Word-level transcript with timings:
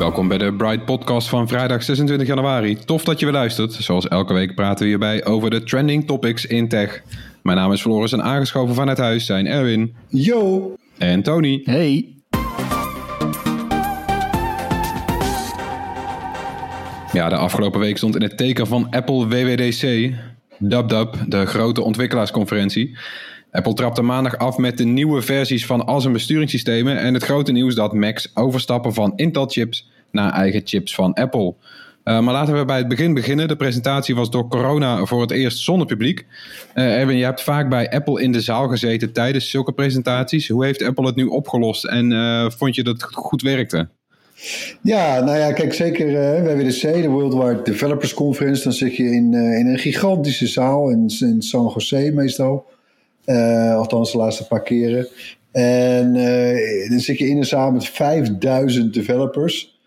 Welkom 0.00 0.28
bij 0.28 0.38
de 0.38 0.54
Bright 0.54 0.84
Podcast 0.84 1.28
van 1.28 1.48
vrijdag 1.48 1.82
26 1.82 2.26
januari. 2.26 2.76
Tof 2.84 3.04
dat 3.04 3.18
je 3.18 3.24
weer 3.24 3.34
luistert. 3.34 3.72
Zoals 3.72 4.08
elke 4.08 4.32
week 4.32 4.54
praten 4.54 4.82
we 4.82 4.88
hierbij 4.88 5.24
over 5.24 5.50
de 5.50 5.62
trending 5.62 6.06
topics 6.06 6.46
in 6.46 6.68
tech. 6.68 7.02
Mijn 7.42 7.56
naam 7.56 7.72
is 7.72 7.80
Floris 7.80 8.12
en 8.12 8.22
aangeschoven 8.22 8.74
vanuit 8.74 8.98
huis 8.98 9.26
zijn 9.26 9.46
Erwin. 9.46 9.94
Yo! 10.08 10.74
En 10.98 11.22
Tony. 11.22 11.60
Hey. 11.64 12.14
Ja, 17.12 17.28
de 17.28 17.36
afgelopen 17.36 17.80
week 17.80 17.96
stond 17.96 18.14
in 18.14 18.22
het 18.22 18.36
teken 18.36 18.66
van 18.66 18.86
Apple 18.90 19.26
WWDC. 19.26 20.14
DubDub, 20.58 21.14
de 21.26 21.46
grote 21.46 21.82
ontwikkelaarsconferentie. 21.82 22.98
Apple 23.50 23.74
trapte 23.74 24.02
maandag 24.02 24.38
af 24.38 24.58
met 24.58 24.78
de 24.78 24.84
nieuwe 24.84 25.22
versies 25.22 25.66
van 25.66 25.86
al 25.86 26.00
zijn 26.00 26.12
besturingssystemen 26.12 26.98
en 26.98 27.14
het 27.14 27.24
grote 27.24 27.52
nieuws 27.52 27.74
dat 27.74 27.92
Macs 27.92 28.30
overstappen 28.34 28.94
van 28.94 29.12
Intel-chips 29.16 29.88
naar 30.10 30.32
eigen 30.32 30.60
chips 30.64 30.94
van 30.94 31.14
Apple. 31.14 31.54
Uh, 32.04 32.20
maar 32.20 32.34
laten 32.34 32.58
we 32.58 32.64
bij 32.64 32.78
het 32.78 32.88
begin 32.88 33.14
beginnen. 33.14 33.48
De 33.48 33.56
presentatie 33.56 34.14
was 34.14 34.30
door 34.30 34.48
corona 34.48 35.04
voor 35.04 35.20
het 35.20 35.30
eerst 35.30 35.58
zonder 35.58 35.86
publiek. 35.86 36.26
Uh, 36.74 36.98
Erwin, 36.98 37.16
je 37.16 37.24
hebt 37.24 37.42
vaak 37.42 37.68
bij 37.68 37.90
Apple 37.90 38.22
in 38.22 38.32
de 38.32 38.40
zaal 38.40 38.68
gezeten 38.68 39.12
tijdens 39.12 39.50
zulke 39.50 39.72
presentaties. 39.72 40.48
Hoe 40.48 40.64
heeft 40.64 40.82
Apple 40.82 41.06
het 41.06 41.16
nu 41.16 41.24
opgelost 41.24 41.84
en 41.84 42.10
uh, 42.10 42.50
vond 42.50 42.74
je 42.74 42.82
dat 42.82 43.00
het 43.00 43.14
goed 43.14 43.42
werkte? 43.42 43.88
Ja, 44.82 45.20
nou 45.20 45.38
ja, 45.38 45.52
kijk, 45.52 45.74
zeker 45.74 46.08
uh, 46.08 46.42
WWDC, 46.42 46.82
de 46.82 47.08
Worldwide 47.08 47.62
Developers 47.62 48.14
Conference. 48.14 48.62
Dan 48.62 48.72
zit 48.72 48.96
je 48.96 49.04
in, 49.04 49.34
in 49.34 49.66
een 49.66 49.78
gigantische 49.78 50.46
zaal 50.46 50.90
in, 50.90 51.10
in 51.20 51.42
San 51.42 51.70
Jose 51.74 52.10
meestal. 52.14 52.66
Uh, 53.30 53.76
althans, 53.76 54.12
de 54.12 54.18
laatste 54.18 54.46
paar 54.46 54.62
keren. 54.62 55.08
En 55.52 56.14
uh, 56.14 56.90
dan 56.90 57.00
zit 57.00 57.18
je 57.18 57.28
in 57.28 57.36
een 57.36 57.44
zaal 57.44 57.70
met 57.70 57.86
5000 57.86 58.94
developers. 58.94 59.80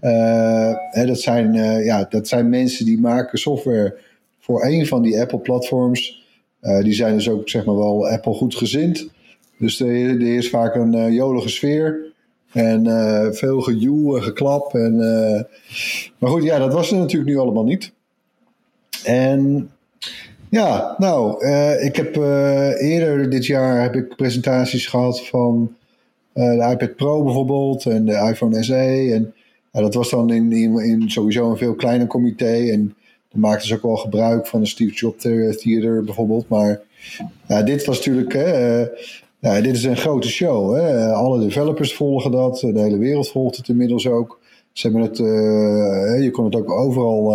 Uh, 0.00 0.72
hè, 0.90 1.06
dat, 1.06 1.20
zijn, 1.20 1.52
ja, 1.84 2.06
dat 2.08 2.28
zijn 2.28 2.48
mensen 2.48 2.84
die 2.84 3.00
maken 3.00 3.38
software 3.38 3.98
voor 4.38 4.64
een 4.64 4.86
van 4.86 5.02
die 5.02 5.20
Apple-platforms. 5.20 6.24
die 6.60 6.92
zijn 6.92 7.14
dus 7.14 7.28
ook 7.28 7.48
zeg 7.48 7.64
maar 7.64 7.76
wel 7.76 8.08
Apple 8.08 8.34
goed 8.34 8.54
gezind. 8.54 9.08
Dus 9.58 9.80
er, 9.80 10.08
er 10.08 10.36
is 10.36 10.50
vaak 10.50 10.74
een 10.74 11.12
jolige 11.12 11.48
sfeer. 11.48 12.14
En 12.52 12.84
veel 13.34 13.60
gejoel 13.60 14.16
en 14.16 14.22
geklap. 14.22 14.74
En, 14.74 14.96
maar 16.18 16.30
goed, 16.30 16.42
ja, 16.42 16.58
dat 16.58 16.72
was 16.72 16.90
er 16.90 16.98
natuurlijk 16.98 17.30
nu 17.30 17.38
allemaal 17.38 17.64
niet. 17.64 17.92
En 19.04 19.70
ja, 20.50 20.94
nou, 20.98 21.44
uh, 21.44 21.84
ik 21.84 21.96
heb 21.96 22.16
uh, 22.16 22.82
eerder 22.82 23.30
dit 23.30 23.46
jaar 23.46 23.82
heb 23.82 23.94
ik 23.94 24.16
presentaties 24.16 24.86
gehad 24.86 25.26
van 25.26 25.74
uh, 26.34 26.50
de 26.50 26.70
iPad 26.72 26.96
Pro 26.96 27.22
bijvoorbeeld 27.22 27.86
en 27.86 28.04
de 28.04 28.12
iPhone 28.12 28.62
SE. 28.62 29.10
En 29.72 29.82
dat 29.82 29.94
was 29.94 30.10
dan 30.10 30.32
in, 30.32 30.52
in, 30.78 31.10
sowieso 31.10 31.50
een 31.50 31.56
veel 31.56 31.74
kleiner 31.74 32.06
comité. 32.06 32.70
En 32.70 32.94
dan 33.30 33.40
maakten 33.40 33.68
ze 33.68 33.74
ook 33.74 33.82
wel 33.82 33.96
gebruik 33.96 34.46
van 34.46 34.60
de 34.60 34.66
Steve 34.66 34.94
Jobs 34.94 35.22
Theater 35.22 36.04
bijvoorbeeld. 36.04 36.48
Maar 36.48 36.80
dit 37.64 37.84
was 37.84 37.96
natuurlijk, 37.96 38.32
dit 39.40 39.74
is 39.74 39.84
een 39.84 39.96
grote 39.96 40.28
show. 40.28 40.74
Hè. 40.74 41.12
Alle 41.12 41.40
developers 41.40 41.94
volgen 41.94 42.30
dat, 42.30 42.58
de 42.60 42.80
hele 42.80 42.98
wereld 42.98 43.28
volgt 43.28 43.56
het 43.56 43.68
inmiddels 43.68 44.08
ook. 44.08 44.40
Ze 44.72 44.88
hebben 44.90 45.08
het, 45.08 45.18
je 46.22 46.30
kon 46.32 46.44
het 46.44 46.56
ook 46.56 46.70
overal 46.70 47.34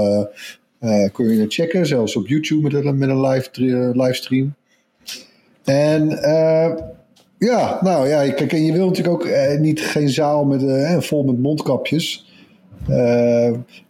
kun 1.11 1.29
je 1.29 1.41
het 1.41 1.53
checken, 1.53 1.85
zelfs 1.85 2.15
op 2.15 2.27
YouTube 2.27 2.61
met 2.61 2.85
een, 2.85 2.97
met 2.97 3.09
een 3.09 3.21
live, 3.21 3.49
livestream. 3.93 4.53
En 5.63 6.11
uh, 6.11 6.73
ja, 7.37 7.79
nou 7.81 8.07
ja, 8.07 8.31
kijk, 8.31 8.53
en 8.53 8.65
je 8.65 8.71
wil 8.71 8.87
natuurlijk 8.87 9.15
ook 9.23 9.59
niet 9.59 9.81
geen 9.81 10.09
zaal 10.09 10.45
met, 10.45 10.63
vol 11.03 11.23
met 11.23 11.39
mondkapjes. 11.39 12.31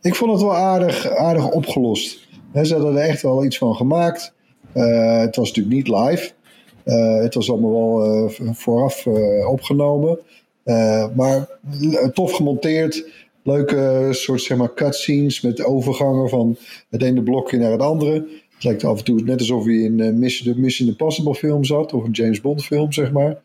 ik 0.02 0.16
vond 0.16 0.32
het 0.32 0.42
wel 0.42 0.56
aardig, 0.56 1.10
aardig 1.10 1.52
opgelost. 1.52 2.28
ze 2.64 2.74
hadden 2.74 2.96
er 2.96 3.10
echt 3.10 3.22
wel 3.22 3.44
iets 3.44 3.58
van 3.58 3.76
gemaakt. 3.76 4.34
het 4.74 5.36
was 5.36 5.48
natuurlijk 5.54 5.76
niet 5.76 5.88
live. 5.88 6.32
het 7.22 7.34
was 7.34 7.52
allemaal 7.52 8.00
wel 8.00 8.30
vooraf 8.54 9.08
opgenomen. 9.48 10.20
maar 11.16 11.48
tof 12.14 12.32
gemonteerd 12.32 13.06
leuke 13.44 14.08
soort 14.12 14.42
zeg 14.42 14.58
maar 14.58 14.74
cutscenes 14.74 15.42
met 15.42 15.64
overgangen 15.64 16.30
van 16.30 16.58
het 16.90 17.04
ene 17.04 17.24
blokje 17.24 17.58
naar 17.58 17.72
het 17.72 17.82
andere. 17.82 18.14
Het 18.54 18.64
lijkt 18.64 18.84
af 18.84 18.98
en 18.98 19.04
toe 19.04 19.22
net 19.22 19.40
alsof 19.40 19.66
je 19.66 19.84
in 19.84 20.00
een 20.00 20.20
Mission, 20.20 20.62
Mission 20.62 20.90
Impossible 20.90 21.36
film 21.36 21.64
zat 21.64 21.94
of 21.94 22.04
een 22.04 22.12
James 22.12 22.42
Bond 22.42 22.66
film, 22.66 22.92
zeg 22.92 23.12
maar. 23.12 23.42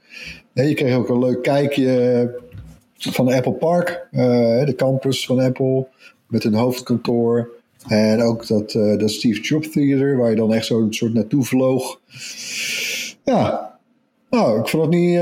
je 0.52 0.74
kreeg 0.74 0.96
ook 0.96 1.08
een 1.08 1.18
leuk 1.18 1.42
kijkje 1.42 2.40
van 2.98 3.32
Apple 3.32 3.52
Park, 3.52 4.08
de 4.10 4.74
campus 4.76 5.26
van 5.26 5.38
Apple, 5.38 5.86
met 6.28 6.44
een 6.44 6.54
hoofdkantoor. 6.54 7.50
En 7.88 8.22
ook 8.22 8.46
dat, 8.46 8.72
dat 8.72 9.10
Steve 9.10 9.40
Jobs 9.40 9.70
Theater, 9.70 10.16
waar 10.16 10.30
je 10.30 10.36
dan 10.36 10.52
echt 10.52 10.66
zo'n 10.66 10.92
soort 10.92 11.14
naartoe 11.14 11.44
vloog. 11.44 12.00
Ja, 13.24 13.78
nou, 14.30 14.60
ik 14.60 14.68
vond 14.68 14.82
het 14.82 14.92
niet. 14.92 15.18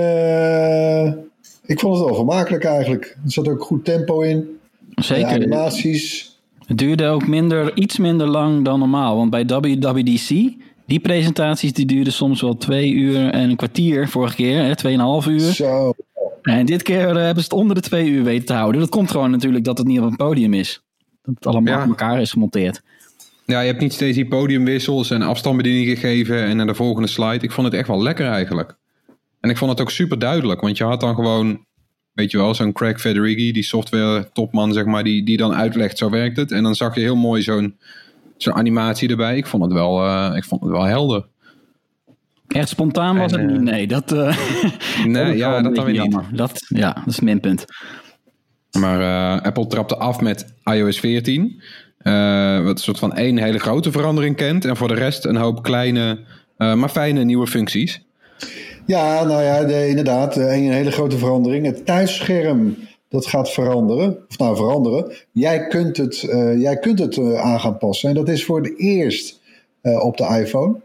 Ik 1.66 1.80
vond 1.80 1.96
het 1.96 2.04
wel 2.04 2.14
vermakelijk 2.14 2.64
eigenlijk. 2.64 3.16
Er 3.24 3.32
zat 3.32 3.48
ook 3.48 3.62
goed 3.62 3.84
tempo 3.84 4.20
in. 4.20 4.58
Zeker. 4.94 5.28
De 5.28 5.34
animaties. 5.34 6.32
Het 6.66 6.78
duurde 6.78 7.06
ook 7.06 7.26
minder, 7.26 7.76
iets 7.76 7.98
minder 7.98 8.26
lang 8.26 8.64
dan 8.64 8.78
normaal. 8.78 9.16
Want 9.16 9.30
bij 9.30 9.46
WWDC, 9.46 10.28
die 10.86 11.00
presentaties 11.00 11.72
die 11.72 11.86
duurden 11.86 12.12
soms 12.12 12.40
wel 12.40 12.56
twee 12.56 12.92
uur 12.92 13.30
en 13.30 13.50
een 13.50 13.56
kwartier 13.56 14.08
vorige 14.08 14.34
keer. 14.34 14.62
Hè, 14.62 14.76
tweeënhalf 14.76 15.26
uur. 15.26 15.40
Zo. 15.40 15.94
En 16.42 16.66
dit 16.66 16.82
keer 16.82 17.08
eh, 17.08 17.14
hebben 17.14 17.42
ze 17.42 17.48
het 17.48 17.52
onder 17.52 17.74
de 17.74 17.82
twee 17.82 18.08
uur 18.08 18.24
weten 18.24 18.46
te 18.46 18.52
houden. 18.52 18.80
Dat 18.80 18.90
komt 18.90 19.10
gewoon 19.10 19.30
natuurlijk 19.30 19.64
dat 19.64 19.78
het 19.78 19.86
niet 19.86 20.00
op 20.00 20.04
een 20.04 20.16
podium 20.16 20.54
is. 20.54 20.82
Dat 21.22 21.34
het 21.34 21.46
allemaal 21.46 21.74
ja. 21.74 21.82
op 21.82 21.88
elkaar 21.88 22.20
is 22.20 22.30
gemonteerd. 22.30 22.82
Ja, 23.46 23.60
je 23.60 23.66
hebt 23.66 23.80
niet 23.80 23.92
steeds 23.92 24.16
die 24.16 24.26
podiumwissels 24.26 25.10
en 25.10 25.22
afstandsbediening 25.22 25.86
gegeven 25.88 26.44
en 26.44 26.56
naar 26.56 26.66
de 26.66 26.74
volgende 26.74 27.08
slide. 27.08 27.44
Ik 27.44 27.52
vond 27.52 27.66
het 27.66 27.76
echt 27.76 27.88
wel 27.88 28.02
lekker 28.02 28.26
eigenlijk. 28.26 28.76
En 29.40 29.50
ik 29.50 29.56
vond 29.56 29.70
het 29.70 29.80
ook 29.80 29.90
super 29.90 30.18
duidelijk, 30.18 30.60
want 30.60 30.76
je 30.76 30.84
had 30.84 31.00
dan 31.00 31.14
gewoon 31.14 31.63
weet 32.14 32.30
je 32.30 32.36
wel, 32.36 32.54
zo'n 32.54 32.72
Craig 32.72 33.00
Federighi, 33.00 33.52
die 33.52 33.62
software 33.62 34.28
topman, 34.32 34.72
zeg 34.72 34.84
maar, 34.84 35.04
die, 35.04 35.24
die 35.24 35.36
dan 35.36 35.54
uitlegt, 35.54 35.98
zo 35.98 36.10
werkt 36.10 36.36
het. 36.36 36.52
En 36.52 36.62
dan 36.62 36.74
zag 36.74 36.94
je 36.94 37.00
heel 37.00 37.16
mooi 37.16 37.42
zo'n 37.42 37.76
zo'n 38.36 38.54
animatie 38.54 39.08
erbij. 39.08 39.36
Ik 39.36 39.46
vond 39.46 39.62
het 39.62 39.72
wel, 39.72 40.04
uh, 40.06 40.36
ik 40.36 40.44
vond 40.44 40.62
het 40.62 40.70
wel 40.70 40.82
helder. 40.82 41.26
Echt 42.48 42.68
spontaan 42.68 43.16
was 43.16 43.32
en, 43.32 43.40
het 43.40 43.50
niet, 43.50 43.60
nee. 43.60 43.86
Dat, 43.86 44.12
uh, 44.12 44.36
nee, 45.04 45.24
dat 45.24 45.36
ja, 45.36 45.62
dat 45.62 45.74
dan 45.74 45.84
weer 45.84 46.00
niet. 46.02 46.18
Dat, 46.32 46.64
ja, 46.68 46.92
dat 46.92 47.06
is 47.06 47.20
mijn 47.20 47.40
punt. 47.40 47.64
Maar 48.78 49.00
uh, 49.00 49.42
Apple 49.42 49.66
trapte 49.66 49.96
af 49.96 50.20
met 50.20 50.54
iOS 50.64 51.00
14. 51.00 51.62
wat 52.02 52.12
een 52.12 52.76
soort 52.76 52.98
van 52.98 53.14
één 53.14 53.38
hele 53.38 53.58
grote 53.58 53.92
verandering 53.92 54.36
kent. 54.36 54.64
En 54.64 54.76
voor 54.76 54.88
de 54.88 54.94
rest 54.94 55.24
een 55.24 55.36
hoop 55.36 55.62
kleine, 55.62 56.18
maar 56.56 56.88
fijne 56.88 57.24
nieuwe 57.24 57.46
functies. 57.46 58.02
Ja, 58.86 59.24
nou 59.24 59.42
ja, 59.42 59.64
de, 59.64 59.88
inderdaad. 59.88 60.36
Een 60.36 60.72
hele 60.72 60.90
grote 60.90 61.18
verandering. 61.18 61.66
Het 61.66 61.86
thuisscherm, 61.86 62.76
dat 63.08 63.26
gaat 63.26 63.50
veranderen. 63.50 64.18
Of 64.28 64.38
nou, 64.38 64.56
veranderen. 64.56 65.12
Jij 65.32 65.66
kunt 65.66 65.96
het, 65.96 66.22
uh, 66.22 66.60
jij 66.60 66.78
kunt 66.78 66.98
het 66.98 67.16
uh, 67.16 67.40
aan 67.40 67.60
gaan 67.60 67.78
passen. 67.78 68.08
En 68.08 68.14
dat 68.14 68.28
is 68.28 68.44
voor 68.44 68.62
het 68.62 68.78
eerst 68.78 69.42
op 69.82 70.16
de 70.16 70.24
iPhone. 70.24 70.80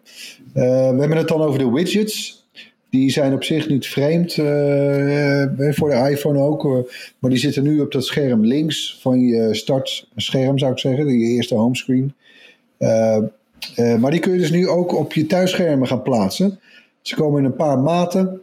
we 0.54 0.62
hebben 1.00 1.18
het 1.18 1.28
dan 1.28 1.42
over 1.42 1.60
de 1.60 1.72
widgets. 1.72 2.48
Die 2.90 3.12
zijn 3.12 3.34
op 3.34 3.44
zich 3.44 3.70
niet 3.70 3.88
vreemd 3.88 4.34
voor 5.76 5.90
de 5.90 6.08
iPhone 6.10 6.40
ook. 6.40 6.64
maar 7.20 7.30
die 7.30 7.40
zitten 7.40 7.64
nu 7.64 7.80
op 7.80 7.92
dat 7.92 8.06
scherm 8.06 8.46
links 8.46 8.98
van 9.02 9.20
je 9.20 9.56
startscherm, 9.56 10.58
zou 10.58 10.72
ik 10.72 10.80
zeggen. 10.80 11.20
Je 11.20 11.26
eerste 11.26 11.56
homescreen. 11.56 12.14
maar 14.00 14.12
die 14.12 14.20
kun 14.20 14.34
je 14.34 14.40
dus 14.40 14.52
nu 14.52 14.68
ook 14.68 14.96
op 14.96 15.14
je 15.14 15.26
thuisschermen 15.26 15.88
gaan 15.88 16.02
plaatsen. 16.02 16.60
Ze 17.02 17.16
komen 17.16 17.40
in 17.40 17.46
een 17.46 17.56
paar 17.56 17.80
maten. 17.80 18.42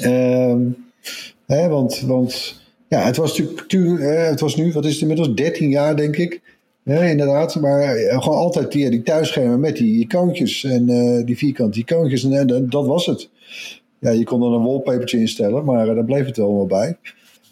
Ehm, 0.00 0.60
hè, 1.46 1.68
want, 1.68 2.00
want 2.00 2.60
ja, 2.88 3.00
het 3.00 3.16
was 3.16 3.38
natuurlijk, 3.38 4.02
het 4.30 4.40
was 4.40 4.56
nu, 4.56 4.72
wat 4.72 4.84
is 4.84 4.92
het 4.92 5.00
inmiddels, 5.00 5.34
13 5.34 5.70
jaar 5.70 5.96
denk 5.96 6.16
ik. 6.16 6.40
Ja, 6.82 7.00
inderdaad, 7.00 7.60
maar 7.60 7.80
eh, 7.80 8.22
gewoon 8.22 8.38
altijd 8.38 8.72
die, 8.72 8.90
die 8.90 9.02
thuisschermen 9.02 9.60
met 9.60 9.76
die 9.76 10.00
icoontjes 10.00 10.64
en 10.64 10.90
uh, 10.90 11.24
die 11.26 11.36
vierkante 11.36 11.78
icoontjes 11.78 12.24
en, 12.24 12.48
en, 12.48 12.70
dat 12.70 12.86
was 12.86 13.06
het. 13.06 13.28
Ja, 13.98 14.10
je 14.10 14.24
kon 14.24 14.42
er 14.42 14.52
een 14.52 14.64
wallpapertje 14.64 15.18
instellen, 15.18 15.64
maar 15.64 15.88
uh, 15.88 15.94
daar 15.94 16.04
bleef 16.04 16.26
het 16.26 16.38
allemaal 16.38 16.66
bij. 16.66 16.96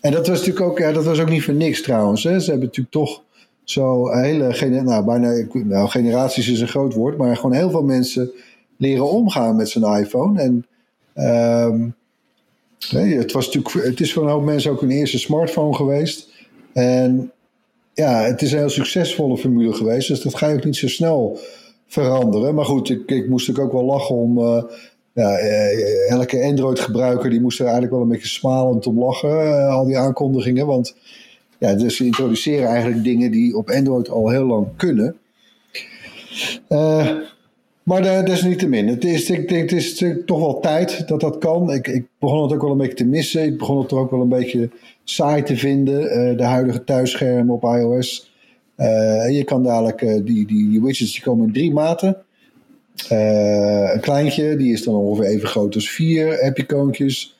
En 0.00 0.12
dat 0.12 0.26
was 0.26 0.38
natuurlijk 0.38 0.66
ook, 0.66 0.78
ja, 0.78 0.92
dat 0.92 1.04
was 1.04 1.20
ook 1.20 1.30
niet 1.30 1.42
voor 1.42 1.54
niks 1.54 1.82
trouwens. 1.82 2.24
Hè. 2.24 2.40
Ze 2.40 2.50
hebben 2.50 2.66
natuurlijk 2.66 2.94
toch 2.94 3.22
zo 3.64 4.10
hele, 4.10 4.80
nou, 4.82 5.04
bijna, 5.04 5.46
nou, 5.52 5.88
generaties 5.88 6.48
is 6.48 6.60
een 6.60 6.68
groot 6.68 6.94
woord, 6.94 7.16
maar 7.16 7.36
gewoon 7.36 7.56
heel 7.56 7.70
veel 7.70 7.82
mensen 7.82 8.30
leren 8.78 9.10
omgaan 9.10 9.56
met 9.56 9.68
zijn 9.68 10.00
iPhone. 10.00 10.40
En 10.40 10.66
nee, 12.90 13.16
het, 13.16 13.32
was 13.32 13.46
natuurlijk, 13.46 13.86
het 13.86 14.00
is 14.00 14.12
voor 14.12 14.22
een 14.22 14.30
hoop 14.30 14.44
mensen 14.44 14.70
ook 14.70 14.80
hun 14.80 14.90
eerste 14.90 15.18
smartphone 15.18 15.74
geweest. 15.74 16.28
En 16.72 17.32
ja, 17.94 18.22
het 18.22 18.42
is 18.42 18.52
een 18.52 18.58
heel 18.58 18.68
succesvolle 18.68 19.38
formule 19.38 19.72
geweest. 19.72 20.08
Dus 20.08 20.20
dat 20.20 20.34
ga 20.34 20.48
je 20.48 20.56
ook 20.56 20.64
niet 20.64 20.76
zo 20.76 20.88
snel 20.88 21.38
veranderen. 21.86 22.54
Maar 22.54 22.64
goed, 22.64 22.90
ik, 22.90 23.10
ik 23.10 23.28
moest 23.28 23.58
ook 23.58 23.72
wel 23.72 23.84
lachen 23.84 24.14
om. 24.14 24.38
Ja, 25.18 25.36
eh, 25.36 26.10
elke 26.10 26.44
Android-gebruiker 26.44 27.30
die 27.30 27.40
moest 27.40 27.58
er 27.58 27.64
eigenlijk 27.64 27.94
wel 27.94 28.02
een 28.02 28.08
beetje 28.08 28.28
smalend 28.28 28.86
om 28.86 28.98
lachen. 28.98 29.30
Uh, 29.30 29.68
al 29.68 29.84
die 29.84 29.98
aankondigingen. 29.98 30.66
Want 30.66 30.96
ja, 31.58 31.74
dus 31.74 31.96
ze 31.96 32.04
introduceren 32.04 32.68
eigenlijk 32.68 33.04
dingen 33.04 33.30
die 33.30 33.56
op 33.56 33.70
Android 33.70 34.08
al 34.08 34.28
heel 34.28 34.44
lang 34.44 34.66
kunnen. 34.76 35.16
Uh, 36.68 37.16
maar 37.88 38.04
uh, 38.04 38.24
desalniettemin, 38.24 38.88
het 38.88 39.04
is, 39.04 39.30
ik 39.30 39.48
denk, 39.48 39.70
het 39.70 39.78
is 39.78 40.04
toch 40.26 40.38
wel 40.38 40.60
tijd 40.60 41.08
dat 41.08 41.20
dat 41.20 41.38
kan. 41.38 41.72
Ik, 41.72 41.88
ik 41.88 42.06
begon 42.18 42.42
het 42.42 42.52
ook 42.52 42.62
wel 42.62 42.70
een 42.70 42.76
beetje 42.76 42.94
te 42.94 43.04
missen. 43.04 43.44
Ik 43.44 43.58
begon 43.58 43.82
het 43.82 43.90
er 43.90 43.98
ook 43.98 44.10
wel 44.10 44.20
een 44.20 44.28
beetje 44.28 44.70
saai 45.04 45.42
te 45.42 45.56
vinden, 45.56 46.02
uh, 46.02 46.36
de 46.36 46.44
huidige 46.44 46.84
thuisschermen 46.84 47.54
op 47.54 47.62
iOS. 47.62 48.32
Je 49.30 49.42
kan 49.44 49.62
dadelijk, 49.62 50.26
die, 50.26 50.46
die, 50.46 50.82
widgets 50.82 51.12
die 51.12 51.22
komen 51.22 51.46
in 51.46 51.52
drie 51.52 51.72
maten. 51.72 52.16
een 53.08 54.00
kleintje, 54.00 54.56
die 54.56 54.72
is 54.72 54.84
dan 54.84 54.94
ongeveer 54.94 55.30
even 55.30 55.48
groot 55.48 55.74
als 55.74 55.90
vier 55.90 56.42
app-icoontjes. 56.42 57.36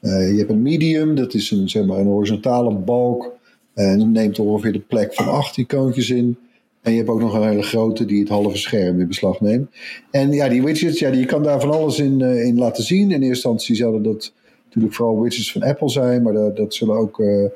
je 0.00 0.34
hebt 0.36 0.50
een 0.50 0.62
medium, 0.62 1.14
dat 1.14 1.34
is 1.34 1.50
een, 1.50 1.68
zeg 1.68 1.84
maar, 1.84 1.98
een 1.98 2.06
horizontale 2.06 2.74
balk. 2.74 3.32
En 3.74 4.12
neemt 4.12 4.38
ongeveer 4.38 4.72
de 4.72 4.80
plek 4.80 5.14
van 5.14 5.28
acht 5.28 5.56
icoontjes 5.56 6.10
in. 6.10 6.36
En 6.82 6.90
je 6.90 6.96
hebt 6.96 7.08
ook 7.08 7.20
nog 7.20 7.34
een 7.34 7.48
hele 7.48 7.62
grote 7.62 8.04
die 8.04 8.20
het 8.20 8.28
halve 8.28 8.56
scherm 8.56 9.00
in 9.00 9.06
beslag 9.06 9.40
neemt. 9.40 9.70
En 10.10 10.32
ja, 10.32 10.48
die 10.48 10.62
widgets, 10.62 10.98
ja, 10.98 11.08
je 11.08 11.24
kan 11.24 11.42
daar 11.42 11.60
van 11.60 11.70
alles 11.70 11.98
in, 11.98 12.20
uh, 12.20 12.44
in 12.44 12.58
laten 12.58 12.84
zien. 12.84 13.02
In 13.02 13.10
eerste 13.10 13.26
instantie 13.26 13.76
zouden 13.76 14.02
dat 14.02 14.32
natuurlijk 14.64 14.94
vooral 14.94 15.20
widgets 15.20 15.52
van 15.52 15.62
Apple 15.62 15.88
zijn, 15.88 16.22
maar 16.22 16.32
dat, 16.32 16.56
dat 16.56 16.74
zullen 16.74 16.96
ook 16.96 17.18
uh, 17.18 17.46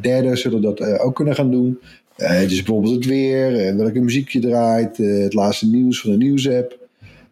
derden 0.00 0.38
zullen 0.38 0.62
dat 0.62 0.98
ook 0.98 1.14
kunnen 1.14 1.34
gaan 1.34 1.50
doen. 1.50 1.78
het 2.16 2.50
is 2.50 2.62
bijvoorbeeld 2.62 2.94
het 2.94 3.06
weer, 3.06 3.76
welke 3.76 4.00
muziek 4.00 4.28
je 4.28 4.40
draait, 4.40 4.96
het 4.96 5.34
laatste 5.34 5.70
nieuws 5.70 6.00
van 6.00 6.10
de 6.10 6.16
nieuwsapp. 6.16 6.78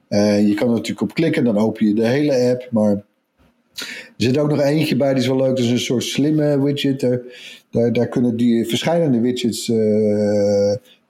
je 0.08 0.52
kan 0.55 0.69
er 0.69 0.75
natuurlijk 0.75 1.00
op 1.00 1.14
klikken, 1.14 1.44
dan 1.44 1.58
open 1.58 1.87
je 1.87 1.94
de 1.94 2.06
hele 2.06 2.50
app. 2.50 2.69
Maar 2.70 2.93
er 3.73 3.85
zit 4.17 4.38
ook 4.38 4.49
nog 4.49 4.61
eentje 4.61 4.96
bij, 4.96 5.12
die 5.12 5.23
is 5.23 5.28
wel 5.28 5.37
leuk. 5.37 5.56
Dat 5.56 5.58
is 5.58 5.70
een 5.70 5.78
soort 5.78 6.05
slimme 6.05 6.62
widget. 6.62 7.00
Daar, 7.70 7.93
daar, 7.93 8.08
kunnen 8.08 8.37
die 8.37 8.67
verschillende 8.67 9.20
widgets 9.20 9.70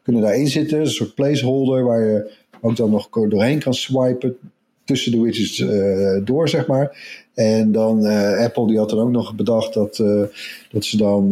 kunnen 0.03 0.23
daarin 0.23 0.49
zitten. 0.49 0.81
Een 0.81 0.87
soort 0.87 1.15
placeholder 1.15 1.85
waar 1.85 2.05
je 2.05 2.31
ook 2.61 2.77
dan 2.77 2.91
nog 2.91 3.09
doorheen 3.11 3.59
kan 3.59 3.75
swipen 3.75 4.37
tussen 4.85 5.13
de 5.13 5.21
widgets 5.21 5.59
uh, 5.59 6.25
door, 6.25 6.49
zeg 6.49 6.67
maar. 6.67 6.97
En 7.35 7.73
dan 7.73 8.07
uh, 8.07 8.39
Apple 8.39 8.67
die 8.67 8.79
had 8.79 8.91
dan 8.91 8.99
ook 8.99 9.11
nog 9.11 9.35
bedacht 9.35 9.75
dat, 9.75 9.99
uh, 9.99 10.23
dat 10.71 10.85
ze 10.85 10.97
dan 10.97 11.31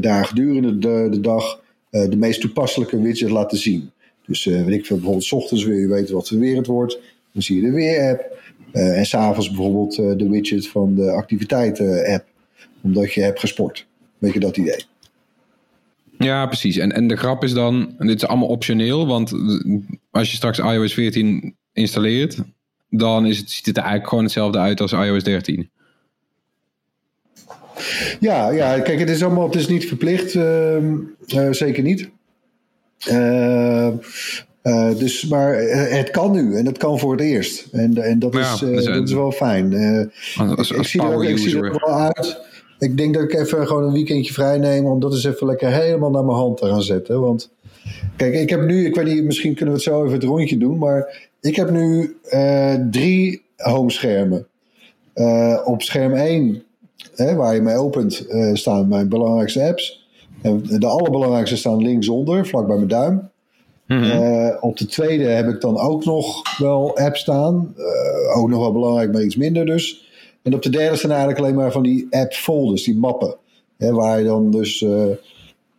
daar 0.00 0.24
gedurende 0.24 0.78
de, 0.78 1.08
de 1.10 1.20
dag 1.20 1.60
de 1.90 2.16
meest 2.16 2.40
toepasselijke 2.40 3.00
widget 3.00 3.30
laten 3.30 3.58
zien. 3.58 3.90
Dus 4.26 4.44
weet 4.44 4.68
ik 4.68 4.86
veel, 4.86 4.96
bijvoorbeeld 4.96 5.24
s 5.24 5.32
ochtends 5.32 5.64
wil 5.64 5.76
je 5.76 5.88
weten 5.88 6.14
wat 6.14 6.28
voor 6.28 6.38
weer 6.38 6.56
het 6.56 6.66
wordt. 6.66 6.98
Dan 7.32 7.42
zie 7.42 7.56
je 7.56 7.62
de 7.62 7.70
weer-app. 7.70 8.38
en 8.72 9.06
s'avonds 9.06 9.48
bijvoorbeeld 9.48 9.96
de 9.96 10.28
widget 10.28 10.68
van 10.68 10.94
de 10.94 11.10
activiteiten-app. 11.10 12.24
Omdat 12.82 13.12
je 13.12 13.20
hebt 13.20 13.40
gesport. 13.40 13.86
Weet 14.18 14.32
je 14.32 14.40
dat 14.40 14.56
idee? 14.56 14.84
Ja, 16.18 16.46
precies. 16.46 16.76
En, 16.76 16.92
en 16.92 17.06
de 17.06 17.16
grap 17.16 17.44
is 17.44 17.52
dan, 17.52 17.94
dit 17.98 18.16
is 18.16 18.26
allemaal 18.26 18.48
optioneel, 18.48 19.06
want 19.06 19.32
als 20.10 20.30
je 20.30 20.36
straks 20.36 20.58
iOS 20.58 20.94
14 20.94 21.56
installeert, 21.72 22.38
dan 22.90 23.26
is 23.26 23.38
het, 23.38 23.50
ziet 23.50 23.66
het 23.66 23.76
er 23.76 23.82
eigenlijk 23.82 24.08
gewoon 24.08 24.24
hetzelfde 24.24 24.58
uit 24.58 24.80
als 24.80 24.92
iOS 24.92 25.24
13. 25.24 25.70
Ja, 28.20 28.50
ja 28.50 28.80
kijk, 28.80 28.98
het 28.98 29.10
is 29.10 29.22
allemaal, 29.22 29.46
het 29.46 29.54
is 29.54 29.68
niet 29.68 29.86
verplicht, 29.86 30.34
uh, 30.34 30.76
uh, 30.76 31.50
zeker 31.50 31.82
niet. 31.82 32.10
Uh, 33.10 33.88
dus, 34.98 35.26
maar 35.26 35.54
het 35.70 36.10
kan 36.10 36.32
nu 36.32 36.56
en 36.56 36.66
het 36.66 36.78
kan 36.78 36.98
voor 36.98 37.12
het 37.12 37.20
eerst. 37.20 37.66
En, 37.72 38.02
en 38.02 38.18
dat, 38.18 38.34
ja, 38.34 38.52
is, 38.52 38.58
dus, 38.58 38.84
dat 38.84 39.08
is 39.08 39.12
wel 39.12 39.32
fijn. 39.32 39.74
als, 40.36 40.56
als, 40.56 40.70
ik, 40.70 40.84
zie 40.84 41.02
er 41.02 41.24
ik 41.24 41.38
zie 41.38 41.56
er 41.56 41.70
wel 41.70 42.00
uit 42.00 42.45
ik 42.78 42.96
denk 42.96 43.14
dat 43.14 43.22
ik 43.22 43.34
even 43.34 43.66
gewoon 43.66 43.84
een 43.84 43.92
weekendje 43.92 44.32
vrij 44.32 44.58
neem 44.58 44.86
om 44.86 45.00
dat 45.00 45.12
eens 45.12 45.24
even 45.24 45.46
lekker 45.46 45.70
helemaal 45.70 46.10
naar 46.10 46.24
mijn 46.24 46.36
hand 46.36 46.56
te 46.56 46.66
gaan 46.66 46.82
zetten. 46.82 47.20
Want 47.20 47.50
kijk, 48.16 48.34
ik 48.34 48.50
heb 48.50 48.60
nu, 48.60 48.86
ik 48.86 48.94
weet 48.94 49.06
niet, 49.06 49.24
misschien 49.24 49.54
kunnen 49.54 49.74
we 49.74 49.80
het 49.80 49.90
zo 49.90 50.00
even 50.00 50.14
het 50.14 50.24
rondje 50.24 50.58
doen, 50.58 50.78
maar 50.78 51.28
ik 51.40 51.56
heb 51.56 51.70
nu 51.70 52.16
uh, 52.32 52.74
drie 52.90 53.42
homeschermen. 53.56 54.46
Uh, 55.14 55.60
op 55.64 55.82
scherm 55.82 56.12
1, 56.12 56.62
hè, 57.14 57.34
waar 57.34 57.54
je 57.54 57.60
mij 57.60 57.76
opent, 57.76 58.26
uh, 58.28 58.54
staan 58.54 58.88
mijn 58.88 59.08
belangrijkste 59.08 59.62
apps. 59.62 60.08
En 60.42 60.62
de 60.62 60.86
allerbelangrijkste 60.86 61.56
staan 61.56 61.82
linksonder, 61.82 62.46
vlak 62.46 62.66
bij 62.66 62.76
mijn 62.76 62.88
duim. 62.88 63.30
Mm 63.86 64.02
-hmm. 64.02 64.56
op 64.60 64.76
de 64.76 64.86
tweede 64.86 65.24
heb 65.24 65.48
ik 65.48 65.60
dan 65.60 65.78
ook 65.78 66.04
nog 66.04 66.58
wel 66.58 66.96
apps 66.96 67.20
staan. 67.20 67.74
ook 68.34 68.48
nog 68.48 68.60
wel 68.60 68.72
belangrijk, 68.72 69.12
maar 69.12 69.22
iets 69.22 69.36
minder 69.36 69.66
dus. 69.66 70.05
En 70.46 70.54
op 70.54 70.62
de 70.62 70.70
derde 70.70 70.96
staan 70.96 71.10
eigenlijk 71.10 71.40
alleen 71.40 71.54
maar 71.54 71.72
van 71.72 71.82
die 71.82 72.06
app 72.10 72.32
folders, 72.32 72.84
die 72.84 72.96
mappen. 72.96 73.36
Hè, 73.76 73.92
waar 73.92 74.18
je 74.18 74.24
dan 74.24 74.50
dus 74.50 74.80
uh, 74.80 74.90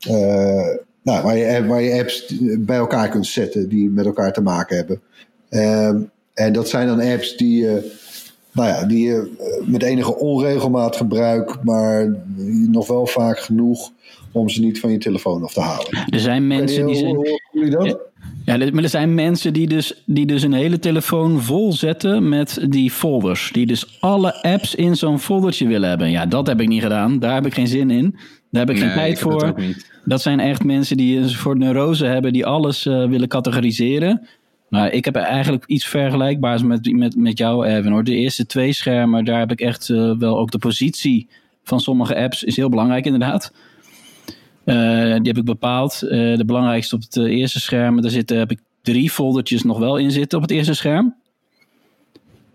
uh, 0.09 0.75
nou, 1.01 1.23
waar, 1.23 1.37
je, 1.37 1.65
waar 1.65 1.81
je 1.81 1.99
apps 1.99 2.33
bij 2.59 2.77
elkaar 2.77 3.09
kunt 3.09 3.27
zetten 3.27 3.69
die 3.69 3.89
met 3.89 4.05
elkaar 4.05 4.33
te 4.33 4.41
maken 4.41 4.75
hebben. 4.75 5.01
Uh, 5.49 5.87
en 6.33 6.53
dat 6.53 6.69
zijn 6.69 6.87
dan 6.87 6.99
apps 6.99 7.37
die 7.37 7.61
je, 7.61 7.91
nou 8.51 8.67
ja, 8.67 8.85
die 8.85 9.07
je 9.07 9.31
met 9.65 9.83
enige 9.83 10.15
onregelmaat 10.15 10.95
gebruikt, 10.95 11.63
maar 11.63 12.15
nog 12.69 12.87
wel 12.87 13.05
vaak 13.05 13.39
genoeg 13.39 13.91
om 14.31 14.49
ze 14.49 14.61
niet 14.61 14.79
van 14.79 14.91
je 14.91 14.97
telefoon 14.97 15.43
af 15.43 15.53
te 15.53 15.61
halen. 15.61 16.05
Er 16.09 16.19
zijn 16.19 16.47
mensen 16.47 16.85
die 16.85 16.95
zijn. 16.95 17.15
Hoe, 17.15 17.41
hoe, 17.51 17.61
hoe 17.61 17.69
dat? 17.69 17.99
Ja, 18.47 18.57
maar 18.57 18.83
er 18.83 18.89
zijn 18.89 19.13
mensen 19.13 19.53
die 19.53 19.67
dus, 19.67 19.93
die 20.05 20.25
dus 20.25 20.43
een 20.43 20.53
hele 20.53 20.79
telefoon 20.79 21.41
vol 21.41 21.73
zetten 21.73 22.29
met 22.29 22.65
die 22.69 22.91
folders. 22.91 23.49
Die 23.53 23.65
dus 23.65 24.01
alle 24.01 24.43
apps 24.43 24.75
in 24.75 24.95
zo'n 24.95 25.19
foldertje 25.19 25.67
willen 25.67 25.89
hebben. 25.89 26.11
Ja, 26.11 26.25
dat 26.25 26.47
heb 26.47 26.61
ik 26.61 26.67
niet 26.67 26.81
gedaan. 26.81 27.19
Daar 27.19 27.33
heb 27.33 27.45
ik 27.45 27.53
geen 27.53 27.67
zin 27.67 27.91
in. 27.91 28.15
Daar 28.51 28.65
heb 28.65 28.75
ik 28.75 28.81
geen 28.81 28.93
tijd 28.93 29.19
voor. 29.19 29.55
Dat 30.05 30.21
zijn 30.21 30.39
echt 30.39 30.63
mensen 30.63 30.97
die 30.97 31.17
een 31.17 31.29
soort 31.29 31.57
neurose 31.57 32.05
hebben, 32.05 32.33
die 32.33 32.45
alles 32.45 32.85
uh, 32.85 33.05
willen 33.05 33.27
categoriseren. 33.27 34.27
Maar 34.69 34.91
ik 34.91 35.05
heb 35.05 35.15
eigenlijk 35.15 35.63
iets 35.65 35.85
vergelijkbaars 35.85 36.63
met, 36.63 36.91
met, 36.91 37.15
met 37.15 37.37
jou, 37.37 37.67
Erwin. 37.67 37.91
Hoor. 37.91 38.03
De 38.03 38.15
eerste 38.15 38.45
twee 38.45 38.73
schermen, 38.73 39.25
daar 39.25 39.39
heb 39.39 39.51
ik 39.51 39.61
echt 39.61 39.89
uh, 39.89 40.17
wel 40.17 40.37
ook 40.37 40.51
de 40.51 40.57
positie 40.57 41.27
van 41.63 41.79
sommige 41.79 42.15
apps 42.15 42.43
is 42.43 42.55
heel 42.55 42.69
belangrijk 42.69 43.05
inderdaad. 43.05 43.51
Uh, 44.67 44.75
die 45.15 45.27
heb 45.27 45.37
ik 45.37 45.43
bepaald. 45.43 45.99
Uh, 46.03 46.37
de 46.37 46.45
belangrijkste 46.45 46.95
op 46.95 47.01
het 47.01 47.15
eerste 47.15 47.59
scherm. 47.59 48.01
Daar 48.01 48.11
zitten, 48.11 48.37
heb 48.37 48.51
ik 48.51 48.59
drie 48.81 49.09
foldertjes 49.09 49.63
nog 49.63 49.79
wel 49.79 49.97
in 49.97 50.11
zitten 50.11 50.37
op 50.37 50.43
het 50.43 50.53
eerste 50.53 50.73
scherm. 50.73 51.15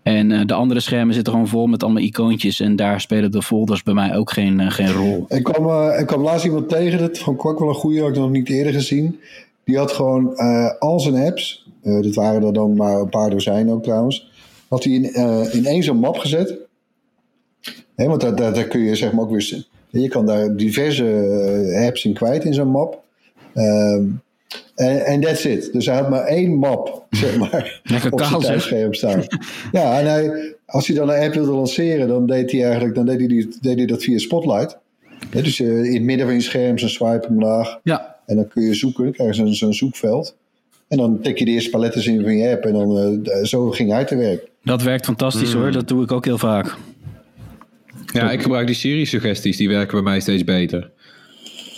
En 0.03 0.29
uh, 0.29 0.45
de 0.45 0.53
andere 0.53 0.79
schermen 0.79 1.13
zitten 1.13 1.33
gewoon 1.33 1.47
vol 1.47 1.67
met 1.67 1.83
allemaal 1.83 2.01
icoontjes. 2.01 2.59
En 2.59 2.75
daar 2.75 3.01
spelen 3.01 3.31
de 3.31 3.41
folders 3.41 3.83
bij 3.83 3.93
mij 3.93 4.15
ook 4.15 4.31
geen, 4.31 4.71
geen 4.71 4.91
rol. 4.91 5.25
Ik 5.27 5.43
kwam, 5.43 5.89
ik 5.99 6.05
kwam 6.05 6.21
laatst 6.21 6.45
iemand 6.45 6.69
tegen. 6.69 6.99
Dat 6.99 7.17
ik 7.17 7.45
ook 7.45 7.59
wel 7.59 7.69
een 7.69 7.75
goede. 7.75 7.99
Had 7.99 8.09
ik 8.09 8.15
nog 8.15 8.31
niet 8.31 8.49
eerder 8.49 8.73
gezien. 8.73 9.19
Die 9.63 9.77
had 9.77 9.91
gewoon 9.91 10.35
al 10.79 10.99
zijn 10.99 11.15
apps. 11.15 11.67
dat 11.81 12.15
waren 12.15 12.43
er 12.43 12.53
dan 12.53 12.75
maar 12.75 12.99
een 12.99 13.09
paar 13.09 13.29
dozijn 13.29 13.69
ook 13.69 13.83
trouwens. 13.83 14.31
Had 14.67 14.83
hij 14.83 14.93
in, 14.93 15.13
in 15.51 15.65
één 15.65 15.83
zo'n 15.83 15.99
map 15.99 16.17
gezet. 16.17 16.57
Want 17.95 18.21
daar, 18.21 18.35
daar, 18.35 18.53
daar 18.53 18.67
kun 18.67 18.81
je 18.81 18.95
zeg 18.95 19.11
maar 19.11 19.23
ook 19.23 19.31
weer 19.31 19.65
Je 20.01 20.07
kan 20.07 20.25
daar 20.25 20.55
diverse 20.55 21.05
eh, 21.75 21.85
apps 21.85 22.05
in 22.05 22.13
kwijt 22.13 22.43
in 22.43 22.53
zo'n 22.53 22.67
map. 22.67 23.03
Ehm, 23.53 24.03
en 24.75 25.13
um, 25.13 25.21
that's 25.21 25.45
it. 25.45 25.73
Dus 25.73 25.85
hij 25.85 25.95
had 25.95 26.09
maar 26.09 26.23
één 26.23 26.55
map, 26.55 27.05
zeg 27.09 27.37
maar, 27.37 27.81
op 28.11 28.21
zijn 28.21 28.39
thuisscherm 28.41 28.93
staan. 28.93 29.23
ja, 29.71 29.99
en 29.99 30.05
hij, 30.05 30.53
als 30.65 30.87
hij 30.87 30.95
dan 30.95 31.09
een 31.09 31.23
app 31.23 31.33
wilde 31.33 31.51
lanceren, 31.51 32.07
dan 32.07 32.27
deed 32.27 32.51
hij 32.51 32.63
eigenlijk 32.63 32.95
dan 32.95 33.05
deed 33.05 33.19
hij, 33.19 33.47
deed 33.61 33.77
hij 33.77 33.85
dat 33.85 34.03
via 34.03 34.17
Spotlight. 34.17 34.77
dus 35.29 35.59
uh, 35.59 35.83
in 35.83 35.93
het 35.93 36.03
midden 36.03 36.25
van 36.25 36.35
je 36.35 36.41
scherm 36.41 36.77
zo'n 36.77 36.89
swipe 36.89 37.27
omlaag. 37.27 37.79
Ja. 37.83 38.15
En 38.25 38.35
dan 38.35 38.47
kun 38.47 38.63
je 38.63 38.73
zoeken, 38.73 39.03
dan 39.03 39.13
krijg 39.13 39.35
je 39.35 39.53
zo'n 39.53 39.73
zoekveld. 39.73 40.35
En 40.87 40.97
dan 40.97 41.21
tik 41.21 41.39
je 41.39 41.45
de 41.45 41.51
eerste 41.51 41.69
paletten 41.69 42.05
in 42.05 42.21
van 42.21 42.37
je 42.37 42.49
app 42.49 42.65
en 42.65 42.73
dan 42.73 42.97
uh, 42.97 43.43
zo 43.43 43.69
ging 43.69 43.91
hij 43.91 44.05
te 44.05 44.15
werk. 44.15 44.47
Dat 44.63 44.81
werkt 44.81 45.05
fantastisch 45.05 45.53
hoor, 45.53 45.65
mm. 45.65 45.71
dat 45.71 45.87
doe 45.87 46.03
ik 46.03 46.11
ook 46.11 46.25
heel 46.25 46.37
vaak. 46.37 46.77
Ja, 48.13 48.31
ik 48.31 48.41
gebruik 48.41 48.67
die 48.67 48.75
Siri-suggesties, 48.75 49.57
die 49.57 49.69
werken 49.69 49.93
bij 49.93 50.11
mij 50.11 50.19
steeds 50.19 50.43
beter. 50.43 50.91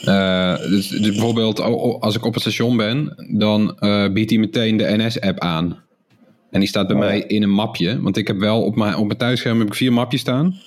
Uh, 0.05 0.57
dus, 0.57 0.87
dus, 0.87 1.09
bijvoorbeeld 1.09 1.59
als 1.99 2.15
ik 2.15 2.25
op 2.25 2.33
het 2.33 2.41
station 2.41 2.77
ben, 2.77 3.27
dan 3.29 3.77
uh, 3.79 4.11
biedt 4.13 4.29
hij 4.29 4.39
meteen 4.39 4.77
de 4.77 4.93
NS-app 4.97 5.39
aan. 5.39 5.83
En 6.51 6.59
die 6.59 6.69
staat 6.69 6.87
bij 6.87 6.95
oh, 6.95 7.01
mij 7.01 7.19
in 7.19 7.43
een 7.43 7.53
mapje. 7.53 8.01
Want 8.01 8.17
ik 8.17 8.27
heb 8.27 8.37
wel 8.37 8.63
op 8.63 8.75
mijn, 8.75 8.95
op 8.95 9.05
mijn 9.05 9.17
thuisscherm 9.17 9.59
heb 9.59 9.67
ik 9.67 9.73
vier 9.73 9.93
mapjes 9.93 10.21
staan. 10.21 10.59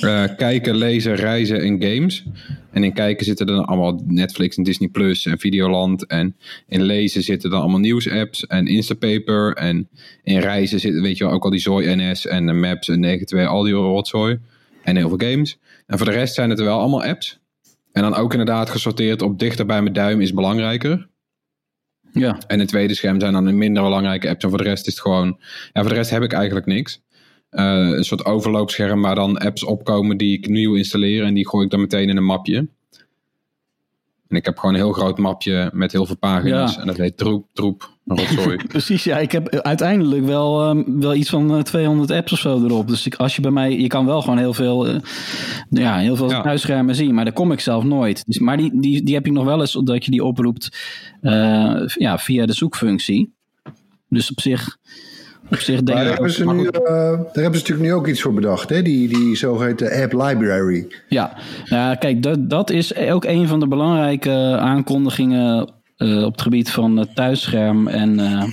Uh, 0.00 0.24
kijken, 0.36 0.76
lezen, 0.76 1.14
reizen 1.14 1.60
en 1.60 1.82
games. 1.82 2.24
En 2.70 2.84
in 2.84 2.92
kijken 2.92 3.24
zitten 3.24 3.46
dan 3.46 3.64
allemaal 3.64 4.02
Netflix 4.06 4.56
en 4.56 4.62
Disney 4.62 4.88
Plus 4.88 5.26
en 5.26 5.38
Videoland. 5.38 6.06
En 6.06 6.36
in 6.68 6.82
lezen 6.82 7.22
zitten 7.22 7.50
dan 7.50 7.60
allemaal 7.60 7.80
nieuwsapps 7.80 8.46
en 8.46 8.66
Instapaper. 8.66 9.52
En 9.52 9.88
in 10.22 10.38
reizen 10.38 10.80
zitten, 10.80 11.02
weet 11.02 11.18
je 11.18 11.24
wel, 11.24 11.32
ook 11.32 11.44
al 11.44 11.50
die 11.50 11.60
Zooi 11.60 11.94
NS 11.94 12.26
en 12.26 12.60
Maps 12.60 12.88
en 12.88 13.00
92, 13.00 13.48
al 13.48 13.62
die 13.62 13.72
rotzooi. 13.72 14.38
En 14.84 14.96
heel 14.96 15.08
veel 15.08 15.30
games. 15.30 15.58
En 15.86 15.98
voor 15.98 16.06
de 16.06 16.12
rest 16.12 16.34
zijn 16.34 16.50
het 16.50 16.58
er 16.58 16.64
wel 16.64 16.78
allemaal 16.78 17.04
apps. 17.04 17.38
En 17.92 18.02
dan 18.02 18.14
ook 18.14 18.30
inderdaad 18.30 18.70
gesorteerd 18.70 19.22
op 19.22 19.38
dichter 19.38 19.66
bij 19.66 19.82
mijn 19.82 19.94
duim 19.94 20.20
is 20.20 20.32
belangrijker. 20.32 21.08
Ja. 22.12 22.38
En 22.46 22.58
het 22.58 22.68
tweede 22.68 22.94
scherm 22.94 23.20
zijn 23.20 23.32
dan 23.32 23.58
minder 23.58 23.82
belangrijke 23.82 24.28
apps. 24.28 24.44
En 24.44 24.50
voor 24.50 24.58
de 24.58 24.64
rest 24.64 24.86
is 24.86 24.92
het 24.92 25.02
gewoon. 25.02 25.40
Ja, 25.72 25.80
voor 25.80 25.90
de 25.90 25.96
rest 25.96 26.10
heb 26.10 26.22
ik 26.22 26.32
eigenlijk 26.32 26.66
niks. 26.66 27.02
Uh, 27.50 27.62
een 27.76 28.04
soort 28.04 28.24
overloopscherm 28.24 29.02
waar 29.02 29.14
dan 29.14 29.38
apps 29.38 29.64
opkomen 29.64 30.16
die 30.16 30.38
ik 30.38 30.48
nieuw 30.48 30.74
installeer. 30.74 31.24
En 31.24 31.34
die 31.34 31.48
gooi 31.48 31.64
ik 31.64 31.70
dan 31.70 31.80
meteen 31.80 32.08
in 32.08 32.16
een 32.16 32.24
mapje. 32.24 32.68
En 34.28 34.36
ik 34.36 34.44
heb 34.44 34.58
gewoon 34.58 34.74
een 34.74 34.80
heel 34.80 34.92
groot 34.92 35.18
mapje 35.18 35.70
met 35.72 35.92
heel 35.92 36.06
veel 36.06 36.16
pagina's. 36.16 36.78
En 36.78 36.86
dat 36.86 36.96
heet 36.96 37.16
troep, 37.16 37.48
troep, 37.52 37.93
rotzooi. 38.04 38.56
Precies, 38.68 39.04
ja. 39.04 39.18
Ik 39.18 39.32
heb 39.32 39.48
uiteindelijk 39.48 40.24
wel, 40.24 40.68
um, 40.68 41.00
wel 41.00 41.14
iets 41.14 41.30
van 41.30 41.62
200 41.62 42.10
eh, 42.10 42.16
apps 42.16 42.32
of 42.32 42.38
zo 42.38 42.64
erop. 42.64 42.88
Dus 42.88 43.06
ik, 43.06 43.14
als 43.14 43.36
je 43.36 43.42
bij 43.42 43.50
mij, 43.50 43.78
je 43.78 43.86
kan 43.86 44.06
wel 44.06 44.20
gewoon 44.20 44.38
heel 44.38 44.54
veel, 44.54 44.88
uh, 44.88 44.96
ja, 45.70 45.98
heel 45.98 46.16
veel 46.16 46.30
ja. 46.30 46.42
thuisschermen 46.42 46.94
zien. 46.94 47.14
Maar 47.14 47.24
daar 47.24 47.34
kom 47.34 47.52
ik 47.52 47.60
zelf 47.60 47.84
nooit. 47.84 48.24
Dus, 48.26 48.38
maar 48.38 48.56
die, 48.56 48.80
die, 48.80 49.02
die 49.02 49.14
heb 49.14 49.26
ik 49.26 49.32
nog 49.32 49.44
wel 49.44 49.60
eens, 49.60 49.80
dat 49.84 50.04
je 50.04 50.10
die 50.10 50.24
oproept 50.24 50.78
uh, 51.22 51.86
ja, 51.86 52.18
via 52.18 52.46
de 52.46 52.52
zoekfunctie. 52.52 53.32
Dus 54.08 54.30
op 54.30 54.40
zich 54.40 54.78
op 55.50 55.58
zich 55.58 55.82
denk 55.82 55.98
daar, 55.98 56.06
hebben 56.06 56.30
ze 56.30 56.44
nu, 56.44 56.64
uh, 56.64 56.72
daar 56.72 57.16
hebben 57.16 57.32
ze 57.32 57.40
natuurlijk 57.42 57.80
nu 57.80 57.92
ook 57.92 58.06
iets 58.06 58.20
voor 58.20 58.34
bedacht, 58.34 58.70
hè? 58.70 58.82
Die, 58.82 59.08
die 59.08 59.36
zogeheten 59.36 60.02
app 60.02 60.12
library. 60.12 60.86
Ja, 61.08 61.36
nou, 61.64 61.96
kijk, 61.96 62.22
dat, 62.22 62.50
dat 62.50 62.70
is 62.70 62.96
ook 62.96 63.24
een 63.24 63.48
van 63.48 63.60
de 63.60 63.68
belangrijke 63.68 64.56
aankondigingen 64.58 65.72
op 65.98 66.32
het 66.32 66.42
gebied 66.42 66.70
van 66.70 67.06
thuisscherm. 67.14 67.88
En 67.88 68.18
uh, 68.18 68.44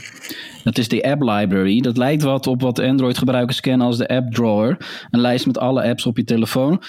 dat 0.64 0.78
is 0.78 0.88
de 0.88 1.04
app 1.04 1.22
library. 1.22 1.82
Dat 1.82 1.98
lijkt 1.98 2.24
wat 2.24 2.48
op 2.48 2.62
wat 2.62 2.80
Android-gebruikers 2.80 3.60
kennen 3.60 3.88
als 3.88 3.98
de 3.98 4.08
app 4.08 4.34
drawer. 4.34 4.78
Een 5.10 5.20
lijst 5.20 5.46
met 5.46 5.58
alle 5.58 5.84
apps 5.84 6.06
op 6.06 6.18
je 6.18 6.24
telefoon. 6.24 6.82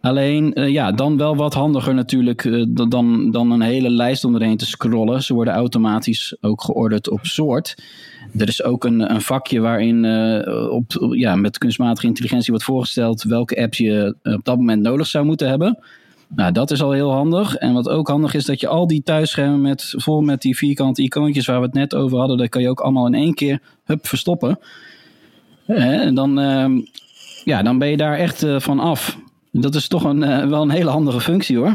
Alleen, 0.00 0.60
uh, 0.60 0.68
ja, 0.68 0.92
dan 0.92 1.16
wel 1.16 1.36
wat 1.36 1.54
handiger 1.54 1.94
natuurlijk 1.94 2.66
dan, 2.90 3.30
dan 3.30 3.50
een 3.50 3.60
hele 3.60 3.90
lijst 3.90 4.24
om 4.24 4.34
erheen 4.34 4.56
te 4.56 4.66
scrollen. 4.66 5.22
Ze 5.22 5.34
worden 5.34 5.54
automatisch 5.54 6.36
ook 6.40 6.62
georderd 6.62 7.10
op 7.10 7.20
soort. 7.22 7.74
Er 8.38 8.48
is 8.48 8.62
ook 8.62 8.84
een, 8.84 9.14
een 9.14 9.20
vakje 9.20 9.60
waarin 9.60 10.04
op, 10.70 10.84
ja, 11.10 11.36
met 11.36 11.58
kunstmatige 11.58 12.06
intelligentie 12.06 12.50
wordt 12.50 12.64
voorgesteld 12.64 13.22
welke 13.22 13.62
apps 13.62 13.78
je 13.78 14.16
op 14.22 14.44
dat 14.44 14.56
moment 14.56 14.82
nodig 14.82 15.06
zou 15.06 15.24
moeten 15.24 15.48
hebben. 15.48 15.78
Nou, 16.34 16.52
dat 16.52 16.70
is 16.70 16.82
al 16.82 16.90
heel 16.92 17.12
handig. 17.12 17.56
En 17.56 17.72
wat 17.72 17.88
ook 17.88 18.08
handig 18.08 18.34
is, 18.34 18.44
dat 18.44 18.60
je 18.60 18.68
al 18.68 18.86
die 18.86 19.02
thuisschermen 19.02 19.60
met, 19.60 19.94
vol 19.96 20.20
met 20.20 20.42
die 20.42 20.56
vierkante 20.56 21.02
icoontjes 21.02 21.46
waar 21.46 21.58
we 21.58 21.64
het 21.64 21.74
net 21.74 21.94
over 21.94 22.18
hadden, 22.18 22.38
dat 22.38 22.48
kan 22.48 22.62
je 22.62 22.70
ook 22.70 22.80
allemaal 22.80 23.06
in 23.06 23.14
één 23.14 23.34
keer 23.34 23.62
hup, 23.84 24.06
verstoppen. 24.06 24.58
En 25.66 26.14
dan, 26.14 26.38
ehm, 26.38 26.80
ja, 27.44 27.62
dan 27.62 27.78
ben 27.78 27.88
je 27.88 27.96
daar 27.96 28.18
echt 28.18 28.46
van 28.56 28.80
af. 28.80 29.18
Dat 29.52 29.74
is 29.74 29.88
toch 29.88 30.04
een, 30.04 30.22
uh, 30.22 30.46
wel 30.46 30.62
een 30.62 30.70
hele 30.70 30.90
handige 30.90 31.20
functie 31.20 31.56
hoor. 31.56 31.74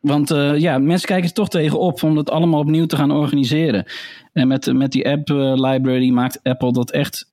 Want 0.00 0.30
uh, 0.30 0.58
ja, 0.58 0.78
mensen 0.78 1.08
kijken 1.08 1.28
er 1.28 1.34
toch 1.34 1.48
tegenop 1.48 2.02
om 2.02 2.16
het 2.16 2.30
allemaal 2.30 2.60
opnieuw 2.60 2.86
te 2.86 2.96
gaan 2.96 3.10
organiseren. 3.10 3.84
En 4.32 4.48
met, 4.48 4.72
met 4.72 4.92
die 4.92 5.08
app 5.08 5.28
library 5.54 6.10
maakt 6.10 6.40
Apple 6.42 6.72
dat 6.72 6.90
echt, 6.90 7.32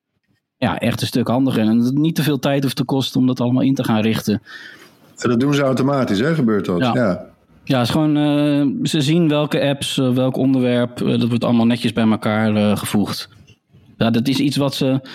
ja, 0.58 0.80
echt 0.80 1.02
een 1.02 1.08
stuk 1.08 1.28
handiger. 1.28 1.68
En 1.68 1.80
het 1.80 1.98
niet 1.98 2.16
te 2.16 2.24
veel 2.24 2.40
tijd 2.40 2.64
hoeft 2.64 2.76
te 2.76 2.84
kosten 2.84 3.20
om 3.20 3.28
dat 3.28 3.40
allemaal 3.40 3.64
in 3.64 3.76
te 3.76 3.84
gaan 3.84 4.02
richten. 4.02 4.42
En 5.18 5.30
dat 5.30 5.40
doen 5.40 5.54
ze 5.54 5.62
automatisch, 5.62 6.20
hè? 6.20 6.36
Gebeurt 6.36 6.66
dat? 6.66 6.80
Ja. 6.80 6.92
ja. 6.94 7.34
Ja, 7.64 7.78
het 7.78 7.88
is 7.88 7.94
gewoon, 7.94 8.18
uh, 8.18 8.84
ze 8.84 9.02
zien 9.02 9.28
welke 9.28 9.62
apps, 9.62 9.98
uh, 9.98 10.14
welk 10.14 10.38
onderwerp, 10.38 11.02
uh, 11.02 11.20
dat 11.20 11.30
wordt 11.30 11.44
allemaal 11.44 11.66
netjes 11.66 11.94
bij 11.94 12.10
elkaar 12.10 12.78
gevoegd. 12.78 13.30
Ja, 13.98 14.10
dat 14.10 14.28
is 14.28 14.40
iets 14.40 14.58
wat 14.58 14.76
ze, 14.76 15.08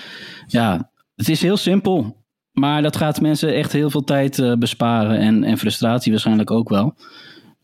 ja, 0.47 0.90
het 1.16 1.28
is 1.28 1.42
heel 1.42 1.57
simpel. 1.57 2.19
Maar 2.52 2.83
dat 2.83 2.97
gaat 2.97 3.21
mensen 3.21 3.54
echt 3.54 3.73
heel 3.73 3.90
veel 3.90 4.04
tijd 4.04 4.38
uh, 4.38 4.54
besparen 4.54 5.19
en, 5.19 5.45
en 5.45 5.59
frustratie 5.59 6.12
waarschijnlijk 6.12 6.50
ook 6.50 6.69
wel. 6.69 6.95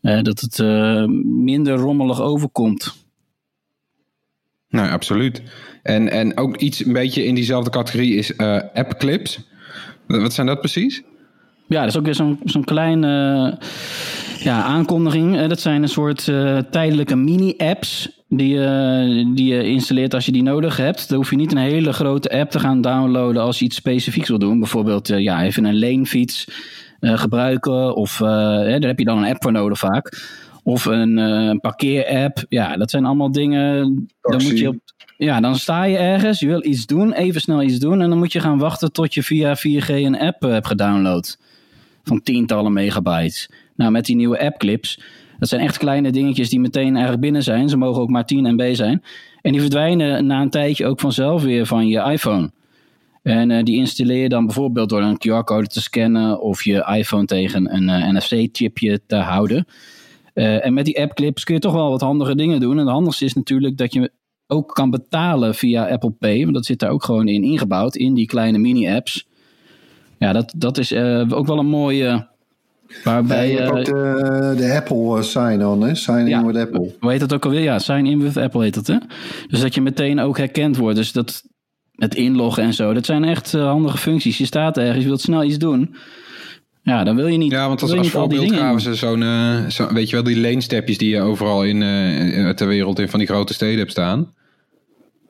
Uh, 0.01 0.21
dat 0.21 0.39
het 0.39 0.59
uh, 0.59 1.05
minder 1.23 1.75
rommelig 1.75 2.21
overkomt. 2.21 3.05
Nou, 4.69 4.89
absoluut. 4.91 5.41
En, 5.83 6.09
en 6.11 6.37
ook 6.37 6.57
iets 6.57 6.85
een 6.85 6.93
beetje 6.93 7.25
in 7.25 7.35
diezelfde 7.35 7.69
categorie 7.69 8.15
is 8.15 8.37
app 8.73 8.97
clips. 8.97 9.39
Wat 10.07 10.33
zijn 10.33 10.47
dat 10.47 10.59
precies? 10.59 11.03
Ja, 11.67 11.79
dat 11.79 11.89
is 11.89 11.97
ook 11.97 12.05
weer 12.05 12.15
zo'n 12.15 12.39
zo'n 12.43 12.63
kleine 12.63 13.57
ja, 14.39 14.63
aankondiging. 14.63 15.47
Dat 15.47 15.59
zijn 15.59 15.81
een 15.81 15.89
soort 15.89 16.23
tijdelijke 16.71 17.15
mini-apps 17.15 18.17
die, 18.29 18.55
uh, 18.55 19.25
die 19.35 19.45
je 19.53 19.63
installeert 19.63 20.13
als 20.13 20.25
je 20.25 20.31
die 20.31 20.43
nodig 20.43 20.77
hebt. 20.77 21.09
Dan 21.09 21.17
hoef 21.17 21.29
je 21.29 21.35
niet 21.35 21.51
een 21.51 21.57
hele 21.57 21.93
grote 21.93 22.29
app 22.29 22.51
te 22.51 22.59
gaan 22.59 22.81
downloaden 22.81 23.41
als 23.41 23.59
je 23.59 23.65
iets 23.65 23.75
specifieks 23.75 24.29
wil 24.29 24.39
doen. 24.39 24.59
Bijvoorbeeld 24.59 25.09
uh, 25.09 25.19
ja, 25.19 25.43
even 25.43 25.65
een 25.65 25.75
leenfiets 25.75 26.47
gebruiken. 26.99 27.95
Of 27.95 28.17
daar 28.17 28.81
heb 28.81 28.99
je 28.99 29.05
dan 29.05 29.17
een 29.17 29.29
app 29.29 29.43
voor 29.43 29.51
nodig 29.51 29.79
vaak. 29.79 30.27
Of 30.63 30.85
een, 30.85 31.17
een 31.17 31.59
parkeerapp. 31.59 32.45
Ja, 32.49 32.77
dat 32.77 32.89
zijn 32.89 33.05
allemaal 33.05 33.31
dingen. 33.31 34.07
Dan 34.21 34.43
moet 34.43 34.59
je 34.59 34.67
op, 34.67 34.75
ja, 35.17 35.39
dan 35.39 35.55
sta 35.55 35.83
je 35.83 35.97
ergens, 35.97 36.39
je 36.39 36.47
wil 36.47 36.65
iets 36.65 36.85
doen, 36.85 37.13
even 37.13 37.41
snel 37.41 37.61
iets 37.61 37.79
doen. 37.79 38.01
En 38.01 38.09
dan 38.09 38.17
moet 38.17 38.31
je 38.31 38.39
gaan 38.39 38.57
wachten 38.57 38.91
tot 38.91 39.13
je 39.13 39.23
via 39.23 39.57
4G 39.57 39.89
een 39.89 40.19
app 40.19 40.41
hebt 40.41 40.67
gedownload. 40.67 41.37
Van 42.07 42.21
tientallen 42.21 42.73
megabytes. 42.73 43.49
Nou, 43.75 43.91
met 43.91 44.05
die 44.05 44.15
nieuwe 44.15 44.39
appclips 44.39 44.99
dat 45.39 45.49
zijn 45.49 45.61
echt 45.61 45.77
kleine 45.77 46.11
dingetjes 46.11 46.49
die 46.49 46.59
meteen 46.59 46.91
eigenlijk 46.91 47.21
binnen 47.21 47.43
zijn. 47.43 47.69
Ze 47.69 47.77
mogen 47.77 48.01
ook 48.01 48.09
maar 48.09 48.25
10 48.25 48.53
MB 48.53 48.75
zijn. 48.75 49.03
En 49.41 49.51
die 49.51 49.61
verdwijnen 49.61 50.25
na 50.25 50.41
een 50.41 50.49
tijdje 50.49 50.85
ook 50.85 50.99
vanzelf 50.99 51.43
weer 51.43 51.65
van 51.65 51.87
je 51.87 52.11
iPhone. 52.11 52.51
En 53.23 53.49
uh, 53.49 53.63
die 53.63 53.75
installeer 53.75 54.21
je 54.21 54.29
dan 54.29 54.45
bijvoorbeeld 54.45 54.89
door 54.89 55.01
een 55.01 55.17
QR-code 55.17 55.67
te 55.67 55.81
scannen 55.81 56.41
of 56.41 56.63
je 56.63 56.93
iPhone 56.97 57.25
tegen 57.25 57.73
een 57.73 57.83
uh, 57.83 58.11
NFC-chipje 58.11 59.01
te 59.07 59.15
houden. 59.15 59.67
Uh, 60.33 60.65
en 60.65 60.73
met 60.73 60.85
die 60.85 61.01
appclips 61.01 61.43
kun 61.43 61.53
je 61.53 61.59
toch 61.59 61.73
wel 61.73 61.89
wat 61.89 62.01
handige 62.01 62.35
dingen 62.35 62.59
doen. 62.59 62.71
En 62.71 62.77
het 62.77 62.89
handigste 62.89 63.25
is 63.25 63.33
natuurlijk 63.33 63.77
dat 63.77 63.93
je 63.93 64.11
ook 64.47 64.73
kan 64.73 64.89
betalen 64.89 65.55
via 65.55 65.89
Apple 65.89 66.11
Pay. 66.11 66.41
Want 66.41 66.53
dat 66.53 66.65
zit 66.65 66.79
daar 66.79 66.89
ook 66.89 67.03
gewoon 67.03 67.27
in 67.27 67.43
ingebouwd, 67.43 67.95
in 67.95 68.13
die 68.13 68.25
kleine 68.25 68.57
mini-apps. 68.57 69.26
Ja, 70.19 70.33
dat, 70.33 70.53
dat 70.55 70.77
is 70.77 70.93
ook 71.29 71.47
wel 71.47 71.59
een 71.59 71.65
mooie 71.65 72.27
Waarbij, 73.03 73.51
je 73.51 73.57
hebt 73.57 73.71
ook 73.71 73.85
de, 73.85 74.53
de 74.57 74.73
Apple 74.73 75.23
sign-on, 75.23 75.81
hè? 75.81 75.95
Sign 75.95 76.27
in 76.27 76.45
with 76.45 76.55
Apple. 76.55 76.95
Hoe 76.99 77.11
heet 77.11 77.19
dat 77.19 77.33
ook 77.33 77.45
alweer? 77.45 77.61
Ja, 77.61 77.79
sign 77.79 78.05
in 78.05 78.21
with 78.21 78.37
Apple 78.37 78.63
heet 78.63 78.73
dat, 78.73 78.87
hè? 78.87 78.97
Dus 79.47 79.61
dat 79.61 79.75
je 79.75 79.81
meteen 79.81 80.19
ook 80.19 80.37
herkend 80.37 80.77
wordt. 80.77 80.95
Dus 80.95 81.11
dat 81.11 81.43
het 81.95 82.15
inloggen 82.15 82.63
en 82.63 82.73
zo, 82.73 82.93
dat 82.93 83.05
zijn 83.05 83.23
echt 83.23 83.51
handige 83.51 83.97
functies. 83.97 84.37
Je 84.37 84.45
staat 84.45 84.77
ergens, 84.77 85.01
je 85.01 85.07
wilt 85.07 85.21
snel 85.21 85.43
iets 85.43 85.57
doen. 85.57 85.95
Ja, 86.81 87.03
dan 87.03 87.15
wil 87.15 87.27
je 87.27 87.37
niet. 87.37 87.51
Ja, 87.51 87.67
want 87.67 87.81
als, 87.81 87.91
als 87.91 88.09
voorbeeld 88.09 88.53
gaven 88.53 88.81
ze 88.81 88.95
zo'n, 88.95 89.21
uh, 89.21 89.65
zo, 89.65 89.93
weet 89.93 90.09
je 90.09 90.15
wel, 90.15 90.25
die 90.25 90.37
leenstepjes 90.37 90.97
die 90.97 91.09
je 91.09 91.21
overal 91.21 91.63
in 91.63 91.81
uh, 91.81 92.49
ter 92.49 92.67
wereld 92.67 92.99
in 92.99 93.09
van 93.09 93.19
die 93.19 93.27
grote 93.27 93.53
steden 93.53 93.77
hebt 93.77 93.91
staan. 93.91 94.33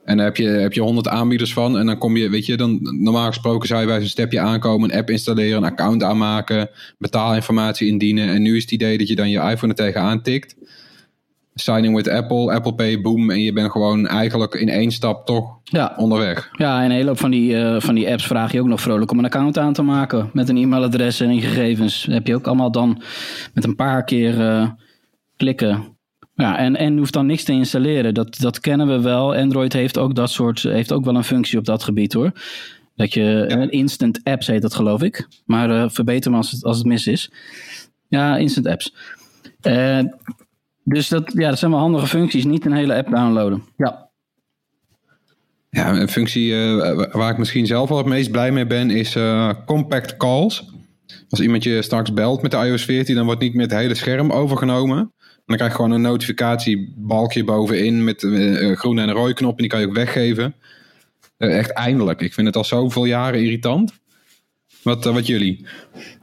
En 0.08 0.18
dan 0.18 0.26
heb 0.26 0.38
je, 0.38 0.48
heb 0.48 0.74
je 0.74 0.82
100 0.82 1.08
aanbieders 1.08 1.54
van. 1.54 1.78
En 1.78 1.86
dan 1.86 1.98
kom 1.98 2.18
je, 2.18 2.30
weet 2.30 2.46
je, 2.46 2.58
dan 2.58 2.80
normaal 2.82 3.28
gesproken 3.28 3.68
zou 3.68 3.82
je 3.82 3.88
bij 3.88 4.00
zo'n 4.00 4.08
stepje 4.08 4.40
aankomen, 4.40 4.92
een 4.92 4.98
app 4.98 5.10
installeren, 5.10 5.58
een 5.58 5.64
account 5.72 6.04
aanmaken, 6.04 6.70
betaalinformatie 6.98 7.88
indienen. 7.88 8.28
En 8.30 8.42
nu 8.42 8.56
is 8.56 8.62
het 8.62 8.72
idee 8.72 8.98
dat 8.98 9.08
je 9.08 9.16
dan 9.16 9.30
je 9.30 9.40
iPhone 9.40 9.74
er 9.74 9.78
tegenaan 9.78 10.22
tikt. 10.22 10.56
signing 11.60 11.96
with 11.96 12.10
Apple, 12.10 12.54
Apple 12.54 12.74
Pay, 12.74 13.02
boom. 13.02 13.30
En 13.32 13.42
je 13.42 13.54
bent 13.54 13.72
gewoon 13.72 14.08
eigenlijk 14.08 14.54
in 14.54 14.70
één 14.70 14.92
stap 14.92 15.26
toch 15.26 15.58
Ja. 15.64 15.94
onderweg. 15.98 16.50
Ja, 16.58 16.80
en 16.80 16.86
een 16.86 16.92
hele 16.92 17.08
hoop 17.08 17.20
van 17.20 17.32
die, 17.32 17.58
eh, 17.58 17.82
van 17.82 17.96
die 17.96 18.10
apps 18.12 18.28
vraag 18.28 18.52
je 18.52 18.60
ook 18.60 18.68
nog 18.68 18.82
vrolijk 18.82 19.12
om 19.12 19.20
een 19.20 19.26
account 19.26 19.58
aan 19.58 19.74
te 19.74 19.82
maken. 19.82 20.30
Met 20.34 20.50
een 20.50 20.58
e-mailadres 20.58 21.20
en 21.20 21.42
gegevens. 21.42 22.04
Dat 22.04 22.14
heb 22.14 22.28
je 22.28 22.36
ook 22.36 22.48
allemaal 22.48 22.72
dan 22.72 23.02
met 23.54 23.64
een 23.64 23.76
paar 23.76 24.04
keer 24.04 24.42
eh, 24.42 24.70
klikken. 25.38 25.97
Ja, 26.38 26.58
en, 26.58 26.76
en 26.76 26.98
hoeft 26.98 27.14
dan 27.14 27.26
niks 27.26 27.44
te 27.44 27.52
installeren. 27.52 28.14
Dat, 28.14 28.40
dat 28.40 28.60
kennen 28.60 28.88
we 28.88 29.02
wel. 29.02 29.36
Android 29.36 29.74
heeft 29.74 29.98
ook 29.98 30.16
dat 30.16 30.30
soort, 30.30 30.62
heeft 30.62 30.92
ook 30.92 31.06
wel 31.06 31.16
een 31.16 31.24
functie 31.24 31.58
op 31.58 31.66
dat 31.66 31.84
gebied 31.84 32.14
hoor. 32.14 32.32
Dat 32.96 33.14
je, 33.14 33.46
een 33.48 33.72
instant 33.72 34.20
apps 34.24 34.48
heet 34.48 34.62
dat 34.62 34.76
geloof 34.76 35.02
ik. 35.02 35.28
Maar 35.46 35.70
eh, 35.70 35.90
verbeter 35.90 36.32
me 36.32 36.38
als 36.38 36.52
het, 36.52 36.64
als 36.64 36.78
het 36.78 36.86
mis 36.86 37.08
is. 37.08 37.32
Ja, 38.08 38.38
instant 38.38 38.68
apps. 38.68 38.94
Eh, 39.62 40.00
dus 40.84 41.08
dat, 41.08 41.32
ja, 41.34 41.50
dat 41.50 41.60
zijn 41.60 41.72
wel 41.72 41.80
handige 41.80 42.08
functies. 42.08 42.46
Niet 42.46 42.66
een 42.66 42.74
hele 42.74 42.96
app 42.96 43.10
downloaden. 43.10 43.64
Ja. 43.78 44.08
Ja, 45.70 46.00
een 46.00 46.10
functie 46.10 46.54
eh, 46.54 47.06
waar 47.12 47.32
ik 47.32 47.38
misschien 47.38 47.66
zelf 47.66 47.90
wel 47.90 47.98
het 47.98 48.08
meest 48.08 48.32
blij 48.32 48.52
mee 48.52 48.68
ben 48.68 48.90
is 48.90 49.16
eh, 49.16 49.54
compact 49.66 50.18
calls. 50.18 50.70
Als 51.30 51.40
iemand 51.40 51.64
je 51.64 51.82
straks 51.82 52.14
belt 52.14 52.42
met 52.42 52.52
de 52.52 52.58
iOS 52.58 52.86
14, 52.86 53.16
dan 53.16 53.26
wordt 53.26 53.42
niet 53.42 53.54
meer 53.54 53.66
het 53.66 53.76
hele 53.76 53.96
scherm 53.96 54.32
overgenomen. 54.32 55.14
Dan 55.48 55.56
krijg 55.56 55.72
je 55.72 55.76
gewoon 55.78 55.92
een 55.92 56.02
notificatiebalkje 56.02 57.44
bovenin 57.44 58.04
met 58.04 58.24
eh, 58.24 58.62
een 58.62 58.76
groene 58.78 59.02
en 59.02 59.08
een 59.10 59.16
rode 59.16 59.34
knop 59.34 59.52
en 59.56 59.58
die 59.62 59.68
kan 59.68 59.80
je 59.80 59.88
ook 59.88 59.94
weggeven. 59.94 60.54
Eh, 61.38 61.58
echt 61.58 61.72
eindelijk. 61.72 62.22
Ik 62.22 62.34
vind 62.34 62.48
het 62.48 62.56
al 62.56 62.64
zoveel 62.64 63.06
jaren 63.06 63.44
irritant. 63.44 63.94
Wat, 64.82 65.06
eh, 65.06 65.14
wat 65.14 65.28
jullie? 65.28 65.66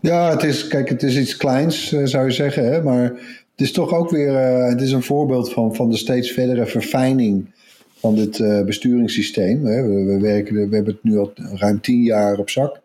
Ja, 0.01 0.31
het 0.31 0.43
is, 0.43 0.67
kijk, 0.67 0.89
het 0.89 1.03
is 1.03 1.17
iets 1.19 1.37
kleins, 1.37 1.93
eh, 1.93 2.05
zou 2.05 2.25
je 2.25 2.31
zeggen. 2.33 2.73
Hè? 2.73 2.83
Maar 2.83 3.03
het 3.51 3.61
is 3.61 3.73
toch 3.73 3.93
ook 3.93 4.11
weer 4.11 4.35
eh, 4.37 4.69
het 4.69 4.81
is 4.81 4.93
een 4.93 5.03
voorbeeld 5.03 5.53
van, 5.53 5.75
van 5.75 5.91
de 5.91 5.97
steeds 5.97 6.31
verdere 6.31 6.67
verfijning 6.67 7.51
van 7.99 8.15
dit 8.15 8.39
eh, 8.41 8.65
besturingssysteem. 8.65 9.65
Hè? 9.65 9.83
We, 9.83 10.05
we, 10.05 10.21
werken, 10.21 10.57
er- 10.57 10.69
we 10.69 10.75
hebben 10.75 10.95
het 10.95 11.05
nu 11.05 11.19
al 11.19 11.33
ruim 11.55 11.81
tien 11.81 12.03
jaar 12.03 12.39
op 12.39 12.51
zak. 12.51 12.81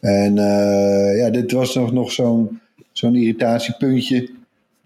En 0.00 0.38
eh, 0.38 1.18
ja, 1.18 1.30
dit 1.30 1.52
was 1.52 1.74
nog, 1.74 1.92
nog 1.92 2.12
zo'n 2.12 2.60
zo'n 2.92 3.14
irritatiepuntje. 3.14 4.30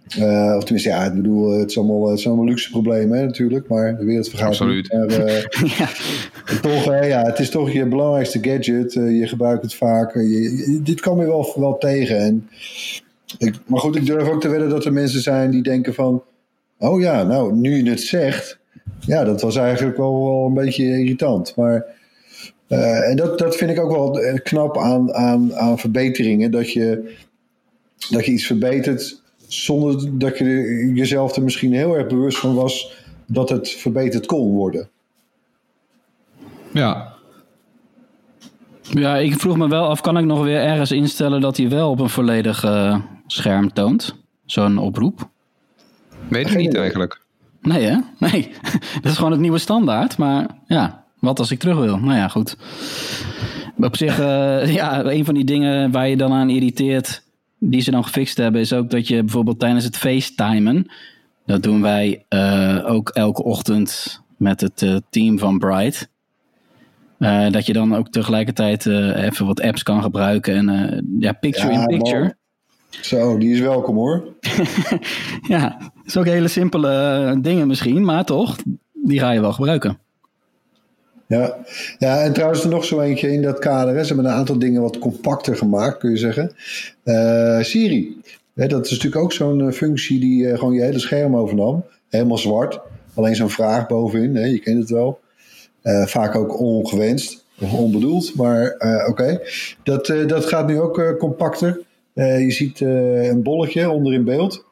Eh, 0.08 0.54
of 0.56 0.62
tenminste, 0.64 0.88
ja, 0.88 1.04
ik 1.04 1.14
bedoel, 1.14 1.50
het 1.50 1.70
is 1.70 1.78
allemaal, 1.78 2.08
het 2.10 2.20
zijn 2.20 2.34
allemaal 2.34 2.52
luxe 2.52 2.70
problemen 2.70 3.18
hè, 3.18 3.24
natuurlijk. 3.24 3.68
Maar 3.68 3.96
de 3.96 4.04
wereld 4.04 4.28
vergaat 4.28 4.48
Absoluut. 4.48 4.92
Maar, 4.92 5.08
eh, 5.08 5.42
ja. 5.78 5.88
toch, 6.60 6.84
ja, 6.84 7.22
het 7.22 7.38
is 7.38 7.50
toch 7.50 7.72
je 7.72 7.86
belangrijkste 7.86 8.38
gadget. 8.42 8.96
Eh, 8.96 9.18
je 9.18 9.26
gebruikt 9.26 9.62
het 9.62 9.74
vaak. 9.74 10.14
Je- 10.14 10.80
dit 10.82 11.00
kan 11.00 11.18
je 11.18 11.26
wel, 11.26 11.54
wel 11.56 11.78
tegen. 11.78 12.18
En 12.18 12.48
ik, 13.38 13.54
maar 13.66 13.80
goed, 13.80 13.96
ik 13.96 14.06
durf 14.06 14.28
ook 14.28 14.40
te 14.40 14.48
wedden 14.48 14.68
dat 14.68 14.84
er 14.84 14.92
mensen 14.92 15.20
zijn 15.20 15.50
die 15.50 15.62
denken 15.62 15.94
van... 15.94 16.22
Oh 16.78 17.00
ja, 17.00 17.22
nou, 17.22 17.54
nu 17.54 17.84
je 17.84 17.90
het 17.90 18.00
zegt... 18.00 18.58
Ja, 19.00 19.24
dat 19.24 19.40
was 19.40 19.56
eigenlijk 19.56 19.96
wel, 19.96 20.24
wel 20.24 20.46
een 20.46 20.54
beetje 20.54 20.84
irritant. 20.84 21.56
Maar, 21.56 21.84
eh, 22.68 23.08
en 23.10 23.16
dat, 23.16 23.38
dat 23.38 23.56
vind 23.56 23.70
ik 23.70 23.80
ook 23.80 23.90
wel 23.90 24.20
knap 24.42 24.78
aan, 24.78 25.14
aan, 25.14 25.54
aan 25.54 25.78
verbeteringen. 25.78 26.50
Dat 26.50 26.72
je, 26.72 27.14
dat 28.10 28.24
je 28.26 28.32
iets 28.32 28.46
verbetert 28.46 29.22
zonder 29.48 30.18
dat 30.18 30.38
je 30.38 30.90
jezelf 30.94 31.36
er 31.36 31.42
misschien 31.42 31.72
heel 31.72 31.96
erg 31.96 32.06
bewust 32.06 32.38
van 32.38 32.54
was... 32.54 32.92
dat 33.26 33.48
het 33.48 33.70
verbeterd 33.70 34.26
kon 34.26 34.52
worden. 34.52 34.88
Ja, 36.72 37.14
Ja, 38.90 39.16
ik 39.16 39.40
vroeg 39.40 39.56
me 39.56 39.68
wel 39.68 39.88
af, 39.88 40.00
kan 40.00 40.18
ik 40.18 40.24
nog 40.24 40.42
weer 40.42 40.60
ergens 40.60 40.92
instellen 40.92 41.40
dat 41.40 41.56
hij 41.56 41.68
wel 41.68 41.90
op 41.90 42.00
een 42.00 42.08
volledig 42.08 42.64
eh, 42.64 42.98
scherm 43.26 43.72
toont? 43.72 44.16
Zo'n 44.44 44.78
oproep? 44.78 45.28
weet 46.28 46.50
ik 46.50 46.56
niet 46.56 46.74
eigenlijk. 46.74 47.20
Nee 47.60 47.84
hè? 47.84 47.96
Nee. 48.18 48.50
dat 49.02 49.12
is 49.12 49.16
gewoon 49.16 49.30
het 49.30 49.40
nieuwe 49.40 49.58
standaard. 49.58 50.18
Maar 50.18 50.46
ja, 50.66 51.04
wat 51.18 51.38
als 51.38 51.50
ik 51.50 51.58
terug 51.58 51.76
wil? 51.76 51.98
Nou 51.98 52.16
ja, 52.16 52.28
goed. 52.28 52.56
Op 53.76 53.96
zich, 53.96 54.20
eh, 54.20 54.74
ja, 54.78 55.04
een 55.04 55.24
van 55.24 55.34
die 55.34 55.44
dingen 55.44 55.90
waar 55.90 56.08
je 56.08 56.16
dan 56.16 56.32
aan 56.32 56.50
irriteert, 56.50 57.22
die 57.70 57.80
ze 57.80 57.90
dan 57.90 58.04
gefixt 58.04 58.36
hebben, 58.36 58.60
is 58.60 58.72
ook 58.72 58.90
dat 58.90 59.08
je 59.08 59.22
bijvoorbeeld 59.22 59.58
tijdens 59.58 59.84
het 59.84 59.96
facetimen, 59.96 60.90
dat 61.46 61.62
doen 61.62 61.82
wij 61.82 62.24
eh, 62.28 62.78
ook 62.86 63.08
elke 63.08 63.44
ochtend 63.44 64.20
met 64.36 64.60
het 64.60 64.82
eh, 64.82 64.96
team 65.10 65.38
van 65.38 65.58
Bright. 65.58 66.08
Eh, 67.18 67.50
dat 67.50 67.66
je 67.66 67.72
dan 67.72 67.94
ook 67.94 68.08
tegelijkertijd 68.08 68.86
even 68.86 69.46
wat 69.46 69.60
apps 69.60 69.82
kan 69.82 70.02
gebruiken. 70.02 70.54
En 70.54 71.06
ja, 71.18 71.32
picture 71.32 71.72
Ja, 71.72 71.80
in 71.80 71.86
picture. 71.86 72.20
man. 72.20 72.34
Zo, 73.02 73.38
die 73.38 73.52
is 73.52 73.60
welkom 73.60 73.96
hoor. 73.96 74.24
Ja, 75.48 75.76
dat 75.78 75.90
is 76.04 76.16
ook 76.16 76.24
hele 76.24 76.48
simpele 76.48 77.38
dingen 77.40 77.66
misschien, 77.66 78.04
maar 78.04 78.24
toch, 78.24 78.56
die 78.92 79.18
ga 79.18 79.30
je 79.30 79.40
wel 79.40 79.52
gebruiken. 79.52 79.98
Ja. 81.34 81.56
ja, 81.98 82.22
en 82.22 82.32
trouwens 82.32 82.62
er 82.62 82.68
nog 82.68 82.84
zo 82.84 83.00
eentje 83.00 83.32
in 83.32 83.42
dat 83.42 83.58
kader. 83.58 83.94
Hè. 83.94 84.00
Ze 84.00 84.14
hebben 84.14 84.32
een 84.32 84.38
aantal 84.38 84.58
dingen 84.58 84.82
wat 84.82 84.98
compacter 84.98 85.56
gemaakt, 85.56 85.98
kun 85.98 86.10
je 86.10 86.16
zeggen. 86.16 86.52
Eh, 87.04 87.60
Siri. 87.60 88.16
Hè, 88.54 88.66
dat 88.66 88.84
is 88.84 88.90
natuurlijk 88.90 89.22
ook 89.22 89.32
zo'n 89.32 89.60
eh, 89.60 89.72
functie 89.72 90.20
die 90.20 90.48
eh, 90.48 90.58
gewoon 90.58 90.74
je 90.74 90.82
hele 90.82 90.98
scherm 90.98 91.36
overnam. 91.36 91.84
Helemaal 92.08 92.38
zwart. 92.38 92.80
Alleen 93.14 93.36
zo'n 93.36 93.50
vraag 93.50 93.86
bovenin, 93.86 94.36
hè, 94.36 94.44
je 94.44 94.58
kent 94.58 94.78
het 94.78 94.90
wel. 94.90 95.22
Vaak 96.06 96.34
ook 96.34 96.60
ongewenst 96.60 97.44
of 97.60 97.72
onbedoeld, 97.72 98.34
maar 98.34 98.74
oké. 99.08 99.40
Dat, 99.82 100.06
dat 100.26 100.44
gaat 100.44 100.66
nu 100.66 100.80
ook 100.80 101.14
compacter. 101.18 101.80
Je 102.14 102.50
ziet 102.50 102.80
een 102.80 103.42
bolletje 103.42 103.90
onder 103.90 104.12
in 104.12 104.24
beeld. 104.24 104.64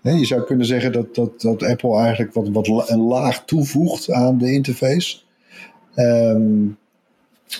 Je 0.00 0.24
zou 0.24 0.42
kunnen 0.42 0.66
zeggen 0.66 0.92
dat, 0.92 1.14
dat, 1.14 1.40
dat 1.40 1.62
Apple 1.62 1.96
eigenlijk 1.98 2.34
wat, 2.34 2.48
wat 2.48 2.90
een 2.90 3.00
laag 3.00 3.44
toevoegt 3.44 4.10
aan 4.10 4.38
de 4.38 4.52
interface. 4.52 5.16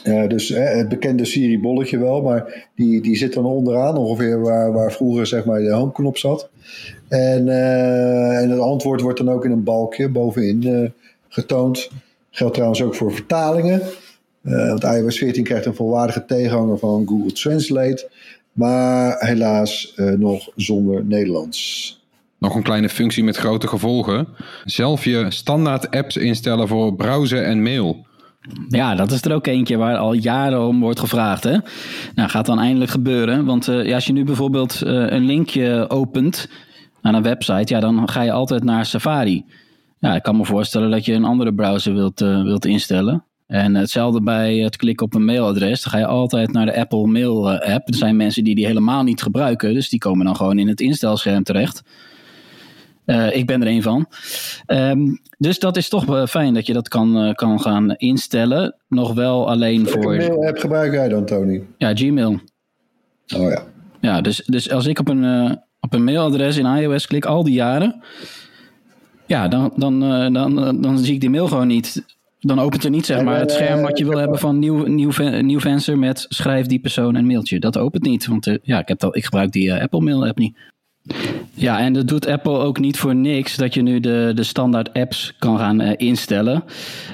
Eh, 0.03 0.29
dus 0.29 0.51
eh, 0.51 0.77
het 0.77 0.89
bekende 0.89 1.25
Siri-bolletje 1.25 1.99
wel, 1.99 2.23
maar 2.23 2.69
die, 2.75 3.01
die 3.01 3.17
zit 3.17 3.33
dan 3.33 3.45
onderaan, 3.45 3.97
ongeveer 3.97 4.41
waar, 4.41 4.73
waar 4.73 4.93
vroeger 4.93 5.27
zeg 5.27 5.45
maar, 5.45 5.61
de 5.61 5.73
homeknop 5.73 6.19
zat. 6.19 6.49
En, 7.09 7.49
eh, 7.49 8.43
en 8.43 8.51
het 8.51 8.61
antwoord 8.61 9.01
wordt 9.01 9.19
dan 9.19 9.31
ook 9.31 9.45
in 9.45 9.51
een 9.51 9.65
balkje 9.65 10.09
bovenin 10.09 10.93
getoond. 11.29 11.91
Geldt 12.31 12.55
trouwens 12.55 12.83
ook 12.83 12.95
voor 12.95 13.13
vertalingen. 13.13 13.83
Want 14.43 14.85
iOS 14.85 15.19
14 15.19 15.45
krijgt 15.45 15.67
een 15.67 15.75
volwaardige 15.75 16.25
tegenhanger 16.25 16.79
van 16.79 17.07
Google 17.07 17.33
Translate. 17.33 18.11
Maar 18.53 19.17
helaas 19.19 19.95
nog 20.19 20.49
zonder 20.57 21.05
Nederlands. 21.05 22.01
Nog 22.39 22.55
een 22.55 22.63
kleine 22.63 22.89
functie 22.89 23.25
met 23.25 23.37
grote 23.37 23.69
gevolgen. 23.69 24.29
Zelf 24.65 25.05
je 25.05 25.27
standaard 25.29 25.91
apps 25.91 26.17
instellen 26.17 26.69
voor 26.69 26.95
browsen 26.95 27.45
en 27.45 27.63
mail. 27.63 28.07
Ja, 28.69 28.95
dat 28.95 29.11
is 29.11 29.23
er 29.23 29.35
ook 29.35 29.47
eentje 29.47 29.77
waar 29.77 29.97
al 29.97 30.13
jaren 30.13 30.67
om 30.67 30.81
wordt 30.81 31.01
gevraagd. 31.01 31.45
Hè? 31.45 31.57
Nou, 32.15 32.29
gaat 32.29 32.47
dan 32.47 32.59
eindelijk 32.59 32.91
gebeuren. 32.91 33.45
Want 33.45 33.69
eh, 33.69 33.87
ja, 33.87 33.95
als 33.95 34.07
je 34.07 34.13
nu 34.13 34.25
bijvoorbeeld 34.25 34.83
eh, 34.83 35.11
een 35.11 35.25
linkje 35.25 35.91
opent 35.91 36.49
aan 37.01 37.15
een 37.15 37.23
website, 37.23 37.75
ja, 37.75 37.81
dan 37.81 38.09
ga 38.09 38.23
je 38.23 38.33
altijd 38.33 38.65
naar 38.65 38.87
Safari. 38.87 39.45
Ja, 39.99 40.15
ik 40.15 40.23
kan 40.23 40.37
me 40.37 40.45
voorstellen 40.45 40.91
dat 40.91 41.05
je 41.05 41.13
een 41.13 41.25
andere 41.25 41.55
browser 41.55 41.95
wilt, 41.95 42.21
eh, 42.21 42.43
wilt 42.43 42.65
instellen. 42.65 43.25
En 43.47 43.75
hetzelfde 43.75 44.23
bij 44.23 44.57
het 44.57 44.77
klikken 44.77 45.07
op 45.07 45.15
een 45.15 45.25
mailadres. 45.25 45.83
Dan 45.83 45.93
ga 45.93 45.99
je 45.99 46.07
altijd 46.07 46.53
naar 46.53 46.67
de 46.67 46.77
Apple 46.77 47.07
Mail 47.07 47.51
app. 47.51 47.89
Er 47.89 47.95
zijn 47.95 48.17
mensen 48.17 48.45
die 48.45 48.55
die 48.55 48.67
helemaal 48.67 49.03
niet 49.03 49.23
gebruiken. 49.23 49.75
Dus 49.75 49.89
die 49.89 49.99
komen 49.99 50.25
dan 50.25 50.37
gewoon 50.37 50.59
in 50.59 50.69
het 50.69 50.81
instelschema 50.81 51.43
terecht. 51.43 51.83
Eh, 53.13 53.37
ik 53.37 53.47
ben 53.47 53.61
er 53.61 53.67
een 53.69 53.83
van. 53.83 54.07
Ehm, 54.67 55.01
dus 55.39 55.59
dat 55.59 55.77
is 55.77 55.89
toch 55.89 56.05
wel 56.05 56.27
fijn 56.27 56.55
dat 56.55 56.67
je 56.67 56.73
dat 56.73 56.89
kan, 56.89 57.17
eh, 57.17 57.35
kan 57.35 57.61
gaan 57.61 57.95
instellen. 57.95 58.75
Nog 58.89 59.15
wel 59.15 59.49
alleen 59.49 59.85
Welke 59.85 60.03
voor 60.03 60.17
mail-app 60.17 60.59
gebruik 60.59 60.93
jij 60.93 61.09
dan, 61.09 61.25
Tony? 61.25 61.63
ja, 61.79 61.95
Gmail. 61.95 62.41
Oh 63.37 63.51
ja. 63.51 63.63
Ja, 64.01 64.21
dus, 64.21 64.43
dus 64.47 64.71
als 64.71 64.87
ik 64.87 64.99
op 64.99 65.09
een, 65.09 65.25
eh, 65.25 65.53
op 65.81 65.95
een 65.95 66.05
mailadres 66.05 66.57
in 66.57 66.67
iOS 66.67 67.07
klik 67.07 67.25
al 67.25 67.45
die 67.45 67.55
jaren. 67.55 68.03
Ja, 69.27 69.49
dan, 69.49 69.73
dan, 69.77 70.03
eh, 70.03 70.33
dan, 70.33 70.65
eh, 70.65 70.83
dan 70.83 70.99
zie 70.99 71.15
ik 71.15 71.21
die 71.21 71.31
mail 71.31 71.47
gewoon 71.49 71.67
niet. 71.67 72.05
Dan 72.45 72.61
opent 72.61 72.85
er 72.85 72.91
niet 72.91 73.07
zeg 73.07 73.23
maar, 73.23 73.39
het 73.39 73.51
eh, 73.51 73.57
scherm 73.57 73.83
wat 73.83 73.99
je 73.99 74.05
wil 74.05 74.19
hebben 74.19 74.39
van 74.39 74.59
nieuw, 74.59 74.87
nieuw, 74.87 75.13
nieuw 75.41 75.61
venster 75.61 75.99
met 75.99 76.27
schrijf 76.29 76.67
die 76.67 76.81
persoon 76.81 77.15
een 77.15 77.27
mailtje. 77.27 77.61
Dat 77.61 77.79
opent 77.79 78.03
niet, 78.03 78.27
want 78.27 78.47
eh, 78.47 78.57
ja, 78.63 78.79
ik, 78.79 78.89
heb 78.89 78.99
dat, 78.99 79.17
ik 79.17 79.25
gebruik 79.25 79.53
die 79.53 79.73
eh, 79.73 79.83
Apple 79.83 80.01
Mail 80.01 80.27
app 80.27 80.39
niet. 80.39 80.57
Ja, 81.55 81.79
en 81.79 81.93
dat 81.93 82.09
doet 82.09 82.27
Apple 82.27 82.59
ook 82.59 82.79
niet 82.79 82.99
voor 82.99 83.15
niks 83.15 83.57
dat 83.57 83.75
je 83.75 83.83
nu 83.83 84.01
de, 84.01 84.33
de 84.35 84.43
standaard 84.43 84.93
apps 84.93 85.35
kan 85.39 85.59
gaan 85.59 85.81
eh, 85.81 85.93
instellen. 85.97 86.65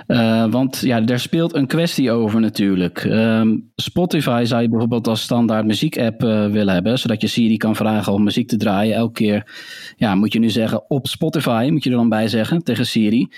Eh, 0.07 0.45
want 0.51 0.81
ja, 0.81 1.01
daar 1.01 1.21
speelt 1.21 1.55
een 1.55 1.67
kwestie 1.67 2.11
over 2.11 2.41
natuurlijk. 2.41 3.05
Ehm, 3.05 3.57
Spotify 3.77 4.43
zou 4.47 4.63
je 4.63 4.69
bijvoorbeeld 4.69 5.09
als 5.09 5.23
standaard 5.23 5.67
muziekapp 5.67 6.23
eh 6.23 6.47
willen 6.47 6.75
hebben, 6.75 6.99
zodat 6.99 7.21
je 7.21 7.27
Siri 7.27 7.57
kan 7.57 7.77
vragen 7.77 8.13
om 8.13 8.23
muziek 8.23 8.49
te 8.49 8.57
draaien. 8.57 8.95
Elke 8.95 9.13
keer 9.13 9.53
ja, 9.97 10.15
moet 10.15 10.33
je 10.33 10.39
nu 10.39 10.51
zeggen 10.51 10.91
op 10.91 11.07
Spotify, 11.07 11.69
moet 11.71 11.85
je 11.85 11.91
er 11.91 11.97
dan 11.97 12.09
bij 12.09 12.29
zeggen 12.29 12.63
tegen 12.63 12.87
Siri. 12.87 13.29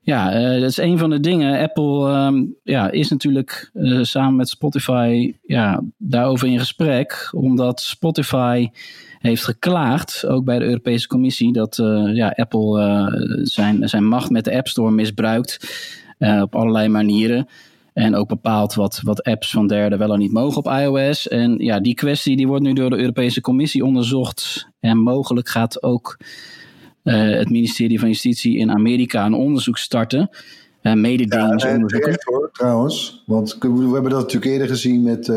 ja, 0.00 0.30
dat 0.58 0.70
is 0.70 0.78
een 0.78 0.98
van 0.98 1.10
de 1.10 1.20
dingen. 1.20 1.60
Apple 1.60 2.10
ehm, 2.10 2.44
ja, 2.62 2.90
is 2.90 3.08
natuurlijk 3.08 3.70
samen 4.02 4.36
met 4.36 4.48
Spotify 4.48 5.34
ja, 5.42 5.82
daarover 5.96 6.48
in 6.48 6.58
gesprek. 6.58 7.28
Omdat 7.32 7.80
Spotify 7.80 8.68
heeft 9.18 9.44
geklaagd, 9.44 10.26
ook 10.26 10.44
bij 10.44 10.58
de 10.58 10.64
Europese 10.64 11.06
Commissie, 11.06 11.52
dat 11.52 11.76
ja, 12.12 12.28
Apple 12.36 13.40
zijn, 13.42 13.88
zijn 13.88 14.04
macht 14.04 14.30
met 14.30 14.44
de 14.44 14.56
App 14.56 14.68
Store 14.68 14.90
misbruikt 14.90 15.74
op 16.18 16.54
allerlei 16.54 16.88
manieren. 16.88 17.48
En 17.92 18.14
ook 18.14 18.28
bepaalt 18.28 18.74
wat, 18.74 19.00
wat 19.02 19.22
apps 19.22 19.50
van 19.50 19.66
derden 19.66 19.98
wel 19.98 20.12
en 20.12 20.18
niet 20.18 20.32
mogen 20.32 20.56
op 20.56 20.66
iOS. 20.66 21.28
En 21.28 21.58
ja, 21.58 21.80
die 21.80 21.94
kwestie 21.94 22.36
die 22.36 22.46
wordt 22.46 22.62
nu 22.62 22.72
door 22.72 22.90
de 22.90 22.98
Europese 22.98 23.40
Commissie 23.40 23.84
onderzocht. 23.84 24.68
En 24.80 24.98
mogelijk 24.98 25.48
gaat 25.48 25.82
ook 25.82 26.18
het 27.02 27.50
ministerie 27.50 27.98
van 27.98 28.08
Justitie 28.08 28.58
in 28.58 28.70
Amerika 28.70 29.26
een 29.26 29.34
onderzoek 29.34 29.78
starten. 29.78 30.30
Uh, 30.82 30.94
mededingingsonderzoek. 30.94 32.06
Ja, 32.06 32.16
hoor, 32.24 32.50
trouwens. 32.52 33.22
Want 33.26 33.56
we 33.60 33.68
hebben 33.92 34.10
dat 34.10 34.20
natuurlijk 34.20 34.52
eerder 34.52 34.68
gezien 34.68 35.02
met 35.02 35.32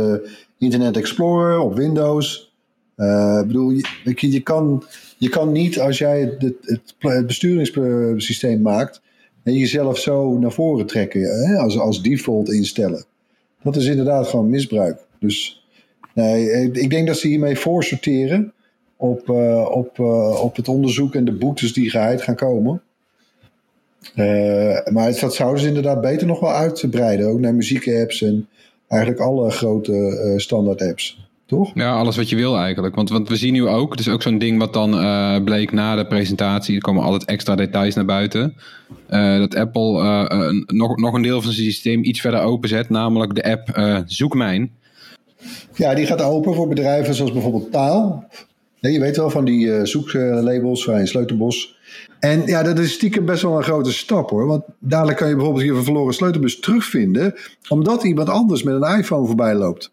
Internet 0.57 0.97
Explorer 0.97 1.59
op 1.59 1.75
Windows. 1.75 2.50
Ik 3.41 3.47
bedoel, 3.47 3.69
je, 3.69 3.83
je, 4.15 4.41
kan, 4.41 4.83
je 5.17 5.29
kan 5.29 5.51
niet 5.51 5.79
als 5.79 5.97
jij 5.97 6.19
het, 6.39 6.53
het, 6.61 7.25
besturingssysteem 7.25 8.61
maakt 8.61 9.01
en 9.43 9.53
jezelf 9.53 9.97
zo 9.97 10.37
naar 10.37 10.51
voren 10.51 10.85
trekken, 10.85 11.21
hè, 11.21 11.57
als, 11.57 11.79
als 11.79 12.03
default 12.03 12.51
instellen. 12.51 13.05
Dat 13.63 13.75
is 13.75 13.85
inderdaad 13.85 14.27
gewoon 14.27 14.49
misbruik. 14.49 14.99
Dus 15.19 15.65
nee, 16.13 16.71
ik 16.71 16.89
denk 16.89 17.07
dat 17.07 17.17
ze 17.17 17.27
hiermee 17.27 17.57
voorsorteren 17.57 18.53
op, 18.97 19.29
uh, 19.29 19.69
op, 19.71 19.99
op 20.41 20.55
het 20.55 20.67
onderzoek 20.67 21.15
en 21.15 21.25
de 21.25 21.37
boetes 21.37 21.73
die 21.73 21.89
geheid 21.89 22.21
gaan 22.21 22.35
komen. 22.35 22.81
Maar 24.91 25.19
dat 25.19 25.35
zouden 25.35 25.61
ze 25.61 25.67
inderdaad 25.67 26.01
beter 26.01 26.27
nog 26.27 26.39
wel 26.39 26.53
uitbreiden, 26.53 27.27
ook 27.27 27.39
naar 27.39 27.55
muziekapps 27.55 28.21
en 28.21 28.47
eigenlijk 28.87 29.21
alle 29.21 29.51
grote 29.51 30.33
standaard 30.37 30.81
apps 30.81 31.30
toch? 31.51 31.71
Ja, 31.73 31.93
alles 31.93 32.15
wat 32.15 32.29
je 32.29 32.35
wil 32.35 32.57
eigenlijk. 32.57 32.95
Want, 32.95 33.09
want 33.09 33.29
we 33.29 33.35
zien 33.35 33.53
nu 33.53 33.67
ook, 33.67 33.97
dus 33.97 34.09
ook 34.09 34.21
zo'n 34.21 34.37
ding 34.37 34.59
wat 34.59 34.73
dan 34.73 34.93
uh, 34.93 35.43
bleek 35.43 35.71
na 35.71 35.95
de 35.95 36.05
presentatie, 36.05 36.75
er 36.75 36.81
komen 36.81 37.03
altijd 37.03 37.25
extra 37.25 37.55
details 37.55 37.95
naar 37.95 38.05
buiten, 38.05 38.55
uh, 39.09 39.37
dat 39.37 39.55
Apple 39.55 40.01
uh, 40.01 40.49
nog, 40.65 40.97
nog 40.97 41.13
een 41.13 41.21
deel 41.21 41.41
van 41.41 41.51
zijn 41.51 41.65
systeem 41.65 42.03
iets 42.03 42.21
verder 42.21 42.41
openzet, 42.41 42.89
namelijk 42.89 43.35
de 43.35 43.43
app 43.43 44.03
Zoekmijn. 44.05 44.71
Ja, 45.75 45.93
die 45.93 46.05
gaat 46.05 46.21
open 46.21 46.53
voor 46.53 46.67
bedrijven 46.67 47.13
zoals 47.13 47.31
bijvoorbeeld 47.31 47.71
Taal. 47.71 48.27
je 48.79 48.99
weet 48.99 49.17
wel 49.17 49.29
van 49.29 49.45
die 49.45 49.85
zoeklabels 49.85 50.83
van 50.83 51.07
Sleutelbos. 51.07 51.79
En 52.19 52.45
ja, 52.45 52.63
dat 52.63 52.79
is 52.79 52.93
stiekem 52.93 53.25
best 53.25 53.41
wel 53.41 53.57
een 53.57 53.63
grote 53.63 53.91
stap 53.91 54.29
hoor. 54.29 54.45
Want 54.45 54.63
dadelijk 54.79 55.17
kan 55.17 55.29
je 55.29 55.35
bijvoorbeeld 55.35 55.65
je 55.65 55.83
verloren 55.83 56.13
sleutelbus 56.13 56.59
terugvinden, 56.59 57.33
omdat 57.69 58.03
iemand 58.03 58.29
anders 58.29 58.63
met 58.63 58.81
een 58.81 58.97
iPhone 58.97 59.27
voorbij 59.27 59.55
loopt. 59.55 59.91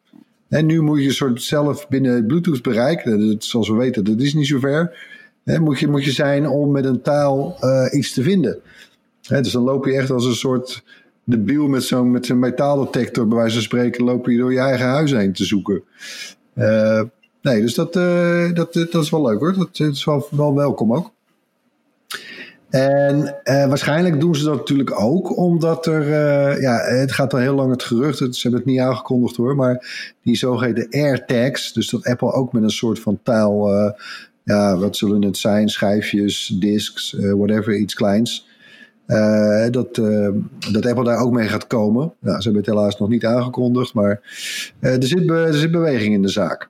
En 0.48 0.66
nu 0.66 0.80
moet 0.80 1.02
je 1.02 1.12
soort 1.12 1.42
zelf 1.42 1.88
binnen 1.88 2.26
Bluetooth 2.26 2.62
bereiken. 2.62 3.36
zoals 3.38 3.68
we 3.68 3.74
weten, 3.74 4.04
dat 4.04 4.20
is 4.20 4.34
niet 4.34 4.46
zo 4.46 4.58
ver. 4.58 4.98
Hè, 5.44 5.60
moet, 5.60 5.78
je, 5.78 5.88
moet 5.88 6.04
je 6.04 6.12
zijn 6.12 6.48
om 6.48 6.70
met 6.70 6.84
een 6.84 7.02
taal 7.02 7.56
uh, 7.60 7.86
iets 7.90 8.12
te 8.12 8.22
vinden. 8.22 8.60
Dus 9.28 9.52
dan 9.52 9.62
loop 9.62 9.86
je 9.86 9.92
echt 9.92 10.10
als 10.10 10.24
een 10.24 10.34
soort 10.34 10.82
debiel 11.24 11.66
met 11.68 11.82
zo'n 11.82 12.10
met 12.10 12.26
zo'n 12.26 12.38
metaaldetector, 12.38 13.28
bij 13.28 13.36
wijze 13.36 13.54
van 13.54 13.62
spreken, 13.62 14.04
loop 14.04 14.26
je 14.26 14.36
door 14.36 14.52
je 14.52 14.58
eigen 14.58 14.86
huis 14.86 15.10
heen 15.10 15.32
te 15.32 15.44
zoeken. 15.44 15.82
Uh, 16.54 17.02
nee, 17.42 17.60
dus 17.60 17.74
dat, 17.74 17.96
uh, 17.96 18.52
dat, 18.52 18.72
dat 18.72 19.02
is 19.02 19.10
wel 19.10 19.26
leuk 19.26 19.38
hoor. 19.38 19.54
Dat, 19.54 19.76
dat 19.76 19.92
is 19.92 20.04
wel, 20.04 20.28
wel 20.30 20.54
welkom 20.54 20.94
ook. 20.94 21.12
En 22.70 23.16
uh, 23.44 23.66
waarschijnlijk 23.66 24.20
doen 24.20 24.34
ze 24.34 24.44
dat 24.44 24.56
natuurlijk 24.56 25.00
ook 25.00 25.36
omdat 25.36 25.86
er, 25.86 26.02
uh, 26.02 26.60
ja, 26.60 26.76
het 26.76 27.12
gaat 27.12 27.32
al 27.32 27.38
heel 27.38 27.54
lang 27.54 27.70
het 27.70 27.82
gerucht, 27.82 28.18
ze 28.18 28.38
hebben 28.42 28.60
het 28.60 28.70
niet 28.70 28.80
aangekondigd 28.80 29.36
hoor, 29.36 29.56
maar 29.56 30.14
die 30.22 30.36
zogeheten 30.36 30.86
AirTags, 30.90 31.72
dus 31.72 31.90
dat 31.90 32.04
Apple 32.04 32.32
ook 32.32 32.52
met 32.52 32.62
een 32.62 32.70
soort 32.70 32.98
van 32.98 33.18
taal, 33.22 33.74
uh, 33.74 33.90
ja, 34.42 34.76
wat 34.76 34.96
zullen 34.96 35.22
het 35.22 35.36
zijn, 35.36 35.68
schijfjes, 35.68 36.56
discs, 36.60 37.16
whatever, 37.18 37.76
iets 37.76 37.94
kleins. 37.94 38.46
dat, 39.70 39.94
dat 40.72 40.86
Apple 40.86 41.04
daar 41.04 41.18
ook 41.18 41.32
mee 41.32 41.48
gaat 41.48 41.66
komen. 41.66 42.12
Nou, 42.20 42.36
ze 42.36 42.42
hebben 42.42 42.62
het 42.62 42.74
helaas 42.74 42.98
nog 42.98 43.08
niet 43.08 43.24
aangekondigd, 43.24 43.94
maar 43.94 44.20
er, 44.80 45.02
zit 45.02 45.30
er 45.30 45.54
zit 45.54 45.70
beweging 45.70 46.14
in 46.14 46.22
de 46.22 46.28
zaak. 46.28 46.68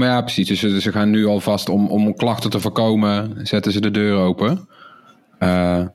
Maar 0.00 0.08
ja, 0.08 0.20
precies. 0.20 0.60
Dus 0.60 0.82
ze 0.82 0.92
gaan 0.92 1.10
nu 1.10 1.26
alvast 1.26 1.68
om, 1.68 1.86
om 1.88 2.14
klachten 2.14 2.50
te 2.50 2.60
voorkomen, 2.60 3.40
zetten 3.42 3.72
ze 3.72 3.80
de 3.80 3.90
deur 3.90 4.16
open. 4.16 4.68
Uh, 5.38 5.86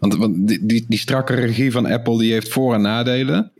want, 0.00 0.16
want 0.16 0.48
die, 0.48 0.66
die, 0.66 0.84
die, 0.88 0.98
strakke 0.98 1.34
regie 1.34 1.72
van 1.72 1.86
Apple 1.86 2.18
die 2.18 2.32
heeft 2.32 2.52
voor- 2.52 2.74
en 2.74 2.80
nadelen. 2.80 3.50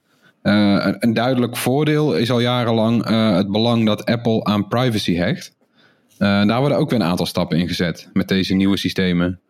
Uh, 0.42 0.86
een, 0.98 1.14
duidelijk 1.14 1.56
voordeel 1.56 2.16
is 2.16 2.30
al 2.30 2.40
jarenlang 2.40 3.10
uh, 3.10 3.36
het 3.36 3.50
belang 3.50 3.86
dat 3.86 4.04
Apple 4.04 4.44
aan 4.44 4.68
privacy 4.68 5.14
hecht. 5.14 5.54
daar 6.18 6.60
worden 6.60 6.78
ook 6.78 6.90
weer 6.90 7.00
een 7.00 7.06
aantal 7.06 7.26
stappen 7.26 7.58
in 7.58 7.68
gezet 7.68 8.08
met 8.12 8.28
deze 8.28 8.54
nieuwe 8.54 8.76
systemen. 8.76 9.40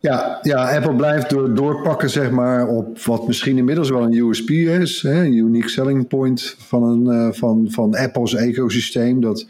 Ja, 0.00 0.38
ja, 0.42 0.76
Apple 0.76 0.94
blijft 0.94 1.30
door, 1.30 1.54
doorpakken 1.54 2.10
zeg 2.10 2.30
maar, 2.30 2.66
op 2.66 2.98
wat 2.98 3.26
misschien 3.26 3.58
inmiddels 3.58 3.90
wel 3.90 4.02
een 4.02 4.12
USP 4.12 4.50
is. 4.50 5.02
Hè, 5.02 5.24
een 5.24 5.32
unique 5.32 5.68
selling 5.68 6.08
point 6.08 6.56
van, 6.58 6.82
een, 6.82 7.14
uh, 7.14 7.32
van, 7.32 7.66
van 7.70 7.96
Apple's 7.96 8.34
ecosysteem. 8.34 9.20
Dat, 9.20 9.46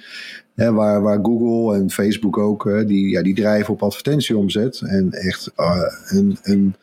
hè, 0.54 0.72
waar, 0.72 1.02
waar 1.02 1.18
Google 1.22 1.76
en 1.76 1.90
Facebook 1.90 2.38
ook, 2.38 2.64
hè, 2.64 2.84
die, 2.84 3.08
ja, 3.08 3.22
die 3.22 3.34
drijven 3.34 3.74
op 3.74 3.82
advertentieomzet. 3.82 4.80
En 4.80 5.12
echt 5.12 5.52
uh, 5.56 5.82
een, 6.08 6.38
een, 6.42 6.74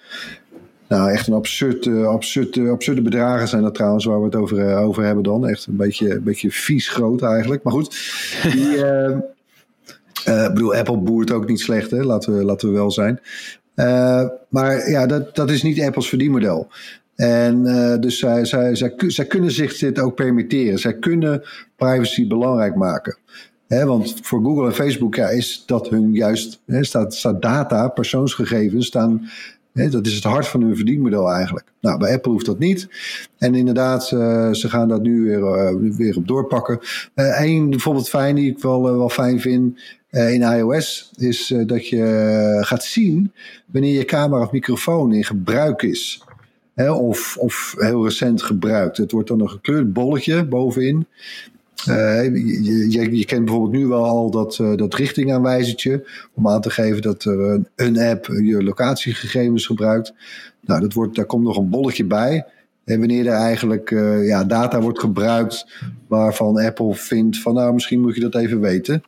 nou, 0.87 1.11
echt 1.11 1.27
een 1.27 1.33
absurde, 1.33 2.05
absurde, 2.05 2.69
absurde 2.69 3.01
bedragen 3.01 3.47
zijn 3.47 3.61
dat 3.61 3.75
trouwens 3.75 4.05
waar 4.05 4.19
we 4.19 4.25
het 4.25 4.35
over, 4.35 4.57
uh, 4.57 4.81
over 4.81 5.03
hebben 5.03 5.23
dan. 5.23 5.47
Echt 5.47 5.65
een 5.65 5.75
beetje, 5.75 6.11
een 6.11 6.23
beetje 6.23 6.51
vies 6.51 6.89
groot 6.89 7.21
eigenlijk. 7.21 7.63
Maar 7.63 7.73
goed, 7.73 7.89
die... 8.51 8.83
Uh, 10.27 10.43
ik 10.43 10.53
bedoel, 10.53 10.75
Apple 10.75 10.97
boert 10.97 11.31
ook 11.31 11.47
niet 11.47 11.59
slecht, 11.59 11.91
hè? 11.91 12.03
Laten, 12.03 12.37
we, 12.37 12.43
laten 12.43 12.67
we 12.67 12.73
wel 12.73 12.91
zijn. 12.91 13.19
Uh, 13.75 14.23
maar 14.49 14.89
ja, 14.89 15.05
dat, 15.05 15.35
dat 15.35 15.49
is 15.49 15.63
niet 15.63 15.81
Apples 15.81 16.09
verdienmodel. 16.09 16.67
En 17.15 17.65
uh, 17.65 17.99
dus 17.99 18.19
zij, 18.19 18.45
zij, 18.45 18.75
zij, 18.75 18.93
zij, 18.97 19.25
kunnen 19.25 19.51
zich 19.51 19.77
dit 19.77 19.99
ook 19.99 20.15
permitteren. 20.15 20.79
Zij 20.79 20.97
kunnen 20.97 21.43
privacy 21.75 22.27
belangrijk 22.27 22.75
maken. 22.75 23.17
Want 23.67 24.13
voor 24.21 24.41
Google 24.43 24.65
en 24.65 24.73
Facebook 24.73 25.15
ja, 25.15 25.29
is 25.29 25.63
dat 25.65 25.89
hun 25.89 26.13
juist, 26.13 26.61
staat, 26.67 27.13
staat 27.13 27.41
data, 27.41 27.87
persoonsgegevens, 27.87 28.85
staan 28.85 29.29
dat 29.75 30.05
is 30.05 30.15
het 30.15 30.23
hart 30.23 30.47
van 30.47 30.61
hun 30.61 30.75
verdienmodel 30.75 31.31
eigenlijk. 31.31 31.71
Nou, 31.81 31.97
bij 31.99 32.13
Apple 32.13 32.31
hoeft 32.31 32.45
dat 32.45 32.59
niet. 32.59 32.87
En 33.37 33.55
inderdaad, 33.55 34.11
uh, 34.11 34.51
ze 34.51 34.69
gaan 34.69 34.87
dat 34.87 35.01
nu 35.01 35.23
weer, 35.23 35.39
uh, 35.39 35.95
weer 35.97 36.17
op 36.17 36.27
doorpakken. 36.27 36.79
Eén 37.15 37.63
uh, 37.63 37.69
bijvoorbeeld 37.69 38.09
fijn, 38.09 38.35
die 38.35 38.51
ik 38.51 38.59
wel, 38.59 38.83
wel 38.83 39.09
fijn 39.09 39.39
vind 39.39 39.79
in 40.09 40.41
iOS, 40.41 41.11
is 41.15 41.53
dat 41.65 41.87
je 41.87 42.57
gaat 42.61 42.83
zien 42.83 43.31
wanneer 43.65 43.93
je 43.93 44.05
camera 44.05 44.41
of 44.41 44.51
microfoon 44.51 45.13
in 45.13 45.23
gebruik 45.23 45.81
is. 45.81 46.23
of, 46.75 47.37
of 47.37 47.75
heel 47.77 48.03
recent 48.03 48.43
gebruikt. 48.43 48.97
Het 48.97 49.11
wordt 49.11 49.27
dan 49.27 49.41
een 49.41 49.49
gekleurd 49.49 49.93
bolletje 49.93 50.45
bovenin. 50.45 51.07
Uh, 51.89 52.23
je, 52.23 53.17
je, 53.17 53.25
kent 53.25 53.45
bijvoorbeeld 53.45 53.73
nu 53.73 53.87
wel 53.87 54.03
al 54.03 54.31
dat, 54.31 54.57
uh, 54.61 54.75
dat 54.75 54.93
richtingaanwijzertje 54.93 56.07
om 56.33 56.47
aan 56.47 56.61
te 56.61 56.69
geven 56.69 57.01
dat 57.01 57.23
er 57.23 57.61
een, 57.75 57.99
app 57.99 58.25
je 58.25 58.63
locatiegegevens 58.63 59.65
gebruikt. 59.65 60.13
Nou, 60.61 60.81
dat 60.81 60.93
wordt, 60.93 61.15
daar 61.15 61.25
komt 61.25 61.43
nog 61.43 61.57
een 61.57 61.69
bolletje 61.69 62.05
bij. 62.05 62.45
En 62.85 62.99
wanneer 62.99 63.27
er 63.27 63.33
eigenlijk 63.33 63.91
uh, 63.91 64.27
ja, 64.27 64.43
data 64.43 64.81
wordt 64.81 64.99
gebruikt 64.99 65.67
waarvan 66.07 66.59
Apple 66.59 66.95
vindt 66.95 67.39
van 67.39 67.53
nou 67.53 67.73
misschien 67.73 68.01
moet 68.01 68.15
je 68.15 68.21
dat 68.21 68.35
even 68.35 68.59
weten. 68.59 69.03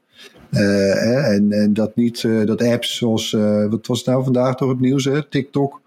en, 0.50 1.52
en 1.52 1.74
dat 1.74 1.96
niet 1.96 2.22
dat 2.22 2.62
apps 2.62 2.98
zoals, 2.98 3.32
wat 3.70 3.88
was 3.88 4.04
nou 4.04 4.24
vandaag 4.24 4.56
toch 4.56 4.70
het 4.70 4.80
nieuws, 4.80 5.06
hè? 5.06 5.28
TikTok, 5.30 5.82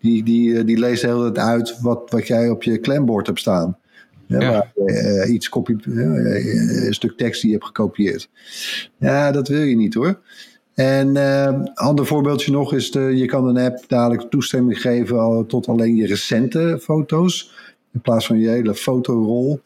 die, 0.00 0.22
die, 0.24 0.64
die 0.64 0.78
leest 0.78 1.02
heel 1.02 1.24
het 1.24 1.38
uit 1.38 1.80
wat, 1.80 2.10
wat 2.10 2.26
jij 2.26 2.50
op 2.50 2.62
je 2.62 2.78
klembord 2.78 3.26
hebt 3.26 3.40
staan. 3.40 3.76
Ja, 4.26 4.72
uh, 4.76 5.32
iets 5.32 5.48
kopie, 5.48 5.76
uh, 5.86 6.86
een 6.86 6.94
stuk 6.94 7.16
tekst 7.16 7.40
die 7.40 7.50
je 7.50 7.56
hebt 7.56 7.66
gekopieerd. 7.66 8.28
Ja, 8.98 9.30
dat 9.30 9.48
wil 9.48 9.60
je 9.60 9.76
niet 9.76 9.94
hoor. 9.94 10.20
En 10.74 11.08
uh, 11.08 11.62
ander 11.74 12.06
voorbeeldje 12.06 12.52
nog 12.52 12.72
is, 12.72 12.90
de, 12.90 13.00
je 13.00 13.26
kan 13.26 13.46
een 13.46 13.64
app 13.64 13.84
dadelijk 13.88 14.30
toestemming 14.30 14.80
geven 14.80 15.46
tot 15.46 15.68
alleen 15.68 15.96
je 15.96 16.06
recente 16.06 16.78
foto's. 16.82 17.54
In 17.92 18.00
plaats 18.00 18.26
van 18.26 18.38
je 18.38 18.48
hele 18.48 18.74
fotorol. 18.74 19.60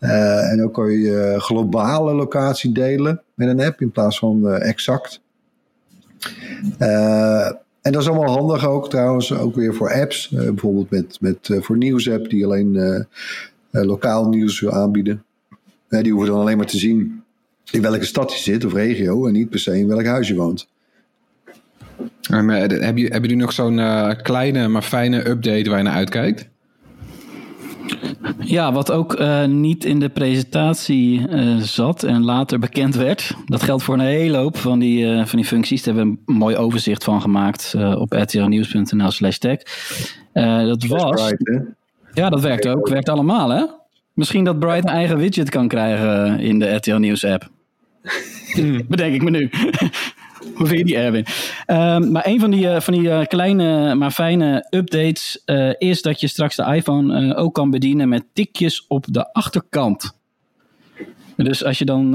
Uh, 0.00 0.52
en 0.52 0.64
ook 0.64 0.74
kan 0.74 0.90
je 0.90 1.00
je 1.00 1.34
globale 1.38 2.14
locatie 2.14 2.72
delen 2.72 3.22
met 3.34 3.48
een 3.48 3.60
app 3.60 3.80
in 3.80 3.90
plaats 3.90 4.18
van 4.18 4.48
exact. 4.48 5.20
en 6.78 7.92
dat 7.92 8.02
is 8.02 8.08
allemaal 8.08 8.36
handig 8.36 8.66
ook 8.66 8.90
trouwens, 8.90 9.32
ook 9.32 9.54
weer 9.54 9.74
voor 9.74 9.92
apps. 9.92 10.28
bijvoorbeeld 10.28 10.90
met, 10.90 11.20
met, 11.20 11.58
voor 11.60 11.76
nieuwsapp 11.76 12.30
die 12.30 12.44
alleen 12.44 12.76
eh, 12.76 13.00
lokaal 13.84 14.28
nieuws 14.28 14.60
wil 14.60 14.72
aanbieden. 14.72 15.24
die 15.88 16.12
hoeven 16.12 16.30
dan 16.30 16.40
alleen 16.40 16.56
maar 16.56 16.66
te 16.66 16.78
zien 16.78 17.22
in 17.70 17.82
welke 17.82 18.04
stad 18.04 18.32
je 18.32 18.38
zit 18.38 18.64
of 18.64 18.72
regio 18.72 19.26
en 19.26 19.32
niet 19.32 19.50
per 19.50 19.58
se 19.58 19.78
in 19.78 19.86
welk 19.86 20.04
huis 20.04 20.28
je 20.28 20.34
woont. 20.34 20.68
En, 22.30 22.48
uh, 22.48 22.58
heb, 22.58 22.96
je, 22.96 23.02
hebben 23.02 23.20
jullie 23.20 23.36
nog 23.36 23.52
zo'n 23.52 23.78
uh, 23.78 24.10
kleine 24.22 24.68
maar 24.68 24.82
fijne 24.82 25.28
update 25.28 25.68
waar 25.68 25.78
je 25.78 25.84
naar 25.84 25.94
uitkijkt? 25.94 26.48
Ja, 28.38 28.72
wat 28.72 28.90
ook 28.90 29.20
uh, 29.20 29.44
niet 29.44 29.84
in 29.84 30.00
de 30.00 30.08
presentatie 30.08 31.28
uh, 31.28 31.56
zat 31.56 32.02
en 32.02 32.24
later 32.24 32.58
bekend 32.58 32.94
werd. 32.94 33.34
Dat 33.46 33.62
geldt 33.62 33.82
voor 33.82 33.94
een 33.94 34.00
hele 34.00 34.36
hoop 34.36 34.56
van 34.56 34.78
die, 34.78 35.04
uh, 35.04 35.26
van 35.26 35.38
die 35.38 35.48
functies. 35.48 35.82
Daar 35.82 35.94
hebben 35.94 36.12
we 36.12 36.32
een 36.32 36.38
mooi 36.38 36.56
overzicht 36.56 37.04
van 37.04 37.20
gemaakt 37.20 37.74
op 37.96 38.12
rtlnieuws.nl 38.12 39.10
slash 39.10 39.36
tech. 39.36 39.58
dat 40.66 40.84
was... 40.84 41.10
Bright, 41.10 41.75
ja, 42.16 42.30
dat 42.30 42.40
werkt 42.40 42.66
ook. 42.68 42.88
Werkt 42.88 43.08
allemaal, 43.08 43.48
hè? 43.48 43.64
Misschien 44.14 44.44
dat 44.44 44.58
Bright 44.58 44.84
een 44.84 44.94
eigen 44.94 45.18
widget 45.18 45.50
kan 45.50 45.68
krijgen 45.68 46.40
in 46.40 46.58
de 46.58 46.74
RTL 46.74 46.96
Nieuws 46.96 47.24
app. 47.24 47.48
Bedenk 48.88 49.14
ik 49.14 49.22
me 49.22 49.30
nu. 49.30 49.50
Hoe 50.54 50.66
vind 50.66 50.78
je 50.78 50.84
die, 50.84 50.96
Erwin? 50.96 51.26
Um, 51.66 52.12
maar 52.12 52.26
een 52.26 52.40
van 52.40 52.50
die, 52.50 52.64
uh, 52.64 52.80
van 52.80 52.94
die 52.94 53.02
uh, 53.02 53.24
kleine, 53.24 53.94
maar 53.94 54.10
fijne 54.10 54.66
updates 54.70 55.42
uh, 55.46 55.70
is 55.78 56.02
dat 56.02 56.20
je 56.20 56.26
straks 56.26 56.56
de 56.56 56.74
iPhone 56.74 57.36
ook 57.36 57.54
kan 57.54 57.70
bedienen 57.70 58.08
met 58.08 58.24
tikjes 58.32 58.84
op 58.86 59.06
de 59.08 59.32
achterkant. 59.32 60.18
Dus 61.36 61.64
als 61.64 61.78
je 61.78 61.84
dan 61.84 62.10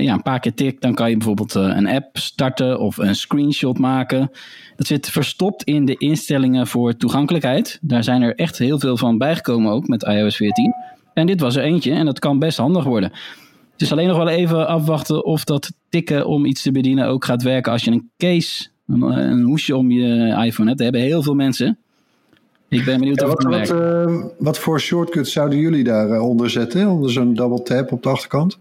ja, 0.00 0.12
een 0.12 0.22
paar 0.22 0.40
keer 0.40 0.54
tikt, 0.54 0.82
dan 0.82 0.94
kan 0.94 1.10
je 1.10 1.16
bijvoorbeeld 1.16 1.54
een 1.54 1.88
app 1.88 2.18
starten 2.18 2.80
of 2.80 2.98
een 2.98 3.14
screenshot 3.14 3.78
maken. 3.78 4.30
Dat 4.76 4.86
zit 4.86 5.10
verstopt 5.10 5.62
in 5.62 5.84
de 5.84 5.96
instellingen 5.96 6.66
voor 6.66 6.96
toegankelijkheid. 6.96 7.78
Daar 7.82 8.04
zijn 8.04 8.22
er 8.22 8.34
echt 8.34 8.58
heel 8.58 8.78
veel 8.78 8.96
van 8.96 9.18
bijgekomen 9.18 9.72
ook 9.72 9.88
met 9.88 10.02
iOS 10.02 10.36
14. 10.36 10.74
En 11.14 11.26
dit 11.26 11.40
was 11.40 11.56
er 11.56 11.62
eentje 11.62 11.92
en 11.92 12.04
dat 12.04 12.18
kan 12.18 12.38
best 12.38 12.58
handig 12.58 12.84
worden. 12.84 13.12
Het 13.72 13.88
is 13.88 13.92
alleen 13.92 14.08
nog 14.08 14.16
wel 14.16 14.28
even 14.28 14.68
afwachten 14.68 15.24
of 15.24 15.44
dat 15.44 15.72
tikken 15.88 16.26
om 16.26 16.44
iets 16.44 16.62
te 16.62 16.72
bedienen 16.72 17.06
ook 17.06 17.24
gaat 17.24 17.42
werken 17.42 17.72
als 17.72 17.84
je 17.84 17.90
een 17.90 18.10
case, 18.16 18.68
een, 18.86 19.02
een 19.02 19.42
hoesje 19.42 19.76
om 19.76 19.90
je 19.90 20.04
iPhone 20.44 20.68
hebt. 20.68 20.78
Dat 20.78 20.78
hebben 20.78 21.00
heel 21.00 21.22
veel 21.22 21.34
mensen. 21.34 21.78
Ik 22.70 22.84
ben 22.84 22.98
benieuwd 22.98 23.20
ja, 23.20 23.26
of 23.26 23.32
wat, 23.32 23.54
het 23.54 23.68
wat, 23.68 23.80
uh, 23.80 24.24
wat 24.38 24.58
voor 24.58 24.80
shortcuts 24.80 25.32
zouden 25.32 25.58
jullie 25.58 25.84
daaronder 25.84 26.46
uh, 26.46 26.52
zetten? 26.52 26.88
Onder 26.88 27.10
zo'n 27.10 27.34
double 27.34 27.62
tap 27.62 27.92
op 27.92 28.02
de 28.02 28.08
achterkant? 28.08 28.58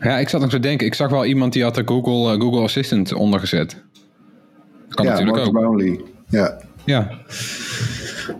Ja, 0.00 0.18
ik 0.18 0.28
zat 0.28 0.40
nog 0.40 0.50
te 0.50 0.60
denken. 0.60 0.86
Ik 0.86 0.94
zag 0.94 1.10
wel 1.10 1.24
iemand 1.24 1.52
die 1.52 1.62
had 1.62 1.74
de 1.74 1.82
Google, 1.84 2.34
uh, 2.34 2.40
Google 2.40 2.60
Assistant 2.60 3.12
ondergezet. 3.12 3.82
Kan 4.88 5.04
ja, 5.04 5.10
natuurlijk 5.10 5.36
Mark 5.36 5.48
ook. 5.48 5.60
Brownlee. 5.60 6.00
Ja. 6.28 6.60
Ja. 6.84 7.10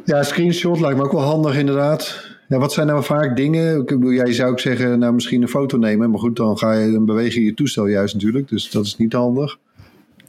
ja, 0.05 0.23
screenshot 0.23 0.81
lijkt 0.81 0.97
me 0.97 1.05
ook 1.05 1.13
wel 1.13 1.21
handig 1.21 1.59
inderdaad. 1.59 2.29
Ja, 2.49 2.59
wat 2.59 2.73
zijn 2.73 2.87
nou 2.87 3.05
vaak 3.05 3.37
dingen? 3.37 3.81
Ik 3.81 3.87
bedoel, 3.87 4.13
jij 4.13 4.33
zou 4.33 4.51
ook 4.51 4.61
zeggen, 4.61 4.99
nou 4.99 5.13
misschien 5.13 5.43
een 5.43 5.49
foto 5.49 5.77
nemen. 5.77 6.11
Maar 6.11 6.21
goed, 6.21 6.37
dan 6.37 6.59
ga 6.59 6.73
je 6.73 6.93
dan 6.93 7.05
beweeg 7.05 7.35
je 7.35 7.45
je 7.45 7.55
toestel 7.55 7.87
juist 7.87 8.15
natuurlijk. 8.15 8.49
Dus 8.49 8.71
dat 8.71 8.85
is 8.85 8.97
niet 8.97 9.13
handig. 9.13 9.59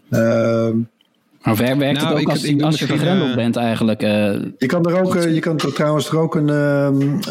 Uh, 0.09 0.69
maar 1.43 1.55
werkt 1.55 1.79
nou, 1.79 1.95
het 1.95 2.13
ook 2.13 2.19
ik, 2.19 2.29
als, 2.29 2.43
ik 2.43 2.61
als 2.61 2.79
je 2.79 2.85
vergrendeld 2.85 3.29
uh, 3.29 3.35
bent 3.35 3.55
eigenlijk? 3.55 4.03
Uh, 4.03 4.09
je 4.57 4.65
kan 4.65 4.85
er 4.85 5.01
ook, 5.01 5.15
uh, 5.15 5.33
je 5.33 5.39
kan 5.39 5.59
er 5.59 5.73
trouwens 5.73 6.09
er 6.09 6.19
ook 6.19 6.35
een, 6.35 6.49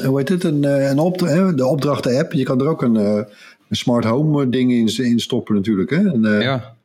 hoe 0.05 0.19
heet 0.19 0.29
het, 0.29 0.45
een, 0.45 0.65
een 0.65 0.99
opdracht, 0.99 1.57
de 1.57 1.67
opdrachten 1.67 2.19
app. 2.19 2.33
Je 2.33 2.43
kan 2.43 2.61
er 2.61 2.69
ook 2.69 2.83
een, 2.83 2.95
een 2.95 3.27
smart 3.71 4.05
home 4.05 4.49
ding 4.49 4.73
in, 4.73 5.05
in 5.05 5.21
stoppen 5.21 5.55
natuurlijk. 5.55 5.91
Hè? 5.91 5.97
En, 5.97 6.41
ja. 6.41 6.79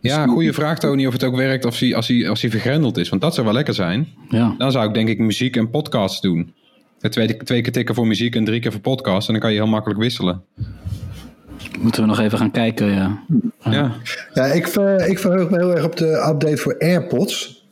Ja, 0.00 0.26
goede 0.26 0.52
vraag 0.52 0.78
Tony 0.78 1.06
of 1.06 1.12
het 1.12 1.24
ook 1.24 1.36
werkt 1.36 1.64
als 1.64 1.80
hij, 1.80 1.94
als, 1.94 2.08
hij, 2.08 2.28
als 2.28 2.40
hij 2.40 2.50
vergrendeld 2.50 2.96
is. 2.96 3.08
Want 3.08 3.22
dat 3.22 3.34
zou 3.34 3.46
wel 3.46 3.54
lekker 3.54 3.74
zijn. 3.74 4.08
Ja. 4.28 4.54
Dan 4.58 4.72
zou 4.72 4.88
ik 4.88 4.94
denk 4.94 5.08
ik 5.08 5.18
muziek 5.18 5.56
en 5.56 5.70
podcasts 5.70 6.20
doen. 6.20 6.54
Twee, 6.98 7.36
twee 7.36 7.62
keer 7.62 7.72
tikken 7.72 7.94
voor 7.94 8.06
muziek 8.06 8.36
en 8.36 8.44
drie 8.44 8.60
keer 8.60 8.72
voor 8.72 8.80
podcast. 8.80 9.26
En 9.26 9.32
dan 9.32 9.42
kan 9.42 9.52
je 9.52 9.58
heel 9.58 9.66
makkelijk 9.66 10.00
wisselen. 10.00 10.42
Moeten 11.80 12.02
we 12.02 12.08
nog 12.08 12.20
even 12.20 12.38
gaan 12.38 12.50
kijken, 12.50 12.86
ja. 12.86 13.22
Ja, 13.58 13.92
ja 14.32 14.44
ik, 14.44 14.68
ver, 14.68 15.08
ik 15.08 15.18
verheug 15.18 15.50
me 15.50 15.56
heel 15.56 15.74
erg 15.74 15.84
op 15.84 15.96
de 15.96 16.26
update 16.28 16.56
voor 16.56 16.78
AirPods. 16.78 17.64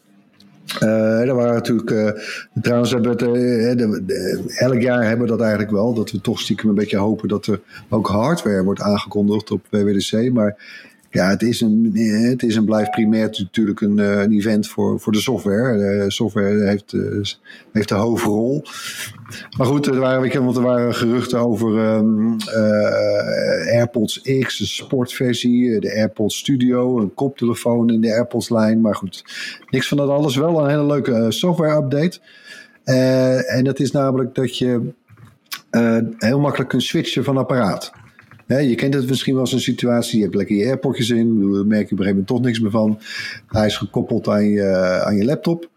Uh, 0.75 0.81
daar 1.25 1.35
waren 1.35 1.55
natuurlijk. 1.55 1.91
Uh, 1.91 2.11
trouwens, 2.63 2.91
hebben 2.91 3.11
het, 3.11 3.23
uh, 3.23 3.29
de, 3.29 4.03
de, 4.07 4.55
elk 4.57 4.81
jaar 4.81 5.03
hebben 5.03 5.27
we 5.27 5.33
dat 5.33 5.41
eigenlijk 5.41 5.71
wel. 5.71 5.95
Dat 5.95 6.11
we 6.11 6.21
toch 6.21 6.41
stiekem 6.41 6.69
een 6.69 6.75
beetje 6.75 6.97
hopen 6.97 7.29
dat 7.29 7.47
er 7.47 7.61
ook 7.89 8.09
hardware 8.09 8.65
wordt 8.65 8.81
aangekondigd 8.81 9.51
op 9.51 9.67
WWDC. 9.71 10.33
Maar 10.33 10.57
ja, 11.13 11.29
het 11.29 11.43
is 11.43 11.61
een, 11.61 11.91
het 12.31 12.43
is 12.43 12.57
en 12.57 12.65
blijft 12.65 12.91
primair 12.91 13.29
natuurlijk 13.39 13.81
een, 13.81 13.99
eh, 13.99 14.21
een 14.21 14.33
event 14.33 14.69
voor, 14.69 15.01
voor 15.01 15.13
de 15.13 15.21
software. 15.21 15.79
De 15.79 16.11
software 16.11 16.69
heeft, 16.69 16.93
uh, 16.93 17.25
heeft 17.73 17.89
de 17.89 17.95
hoofdrol. 17.95 18.65
Maar 19.57 19.67
goed, 19.67 19.87
er 19.87 19.99
waren, 19.99 20.45
want 20.45 20.57
er 20.57 20.63
waren 20.63 20.95
geruchten 20.95 21.39
over 21.39 21.79
um, 21.79 22.37
uh, 22.49 23.75
AirPods 23.75 24.21
X, 24.41 24.61
een 24.61 24.67
sportversie, 24.67 25.81
de 25.81 25.95
AirPods 25.95 26.39
Studio, 26.39 26.99
een 26.99 27.15
koptelefoon 27.15 27.91
in 27.91 28.01
de 28.01 28.13
AirPods-lijn. 28.13 28.81
Maar 28.81 28.95
goed, 28.95 29.25
niks 29.71 29.89
van 29.89 29.97
dat 29.97 30.09
alles. 30.09 30.37
Wel 30.37 30.61
een 30.61 30.71
hele 30.71 30.87
leuke 30.87 31.27
software-update. 31.29 32.19
en 33.47 33.65
dat 33.65 33.81
is 33.81 33.91
namelijk 33.91 34.35
dat 34.35 34.59
je 34.59 34.81
heel 36.19 36.41
makkelijk 36.41 36.71
kunt 36.71 36.83
switchen 36.83 37.25
van 37.25 37.37
apparaat 37.37 37.93
je 38.47 38.75
kent 38.75 38.95
het 38.95 39.09
misschien 39.09 39.35
wel 39.35 39.53
een 39.53 39.61
situatie, 39.61 40.17
je 40.17 40.25
hebt 40.25 40.37
lekker 40.37 40.57
je 40.57 40.65
AirPodjes 40.65 41.11
in, 41.11 41.53
daar 41.53 41.67
merk 41.67 41.89
je 41.89 41.95
op 41.95 41.99
een 41.99 42.05
gegeven 42.05 42.07
moment 42.07 42.27
toch 42.27 42.41
niks 42.41 42.61
meer 42.61 42.71
van. 42.71 43.01
Hij 43.47 43.67
is 43.67 43.77
gekoppeld 43.77 44.29
aan 44.29 44.45
je, 44.45 45.03
aan 45.05 45.17
je 45.17 45.25
laptop, 45.25 45.71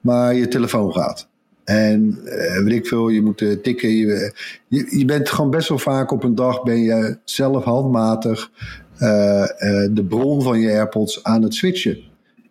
maar 0.00 0.34
je 0.34 0.48
telefoon 0.48 0.92
gaat. 0.92 1.28
En 1.70 2.18
uh, 2.24 2.62
weet 2.62 2.72
ik 2.72 2.86
veel, 2.86 3.08
je 3.08 3.22
moet 3.22 3.40
uh, 3.40 3.56
tikken. 3.56 3.90
Je, 3.96 4.32
je, 4.68 5.04
bent 5.04 5.28
gewoon 5.28 5.50
best 5.50 5.68
wel 5.68 5.78
vaak 5.78 6.10
op 6.10 6.24
een 6.24 6.34
dag 6.34 6.62
ben 6.62 6.82
je 6.82 7.18
zelf 7.24 7.64
handmatig 7.64 8.50
uh, 8.94 9.46
de 9.90 10.04
bron 10.08 10.42
van 10.42 10.60
je 10.60 10.70
AirPods 10.70 11.24
aan 11.24 11.42
het 11.42 11.54
switchen. 11.54 11.98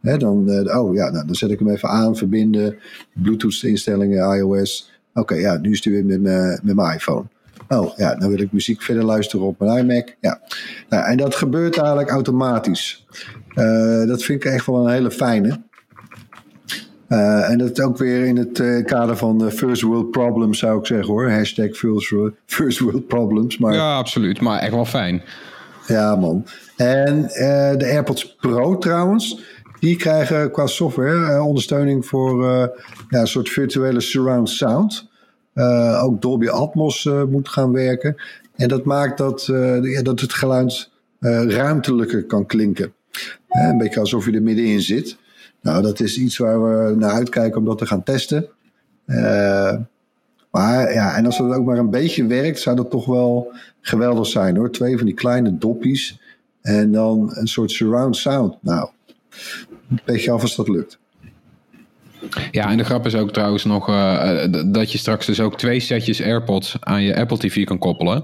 Dan, 0.01 0.49
oh 0.77 0.95
ja, 0.95 1.09
nou, 1.09 1.25
dan 1.25 1.35
zet 1.35 1.51
ik 1.51 1.59
hem 1.59 1.69
even 1.69 1.89
aan, 1.89 2.15
verbinden, 2.15 2.77
Bluetooth 3.13 3.63
instellingen, 3.63 4.37
iOS. 4.37 4.91
Oké, 5.13 5.35
ja, 5.35 5.57
nu 5.57 5.71
is 5.71 5.83
hij 5.83 5.93
weer 5.93 6.19
met 6.19 6.75
mijn 6.75 6.93
iPhone. 6.93 7.25
Oh 7.71 7.97
ja, 7.97 8.15
dan 8.15 8.29
wil 8.29 8.39
ik 8.39 8.51
muziek 8.51 8.81
verder 8.81 9.03
luisteren 9.03 9.45
op 9.45 9.59
mijn 9.59 9.77
iMac. 9.77 10.15
Ja. 10.19 10.41
Nou, 10.89 11.05
en 11.05 11.17
dat 11.17 11.35
gebeurt 11.35 11.77
eigenlijk 11.77 12.09
automatisch. 12.09 13.05
Uh, 13.55 14.07
dat 14.07 14.23
vind 14.23 14.43
ik 14.43 14.51
echt 14.51 14.65
wel 14.65 14.85
een 14.85 14.93
hele 14.93 15.11
fijne. 15.11 15.61
Uh, 17.09 17.49
en 17.49 17.57
dat 17.57 17.77
is 17.77 17.83
ook 17.83 17.97
weer 17.97 18.25
in 18.25 18.37
het 18.37 18.59
uh, 18.59 18.85
kader 18.85 19.17
van 19.17 19.51
first 19.51 19.81
world 19.81 20.11
problems 20.11 20.59
zou 20.59 20.79
ik 20.79 20.85
zeggen 20.85 21.13
hoor. 21.13 21.31
Hashtag 21.31 21.75
first 21.75 22.09
world, 22.09 22.33
first 22.45 22.79
world 22.79 23.07
problems. 23.07 23.57
Maar... 23.57 23.73
Ja, 23.73 23.97
absoluut. 23.97 24.41
Maar 24.41 24.59
echt 24.59 24.73
wel 24.73 24.85
fijn. 24.85 25.21
Ja 25.87 26.15
man. 26.15 26.45
En 26.75 27.21
de 27.77 27.85
AirPods 27.91 28.35
Pro 28.35 28.77
trouwens. 28.77 29.41
Die 29.79 29.95
krijgen 29.95 30.51
qua 30.51 30.67
software 30.67 31.41
ondersteuning 31.41 32.05
voor 32.05 32.45
ja, 33.09 33.19
een 33.19 33.27
soort 33.27 33.49
virtuele 33.49 33.99
surround 33.99 34.49
sound. 34.49 35.08
Uh, 35.59 36.03
ook 36.03 36.21
Dolby 36.21 36.47
Atmos 36.47 37.05
uh, 37.05 37.23
moet 37.23 37.49
gaan 37.49 37.71
werken. 37.71 38.15
En 38.55 38.67
dat 38.67 38.83
maakt 38.83 39.17
dat, 39.17 39.47
uh, 39.51 39.93
ja, 39.93 40.01
dat 40.01 40.19
het 40.19 40.33
geluid 40.33 40.89
ruimtelijker 41.47 42.23
kan 42.23 42.45
klinken. 42.45 42.93
een 43.49 43.77
beetje 43.77 43.99
alsof 43.99 44.25
je 44.25 44.31
er 44.31 44.41
middenin 44.41 44.81
zit. 44.81 45.17
Nou, 45.61 45.81
dat 45.81 45.99
is 45.99 46.17
iets 46.17 46.37
waar 46.37 46.63
we 46.63 46.95
naar 46.95 47.11
uitkijken 47.11 47.59
om 47.59 47.65
dat 47.65 47.77
te 47.77 47.85
gaan 47.85 48.03
testen. 48.03 48.47
maar 50.51 50.93
ja, 50.93 51.15
en 51.17 51.25
als 51.25 51.37
dat 51.37 51.53
ook 51.53 51.65
maar 51.65 51.77
een 51.77 51.89
beetje 51.89 52.25
werkt, 52.25 52.59
zou 52.59 52.75
dat 52.75 52.89
toch 52.89 53.05
wel 53.05 53.51
geweldig 53.81 54.25
zijn 54.27 54.57
hoor. 54.57 54.71
Twee 54.71 54.97
van 54.97 55.05
die 55.05 55.15
kleine 55.15 55.57
doppies. 55.57 56.19
En 56.61 56.91
dan 56.91 57.31
een 57.33 57.47
soort 57.47 57.71
surround 57.71 58.15
sound. 58.15 58.55
Nou, 58.61 58.89
een 59.89 59.99
beetje 60.05 60.31
af 60.31 60.41
als 60.41 60.55
dat 60.55 60.67
lukt. 60.67 60.99
Ja, 62.51 62.69
en 62.69 62.77
de 62.77 62.83
grap 62.83 63.05
is 63.05 63.15
ook 63.15 63.31
trouwens 63.31 63.63
nog 63.63 63.89
uh, 63.89 64.43
dat 64.65 64.91
je 64.91 64.97
straks 64.97 65.25
dus 65.25 65.39
ook 65.39 65.57
twee 65.57 65.79
setjes 65.79 66.21
AirPods 66.21 66.77
aan 66.79 67.03
je 67.03 67.15
Apple 67.15 67.37
TV 67.37 67.65
kan 67.65 67.77
koppelen. 67.77 68.23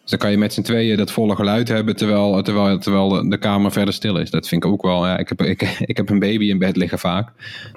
Dus 0.00 0.10
dan 0.10 0.18
kan 0.18 0.30
je 0.30 0.38
met 0.38 0.52
z'n 0.52 0.62
tweeën 0.62 0.96
dat 0.96 1.10
volle 1.10 1.36
geluid 1.36 1.68
hebben 1.68 1.96
terwijl, 1.96 2.42
terwijl, 2.42 2.78
terwijl 2.78 3.28
de 3.28 3.38
kamer 3.38 3.72
verder 3.72 3.94
stil 3.94 4.16
is. 4.16 4.30
Dat 4.30 4.48
vind 4.48 4.64
ik 4.64 4.70
ook 4.70 4.82
wel. 4.82 5.06
Ja, 5.06 5.18
ik, 5.18 5.28
heb, 5.28 5.42
ik, 5.54 5.62
ik 5.80 5.96
heb 5.96 6.08
een 6.08 6.18
baby 6.18 6.44
in 6.44 6.58
bed 6.58 6.76
liggen 6.76 6.98
vaak. 6.98 7.28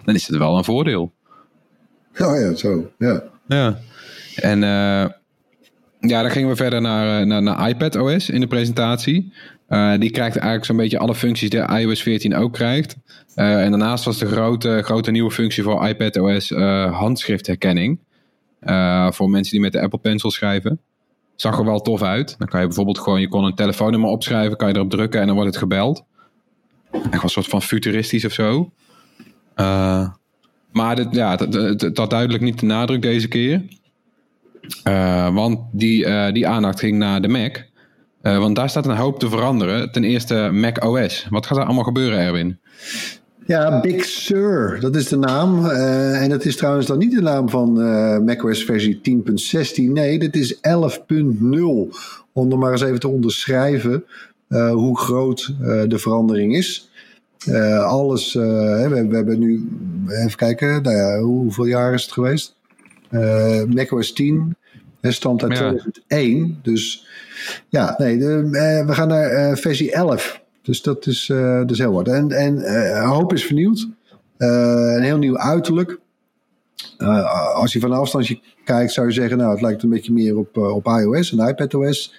Dan 0.06 0.16
is 0.16 0.28
het 0.28 0.38
wel 0.38 0.58
een 0.58 0.64
voordeel. 0.64 1.14
Oh 2.18 2.40
ja, 2.40 2.56
zo. 2.56 2.92
Ja. 2.98 3.24
Ja. 3.48 3.80
En 4.36 4.58
uh, 4.62 5.06
ja, 6.00 6.22
dan 6.22 6.32
gingen 6.32 6.50
we 6.50 6.56
verder 6.56 6.82
naar, 6.82 7.28
naar, 7.28 7.44
naar 7.44 7.70
iPad 7.70 7.96
OS 7.96 8.30
in 8.30 8.40
de 8.40 8.48
presentatie. 8.48 9.34
Uh, 9.70 9.94
die 10.00 10.12
krijgt 10.12 10.36
eigenlijk 10.36 10.66
zo'n 10.66 10.78
beetje 10.78 10.98
alle 10.98 11.16
functies 11.16 11.50
die 11.50 11.68
iOS 11.80 12.02
14 12.02 12.36
ook 12.36 12.54
krijgt. 12.54 12.96
Uh, 13.36 13.64
en 13.64 13.70
daarnaast 13.70 14.06
was 14.06 14.18
de 14.18 14.26
grote, 14.26 14.82
grote 14.84 15.12
nieuwe 15.12 15.32
functie 15.32 15.64
voor 15.64 15.88
iPadOS 15.88 16.52
uh, 16.52 16.98
handschriftherkenning. 17.00 18.00
voor 19.10 19.30
mensen 19.30 19.52
die 19.52 19.62
met 19.62 19.72
de 19.72 19.82
Apple 19.82 20.00
Pencil 20.00 20.32
schrijven. 20.32 20.80
Zag 21.36 21.58
er 21.58 21.66
wel 21.66 21.82
tof 21.82 22.02
uit. 22.02 22.36
Dan 22.38 22.48
kan 22.48 22.60
je 22.60 22.66
bijvoorbeeld 22.66 23.00
gewoon, 23.00 23.22
je 23.22 23.28
kon 23.28 23.44
een 23.44 23.56
telefoonnummer 23.56 24.10
opschrijven, 24.10 24.58
kan 24.58 24.68
je 24.68 24.76
erop 24.76 24.90
drukken 24.90 25.20
en 25.20 25.26
dan 25.26 25.36
wordt 25.36 25.50
het 25.50 25.60
gebeld. 25.60 26.04
Echt 26.92 27.04
wel 27.12 27.24
een 27.24 27.30
soort 27.30 27.48
van 27.48 27.62
futuristisch 27.62 28.26
of 28.26 28.32
zo. 28.32 28.72
maar 30.72 30.96
dit, 30.96 31.08
ja, 31.12 31.36
dat 31.36 31.98
had 31.98 32.10
duidelijk 32.10 32.44
niet 32.44 32.60
de 32.60 32.66
nadruk 32.66 33.02
deze 33.02 33.28
keer. 33.28 33.62
want 35.34 35.60
die, 35.72 36.32
die 36.32 36.48
aandacht 36.48 36.80
ging 36.80 36.98
naar 36.98 37.22
de 37.22 37.28
Mac. 37.28 37.66
want 38.22 38.56
daar 38.56 38.70
staat 38.70 38.86
een 38.86 38.98
hoop 38.98 39.20
te 39.20 39.30
veranderen. 39.30 39.92
Ten 39.92 40.04
eerste 40.04 40.50
Mac 40.52 40.84
OS. 40.86 41.28
Wat 41.30 41.46
gaat 41.46 41.58
er 41.58 41.66
allemaal 41.66 41.84
gebeuren, 41.84 42.20
Erwin? 42.20 42.60
Ja, 43.46 43.82
Big 43.82 44.06
Sur, 44.06 44.80
dat 44.80 44.96
is 44.96 45.08
de 45.08 45.18
naam. 45.18 45.66
en 45.66 46.30
dat 46.30 46.46
is 46.46 46.56
trouwens 46.56 46.88
dan 46.88 46.98
niet 46.98 47.12
de 47.12 47.22
naam 47.22 47.50
van 47.50 47.74
macOS 48.26 48.64
versie 48.64 48.96
10.16. 48.96 49.92
Nee, 49.92 50.20
dit 50.20 50.36
is 50.36 50.56
11.0. 50.56 50.62
Om 52.34 52.52
er 52.52 52.58
maar 52.58 52.72
eens 52.72 52.82
even 52.82 53.00
te 53.00 53.08
onderschrijven 53.08 54.04
hoe 54.72 54.98
groot 54.98 55.54
de 55.88 55.98
verandering 55.98 56.56
is. 56.56 56.92
Uh, 57.48 57.84
alles, 57.84 58.36
uh, 58.36 58.44
we, 58.88 59.08
we, 59.08 59.16
hebben 59.16 59.40
nu, 59.40 59.68
even 60.10 60.36
kijken, 60.36 60.82
nou 60.82 60.96
ja, 60.96 61.20
hoeveel 61.20 61.66
jaar 61.66 61.94
is 61.94 62.04
het 62.04 62.12
geweest? 62.12 62.56
Uh, 63.12 63.64
macOS 63.64 64.14
10 64.14 64.56
stamt 65.02 65.44
uit 65.44 65.56
2001. 65.56 66.60
Dus 66.62 67.08
ja, 67.70 67.96
nee, 67.98 68.18
de, 68.18 68.50
we 68.88 68.94
gaan 68.94 69.08
naar 69.08 69.58
versie 69.58 69.92
11. 69.92 70.43
Dus 70.64 70.82
dat 70.82 71.06
is, 71.06 71.26
dat 71.28 71.72
is 71.72 71.78
heel 71.78 71.92
wat. 71.92 72.08
En, 72.08 72.32
en 72.32 72.74
een 72.98 73.08
hoop 73.08 73.34
is 73.34 73.46
vernieuwd. 73.46 73.88
een 74.38 75.04
heel 75.04 75.18
nieuw 75.18 75.38
uiterlijk. 75.38 76.00
als 77.54 77.74
je 77.74 77.80
van 77.80 77.92
een 77.92 77.98
afstandje 77.98 78.40
kijkt, 78.64 78.92
zou 78.92 79.08
je 79.08 79.14
zeggen, 79.14 79.38
nou, 79.38 79.52
het 79.52 79.62
lijkt 79.62 79.84
een 79.84 79.90
beetje 79.90 80.14
meer 80.14 80.38
op, 80.38 80.58
op 80.58 80.86
iOS 80.86 81.32
en 81.32 81.48
iPadOS. 81.48 82.14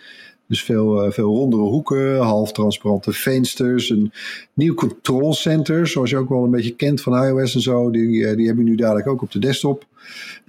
Dus 0.49 0.63
veel, 0.63 1.13
veel 1.13 1.35
rondere 1.35 1.63
hoeken, 1.63 2.19
half 2.19 2.53
transparante 2.53 3.13
vensters, 3.13 3.91
een 3.91 4.13
nieuw 4.53 4.75
control 4.75 5.35
center, 5.35 5.87
zoals 5.87 6.11
je 6.11 6.17
ook 6.17 6.29
wel 6.29 6.45
een 6.45 6.51
beetje 6.51 6.75
kent 6.75 7.01
van 7.01 7.25
iOS 7.25 7.55
en 7.55 7.61
zo. 7.61 7.91
Die, 7.91 8.37
die 8.37 8.47
heb 8.47 8.57
je 8.57 8.63
nu 8.63 8.75
dadelijk 8.75 9.07
ook 9.07 9.23
op 9.23 9.31
de 9.31 9.39
desktop. 9.39 9.87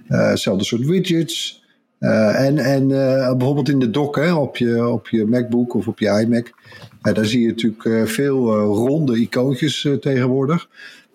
Hetzelfde 0.06 0.64
soort 0.64 0.84
widgets. 0.86 1.64
en 1.98 2.58
en 2.58 2.88
bijvoorbeeld 3.38 3.68
in 3.68 3.78
de 3.78 3.90
dock 3.90 4.16
hè, 4.16 4.34
op, 4.34 4.56
je, 4.56 4.88
op 4.88 5.08
je 5.08 5.26
MacBook 5.26 5.74
of 5.74 5.88
op 5.88 5.98
je 5.98 6.20
iMac. 6.20 6.52
Daar 7.14 7.26
zie 7.26 7.40
je 7.40 7.46
natuurlijk 7.46 8.08
veel 8.08 8.54
ronde 8.56 9.16
icoontjes 9.18 9.88
tegenwoordig. 10.00 10.68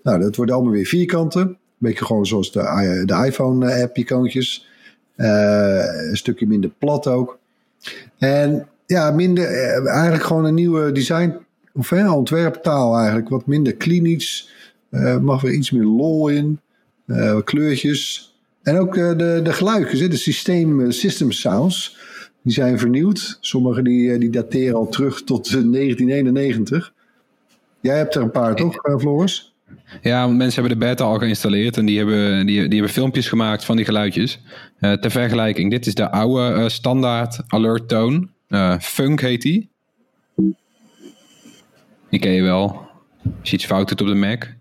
Nou, 0.03 0.19
dat 0.19 0.35
worden 0.35 0.55
allemaal 0.55 0.73
weer 0.73 0.85
vierkanten. 0.85 1.41
Een 1.41 1.57
beetje 1.77 2.05
gewoon 2.05 2.25
zoals 2.25 2.51
de, 2.51 3.03
de 3.05 3.25
iPhone-app 3.25 3.97
icoontjes. 3.97 4.67
een 5.15 6.17
stukje 6.17 6.47
minder 6.47 6.69
plat 6.77 7.07
ook. 7.07 7.39
En 8.17 8.67
ja, 8.85 9.11
minder, 9.11 9.45
eh, 9.45 9.87
eigenlijk 9.87 10.23
gewoon 10.23 10.45
een 10.45 10.53
nieuwe 10.53 10.91
design, 10.91 11.37
of 11.73 11.89
hè, 11.89 12.11
ontwerptaal 12.11 12.97
eigenlijk. 12.97 13.29
Wat 13.29 13.45
minder 13.45 13.75
klinisch, 13.75 14.49
uh, 14.91 15.17
mag 15.17 15.43
er 15.43 15.53
iets 15.53 15.71
meer 15.71 15.83
lol 15.83 16.27
in, 16.27 16.59
kleurtjes. 17.43 18.33
En 18.63 18.79
ook 18.79 18.93
de, 18.93 19.39
de 19.43 19.53
geluidjes, 19.53 20.09
de 20.09 20.15
systeem, 20.15 20.91
system 20.91 21.31
sounds, 21.31 21.97
die 22.43 22.53
zijn 22.53 22.79
vernieuwd. 22.79 23.37
Sommige 23.41 23.81
die, 23.81 24.17
die 24.17 24.29
dateren 24.29 24.75
al 24.75 24.89
terug 24.89 25.23
tot 25.23 25.49
1991. 25.49 26.93
Jij 27.81 27.97
hebt 27.97 28.15
er 28.15 28.21
een 28.21 28.31
paar, 28.31 28.55
toch, 28.55 28.75
Floris? 28.99 29.53
Ja, 30.01 30.27
mensen 30.27 30.61
hebben 30.61 30.79
de 30.79 30.85
beta 30.85 31.03
al 31.03 31.17
geïnstalleerd 31.17 31.77
en 31.77 31.85
die 31.85 31.97
hebben, 31.97 32.45
die, 32.45 32.61
die 32.61 32.73
hebben 32.73 32.89
filmpjes 32.89 33.27
gemaakt 33.27 33.65
van 33.65 33.75
die 33.75 33.85
geluidjes. 33.85 34.41
Ter 34.79 35.11
vergelijking, 35.11 35.71
dit 35.71 35.85
is 35.85 35.95
de 35.95 36.11
oude 36.11 36.69
standaard 36.69 37.41
alert 37.47 37.87
tone. 37.87 38.27
Funk 38.79 39.21
heet 39.21 39.41
die. 39.41 39.69
Die 42.09 42.19
ken 42.19 42.31
je 42.31 42.41
wel. 42.41 42.89
Als 43.39 43.49
je 43.49 43.55
iets 43.55 43.65
fout 43.65 43.89
doet 43.89 44.01
op 44.01 44.07
de 44.07 44.15
Mac. 44.15 44.53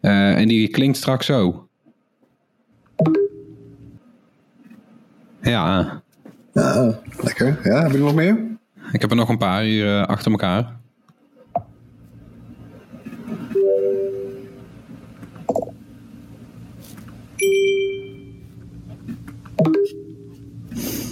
en 0.00 0.48
die 0.48 0.68
klinkt 0.68 0.96
straks 0.96 1.26
zo. 1.26 1.68
Ja. 5.42 6.02
Ja 6.60 6.98
lekker. 7.20 7.58
Ja, 7.62 7.82
heb 7.82 7.92
je 7.92 7.98
nog 7.98 8.14
meer? 8.14 8.36
Ik 8.92 9.00
heb 9.00 9.10
er 9.10 9.16
nog 9.16 9.28
een 9.28 9.38
paar 9.38 9.62
hier 9.62 10.06
achter 10.06 10.30
elkaar. 10.30 10.76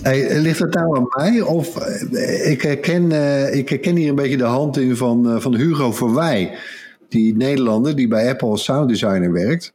Hey, 0.06 0.40
ligt 0.40 0.59
het 0.59 0.74
nou 0.74 0.96
aan 0.96 1.06
mij? 1.09 1.40
Of 1.40 1.76
eh, 1.76 2.50
ik, 2.50 2.62
herken, 2.62 3.11
uh, 3.11 3.54
ik 3.54 3.68
herken 3.68 3.96
hier 3.96 4.09
een 4.09 4.14
beetje 4.14 4.37
de 4.37 4.44
hand 4.44 4.76
in 4.76 4.96
van, 4.96 5.26
uh, 5.26 5.40
van 5.40 5.54
Hugo 5.54 5.92
Verwij. 5.92 6.59
Die 7.09 7.37
Nederlander 7.37 7.96
die 7.96 8.09
bij 8.09 8.30
Apple 8.30 8.48
als 8.48 8.64
sound 8.64 8.88
designer 8.88 9.32
werkt. 9.32 9.72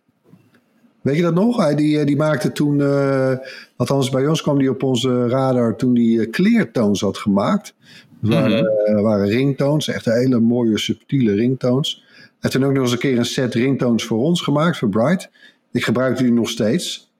Weet 1.02 1.16
je 1.16 1.22
dat 1.22 1.34
nog? 1.34 1.58
Hij 1.58 1.76
die, 1.76 2.06
die 2.06 2.16
maakte 2.16 2.52
toen, 2.52 2.80
uh, 2.80 3.34
althans 3.76 4.10
bij 4.10 4.28
ons 4.28 4.42
kwam 4.42 4.58
die 4.58 4.70
op 4.70 4.84
onze 4.84 5.28
radar 5.28 5.76
toen 5.76 5.94
die 5.94 6.26
kleertoons 6.26 7.02
had 7.02 7.18
gemaakt. 7.18 7.74
Dat 8.22 8.34
waren, 8.34 8.64
mm 8.96 9.02
waren 9.02 9.28
ringtones, 9.28 9.88
echt 9.88 10.06
hele 10.06 10.40
mooie 10.40 10.78
subtiele 10.78 11.34
ringtones. 11.34 12.04
Hij 12.16 12.26
heeft 12.40 12.54
toen 12.54 12.64
ook 12.64 12.74
nog 12.74 12.84
eens 12.84 12.92
een 12.92 12.98
keer 12.98 13.18
een 13.18 13.26
set 13.26 13.54
ringtones 13.54 14.04
voor 14.04 14.18
ons 14.18 14.42
gemaakt, 14.42 14.78
voor 14.78 14.90
Bright. 14.90 15.30
Ik 15.72 15.84
gebruik 15.84 16.18
die 16.18 16.32
nog 16.32 16.50
steeds. 16.50 17.12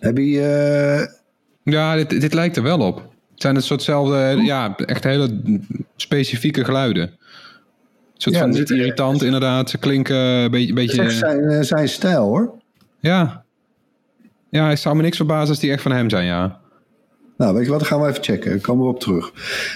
Heb 0.00 0.16
je, 0.16 1.08
ja, 1.62 1.94
dit, 1.94 2.20
dit 2.20 2.34
lijkt 2.34 2.56
er 2.56 2.62
wel 2.62 2.80
op. 2.80 2.96
Het 3.32 3.42
zijn 3.42 3.56
een 3.56 3.62
soortzelfde, 3.62 4.40
ja, 4.44 4.76
echt 4.76 5.04
hele 5.04 5.40
specifieke 5.96 6.64
geluiden. 6.64 7.18
Een 8.18 8.24
soort 8.24 8.34
ja, 8.34 8.40
van 8.40 8.50
niet 8.50 8.70
irritant, 8.70 9.22
inderdaad. 9.22 9.70
Ze 9.70 9.78
klinken 9.78 10.16
een 10.16 10.50
beetje... 10.50 10.72
beetje 10.72 11.10
zijn, 11.10 11.40
eh, 11.40 11.60
zijn 11.60 11.88
stijl, 11.88 12.24
hoor. 12.24 12.54
Ja. 13.00 13.44
Ja, 14.50 14.70
ik 14.70 14.76
zou 14.76 14.96
me 14.96 15.02
niks 15.02 15.16
verbazen 15.16 15.48
als 15.48 15.58
die 15.58 15.70
echt 15.70 15.82
van 15.82 15.92
hem 15.92 16.10
zijn, 16.10 16.26
ja. 16.26 16.60
Nou, 17.36 17.54
weet 17.54 17.64
je 17.64 17.70
wat, 17.70 17.78
dan 17.78 17.88
gaan 17.88 18.00
we 18.00 18.08
even 18.08 18.22
checken. 18.22 18.60
Komen 18.60 18.84
we 18.84 18.90
op 18.90 19.00
terug. 19.00 19.32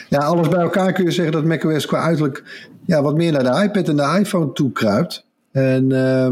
Ja, 0.09 0.19
alles 0.19 0.49
bij 0.49 0.61
elkaar 0.61 0.93
kun 0.93 1.05
je 1.05 1.11
zeggen 1.11 1.33
dat 1.33 1.45
macOS 1.45 1.87
qua 1.87 2.01
uiterlijk... 2.03 2.69
ja, 2.87 3.03
wat 3.03 3.17
meer 3.17 3.33
naar 3.33 3.43
de 3.43 3.63
iPad 3.63 3.89
en 3.89 3.97
de 3.97 4.19
iPhone 4.21 4.53
toe 4.53 4.73
kruipt. 4.73 5.27
En... 5.53 5.91
Uh, 5.91 6.29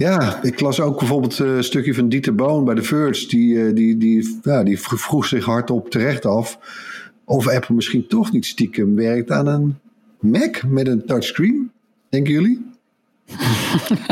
ja, 0.00 0.42
ik 0.42 0.60
las 0.60 0.80
ook 0.80 0.98
bijvoorbeeld 0.98 1.40
eh, 1.40 1.56
een 1.56 1.64
stukje 1.64 1.94
van 1.94 2.08
Dieter 2.08 2.34
Boon 2.34 2.64
bij 2.64 2.74
The 2.74 2.82
Verge. 2.82 3.26
Die, 3.28 3.66
eh, 3.66 3.74
die, 3.74 3.96
die, 3.96 4.38
ja, 4.42 4.62
die 4.62 4.80
vroeg 4.80 5.26
zich 5.26 5.44
hardop 5.44 5.90
terecht 5.90 6.26
af 6.26 6.58
of 7.24 7.48
Apple 7.48 7.74
misschien 7.74 8.06
toch 8.06 8.32
niet 8.32 8.46
stiekem 8.46 8.94
werkt 8.94 9.30
aan 9.30 9.46
een 9.46 9.78
Mac 10.20 10.62
met 10.66 10.86
een 10.86 11.06
touchscreen. 11.06 11.70
Denken 12.08 12.32
jullie? 12.32 12.68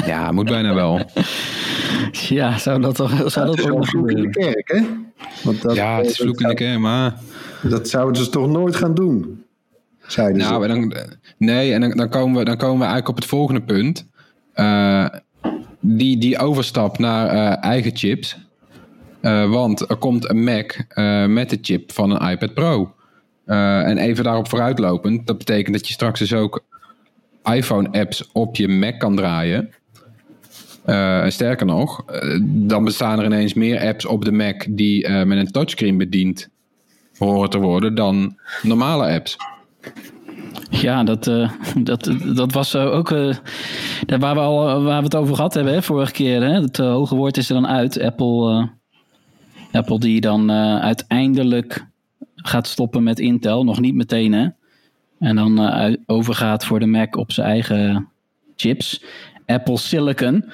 Ja, 0.07 0.33
moet 0.33 0.47
bijna 0.47 0.75
wel. 0.75 1.01
Ja, 2.13 2.59
zou 2.59 2.81
dat 2.81 2.95
toch 2.95 3.31
zou 3.31 3.47
dat 3.47 3.57
toch 3.57 3.71
een 3.71 3.87
vloek 3.87 4.11
in 4.11 4.23
de 4.23 4.31
kerk, 4.31 4.69
hè? 4.73 4.81
Want 5.45 5.63
dat, 5.63 5.75
ja, 5.75 5.97
het 5.97 6.07
is 6.07 6.17
vloek 6.17 6.41
in 6.41 6.49
de 6.49 6.55
kerk, 6.55 6.79
maar... 6.79 7.15
Dat 7.63 7.89
zouden 7.89 8.25
ze 8.25 8.31
toch 8.31 8.49
nooit 8.49 8.77
gaan 8.77 8.95
doen? 8.95 9.45
Zeiden 10.07 10.37
nou, 10.37 10.63
ze. 10.63 10.69
Dan, 10.69 10.95
nee, 11.39 11.73
en 11.73 11.81
dan, 11.81 11.91
dan, 11.91 12.09
komen 12.09 12.39
we, 12.39 12.45
dan 12.45 12.57
komen 12.57 12.79
we 12.79 12.85
eigenlijk 12.85 13.09
op 13.09 13.17
het 13.17 13.27
volgende 13.27 13.63
punt. 13.63 14.07
Uh, 14.55 15.07
die, 15.81 16.19
die 16.19 16.39
overstap 16.39 16.99
naar 16.99 17.35
uh, 17.35 17.65
eigen 17.65 17.97
chips. 17.97 18.37
Uh, 19.23 19.51
want 19.51 19.91
er 19.91 19.97
komt 19.97 20.31
een 20.31 20.45
Mac 20.45 20.77
uh, 20.95 21.27
met 21.27 21.51
de 21.51 21.59
chip 21.61 21.93
van 21.93 22.11
een 22.11 22.31
iPad 22.31 22.55
Pro. 22.55 22.95
En 23.49 23.99
even 23.99 24.25
daarop 24.25 24.49
vooruitlopend, 24.49 25.27
dat 25.27 25.39
betekent 25.39 25.77
dat 25.77 25.87
je 25.87 25.93
straks 25.93 26.19
dus 26.19 26.33
ook 26.33 26.65
iPhone-apps 27.45 28.33
op 28.33 28.57
je 28.57 28.69
Mac 28.69 28.99
kan 28.99 29.17
draaien. 29.17 29.71
en 30.85 31.33
sterker 31.33 31.67
nog, 31.67 32.05
dan 32.43 32.85
bestaan 32.85 33.19
er 33.19 33.25
ineens 33.25 33.55
meer 33.55 33.81
apps 33.81 34.07
op 34.07 34.25
de 34.25 34.33
Mac 34.33 34.67
die 34.69 35.09
met 35.09 35.39
een 35.39 35.51
touchscreen 35.51 35.99
bediend 35.99 36.49
horen 37.19 37.51
te 37.51 37.59
worden 37.59 37.95
dan 37.95 38.37
normale 38.63 39.13
apps. 39.15 39.37
Ja, 40.71 41.05
dat, 41.05 41.25
dat, 41.91 42.11
dat 42.35 42.53
was 42.53 42.77
ook 42.77 43.09
waar, 43.09 44.35
we 44.35 44.41
al, 44.41 44.83
waar 44.83 44.99
we 44.99 45.05
het 45.05 45.17
over 45.17 45.35
gehad 45.35 45.55
hebben 45.55 45.73
hè, 45.73 45.83
vorige 45.83 46.13
keer. 46.13 46.43
Hè? 46.43 46.61
Het 46.61 46.77
hoge 46.77 47.15
woord 47.15 47.37
is 47.37 47.49
er 47.49 47.55
dan 47.55 47.67
uit. 47.67 48.01
Apple, 48.01 48.69
Apple 49.73 49.99
die 49.99 50.21
dan 50.21 50.53
uiteindelijk 50.81 51.88
gaat 52.49 52.67
stoppen 52.67 53.03
met 53.03 53.19
Intel. 53.19 53.65
Nog 53.65 53.81
niet 53.81 53.95
meteen 53.95 54.33
hè. 54.33 54.49
En 55.19 55.37
dan 55.37 55.97
overgaat 56.07 56.65
voor 56.65 56.81
de 56.81 56.87
Mac 56.87 57.17
op 57.17 57.33
zijn 57.33 57.47
eigen 57.47 58.09
chips. 58.57 59.05
Apple 59.47 59.79
Silicon. 59.79 60.45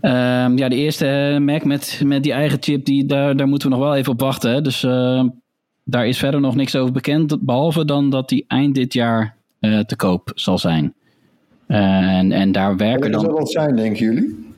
Ehm, 0.00 0.58
ja, 0.58 0.68
de 0.68 0.76
eerste 0.76 1.38
Mac 1.40 1.64
met, 1.64 2.02
met 2.04 2.22
die 2.22 2.32
eigen 2.32 2.58
chip, 2.62 2.84
die, 2.84 3.06
daar, 3.06 3.36
daar 3.36 3.48
moeten 3.48 3.68
we 3.68 3.74
nog 3.74 3.84
wel 3.84 3.94
even 3.94 4.12
op 4.12 4.20
wachten. 4.20 4.52
Hè? 4.52 4.62
Dus 4.62 4.80
daar 5.84 6.06
is 6.06 6.18
verder 6.18 6.40
nog 6.40 6.54
niks 6.54 6.76
over 6.76 6.92
bekend, 6.92 7.40
behalve 7.40 7.84
dan 7.84 8.10
dat 8.10 8.28
die 8.28 8.44
eind 8.48 8.74
dit 8.74 8.92
jaar 8.92 9.36
uh, 9.60 9.78
te 9.78 9.96
koop 9.96 10.32
zal 10.34 10.58
zijn. 10.58 10.94
En, 11.66 12.32
en 12.32 12.52
daar 12.52 12.76
werken 12.76 13.12
dan... 13.12 13.22
Wat 13.22 13.30
zal 13.30 13.38
dat 13.38 13.50
zijn, 13.50 13.76
denken 13.76 14.04
jullie? 14.04 14.48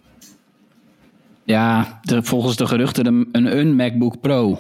Ja, 1.45 2.01
de, 2.03 2.23
volgens 2.23 2.57
de 2.57 2.67
geruchten 2.67 3.07
een, 3.07 3.59
een 3.59 3.77
MacBook 3.77 4.21
Pro. 4.21 4.59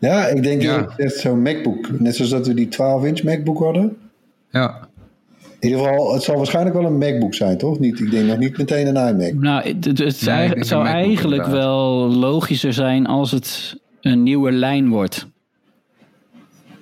Ja, 0.00 0.26
ik 0.26 0.42
denk 0.42 0.62
ja. 0.62 0.78
dat 0.78 0.92
het 0.96 1.12
zo'n 1.12 1.42
MacBook. 1.42 2.00
Net 2.00 2.16
zoals 2.16 2.30
dat 2.30 2.46
we 2.46 2.54
die 2.54 2.66
12-inch 2.66 3.22
MacBook 3.22 3.58
hadden. 3.58 3.96
Ja. 4.50 4.88
In 5.58 5.68
ieder 5.68 5.84
geval, 5.84 6.12
het 6.12 6.22
zal 6.22 6.36
waarschijnlijk 6.36 6.76
wel 6.76 6.84
een 6.84 6.98
MacBook 6.98 7.34
zijn, 7.34 7.58
toch? 7.58 7.78
Niet, 7.78 8.00
ik 8.00 8.10
denk 8.10 8.26
nog 8.26 8.38
niet 8.38 8.58
meteen 8.58 8.96
een 8.96 9.08
iMac. 9.08 9.34
Nou, 9.34 9.68
het, 9.68 9.84
het, 9.84 9.98
het 9.98 10.66
zou 10.66 10.86
eigenlijk 10.86 11.46
wel 11.46 12.08
logischer 12.08 12.72
zijn 12.72 13.06
als 13.06 13.30
het 13.30 13.76
een 14.00 14.22
nieuwe 14.22 14.52
lijn 14.52 14.88
wordt. 14.88 15.26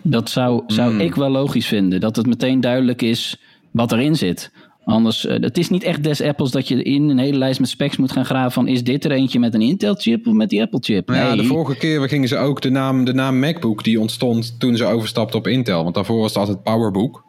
Dat 0.03 0.31
zou, 0.31 0.63
zou 0.67 0.91
hmm. 0.91 1.01
ik 1.01 1.15
wel 1.15 1.31
logisch 1.31 1.67
vinden. 1.67 2.01
Dat 2.01 2.17
het 2.17 2.27
meteen 2.27 2.61
duidelijk 2.61 3.03
is 3.03 3.41
wat 3.71 3.93
erin 3.93 4.17
zit. 4.17 4.51
Anders, 4.89 5.25
uh, 5.25 5.33
het 5.33 5.59
is 5.59 5.71
niet 5.71 5.83
echt 5.83 6.03
des 6.03 6.23
Apples 6.23 6.51
dat 6.51 6.69
je 6.69 6.83
in 6.83 7.09
een 7.09 7.19
hele 7.19 7.39
lijst 7.39 7.61
met 7.61 7.69
specs 7.69 7.97
moet 7.97 8.13
gaan 8.13 8.25
graven 8.25 8.53
van 8.53 8.69
is 8.69 8.85
dit 8.85 9.05
er 9.05 9.11
eentje 9.11 9.39
met 9.39 9.55
een 9.55 9.61
Intel 9.61 9.95
chip 9.95 10.27
of 10.27 10.33
met 10.33 10.49
die 10.49 10.63
Apple 10.63 10.79
chip? 10.83 11.09
Nee. 11.09 11.19
Ja, 11.19 11.37
de 11.37 11.45
vorige 11.45 11.77
keer 11.77 12.09
gingen 12.09 12.29
ze 12.29 12.37
ook 12.37 12.61
de 12.61 12.71
naam, 12.71 13.05
de 13.05 13.15
naam 13.15 13.39
MacBook 13.39 13.85
die 13.85 14.01
ontstond 14.01 14.61
toen 14.61 14.77
ze 14.77 14.85
overstapten 14.85 15.39
op 15.39 15.47
Intel. 15.47 15.83
Want 15.83 15.95
daarvoor 15.95 16.21
was 16.21 16.29
het 16.29 16.39
altijd 16.39 16.63
PowerBook. 16.63 17.25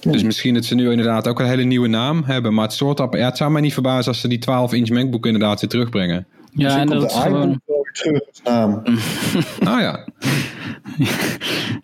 Dus 0.00 0.22
misschien 0.22 0.54
dat 0.54 0.64
ze 0.64 0.74
nu 0.74 0.90
inderdaad 0.90 1.28
ook 1.28 1.40
een 1.40 1.46
hele 1.46 1.62
nieuwe 1.62 1.88
naam 1.88 2.22
hebben. 2.24 2.54
Maar 2.54 2.64
het, 2.64 2.74
soort, 2.74 2.98
ja, 2.98 3.08
het 3.10 3.36
zou 3.36 3.50
mij 3.50 3.60
niet 3.60 3.72
verbazen 3.72 4.12
als 4.12 4.20
ze 4.20 4.28
die 4.28 4.40
12-inch 4.40 4.88
MacBook 4.88 5.26
inderdaad 5.26 5.60
weer 5.60 5.70
terugbrengen. 5.70 6.26
Ja, 6.52 6.78
en 6.78 6.86
dat 6.86 7.10
is 7.10 7.16
gewoon... 7.16 7.60
naam. 8.44 8.82
nou 9.60 9.80
ja. 9.80 10.06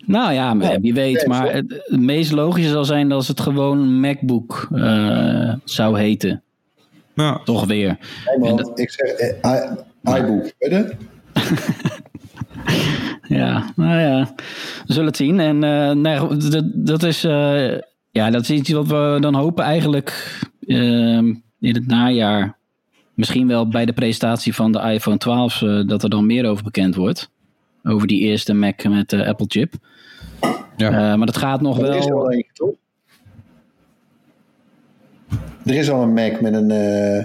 nou 0.05 0.33
ja, 0.33 0.79
wie 0.79 0.93
weet. 0.93 1.27
Maar 1.27 1.53
het, 1.53 1.87
meest 1.87 2.31
logische 2.31 2.71
zal 2.71 2.85
zijn 2.85 3.09
dat 3.09 3.27
het 3.27 3.39
gewoon 3.39 3.99
MacBook 3.99 4.67
uh, 4.71 5.53
zou 5.63 5.99
heten. 5.99 6.43
Ja. 7.13 7.41
Toch 7.43 7.65
weer. 7.65 7.97
Hey 8.23 8.37
man, 8.37 8.71
ik 8.75 8.91
zeg 8.91 9.09
eh, 9.09 10.17
iBook, 10.17 10.53
weet 10.59 10.71
je? 10.71 10.95
ja, 13.27 13.71
nou 13.75 13.99
ja, 13.99 14.33
we 14.85 14.93
zullen 14.93 15.07
het 15.07 15.17
zien. 15.17 15.39
En 15.39 15.63
uh, 15.63 15.91
nee, 15.91 16.37
dat, 16.49 16.63
dat 16.73 17.03
is 17.03 17.25
uh, 17.25 17.77
ja, 18.11 18.29
dat 18.29 18.41
is 18.41 18.49
iets 18.49 18.71
wat 18.71 18.87
we 18.87 19.17
dan 19.19 19.35
hopen 19.35 19.63
eigenlijk 19.63 20.39
ehm, 20.65 21.33
in 21.59 21.75
het 21.75 21.87
najaar. 21.87 22.58
Misschien 23.19 23.47
wel 23.47 23.67
bij 23.67 23.85
de 23.85 23.93
presentatie 23.93 24.55
van 24.55 24.71
de 24.71 24.79
iPhone 24.79 25.17
12 25.17 25.61
uh, 25.61 25.87
dat 25.87 26.03
er 26.03 26.09
dan 26.09 26.25
meer 26.25 26.45
over 26.45 26.63
bekend 26.63 26.95
wordt. 26.95 27.29
Over 27.83 28.07
die 28.07 28.19
eerste 28.19 28.53
Mac 28.53 28.83
met 28.83 29.09
de 29.09 29.25
Apple 29.25 29.45
chip. 29.49 29.73
Ja. 30.77 30.91
Uh, 30.91 31.15
maar 31.17 31.25
dat 31.25 31.37
gaat 31.37 31.61
nog 31.61 31.77
wel. 31.77 31.91
Er 31.91 31.97
is 31.97 32.11
al 32.11 32.31
eentje, 32.31 32.51
toch? 32.53 32.75
Er 35.65 35.75
is 35.75 35.89
al 35.89 36.01
een 36.01 36.13
Mac 36.13 36.41
met 36.41 36.53
een, 36.53 36.69
uh, 36.69 37.15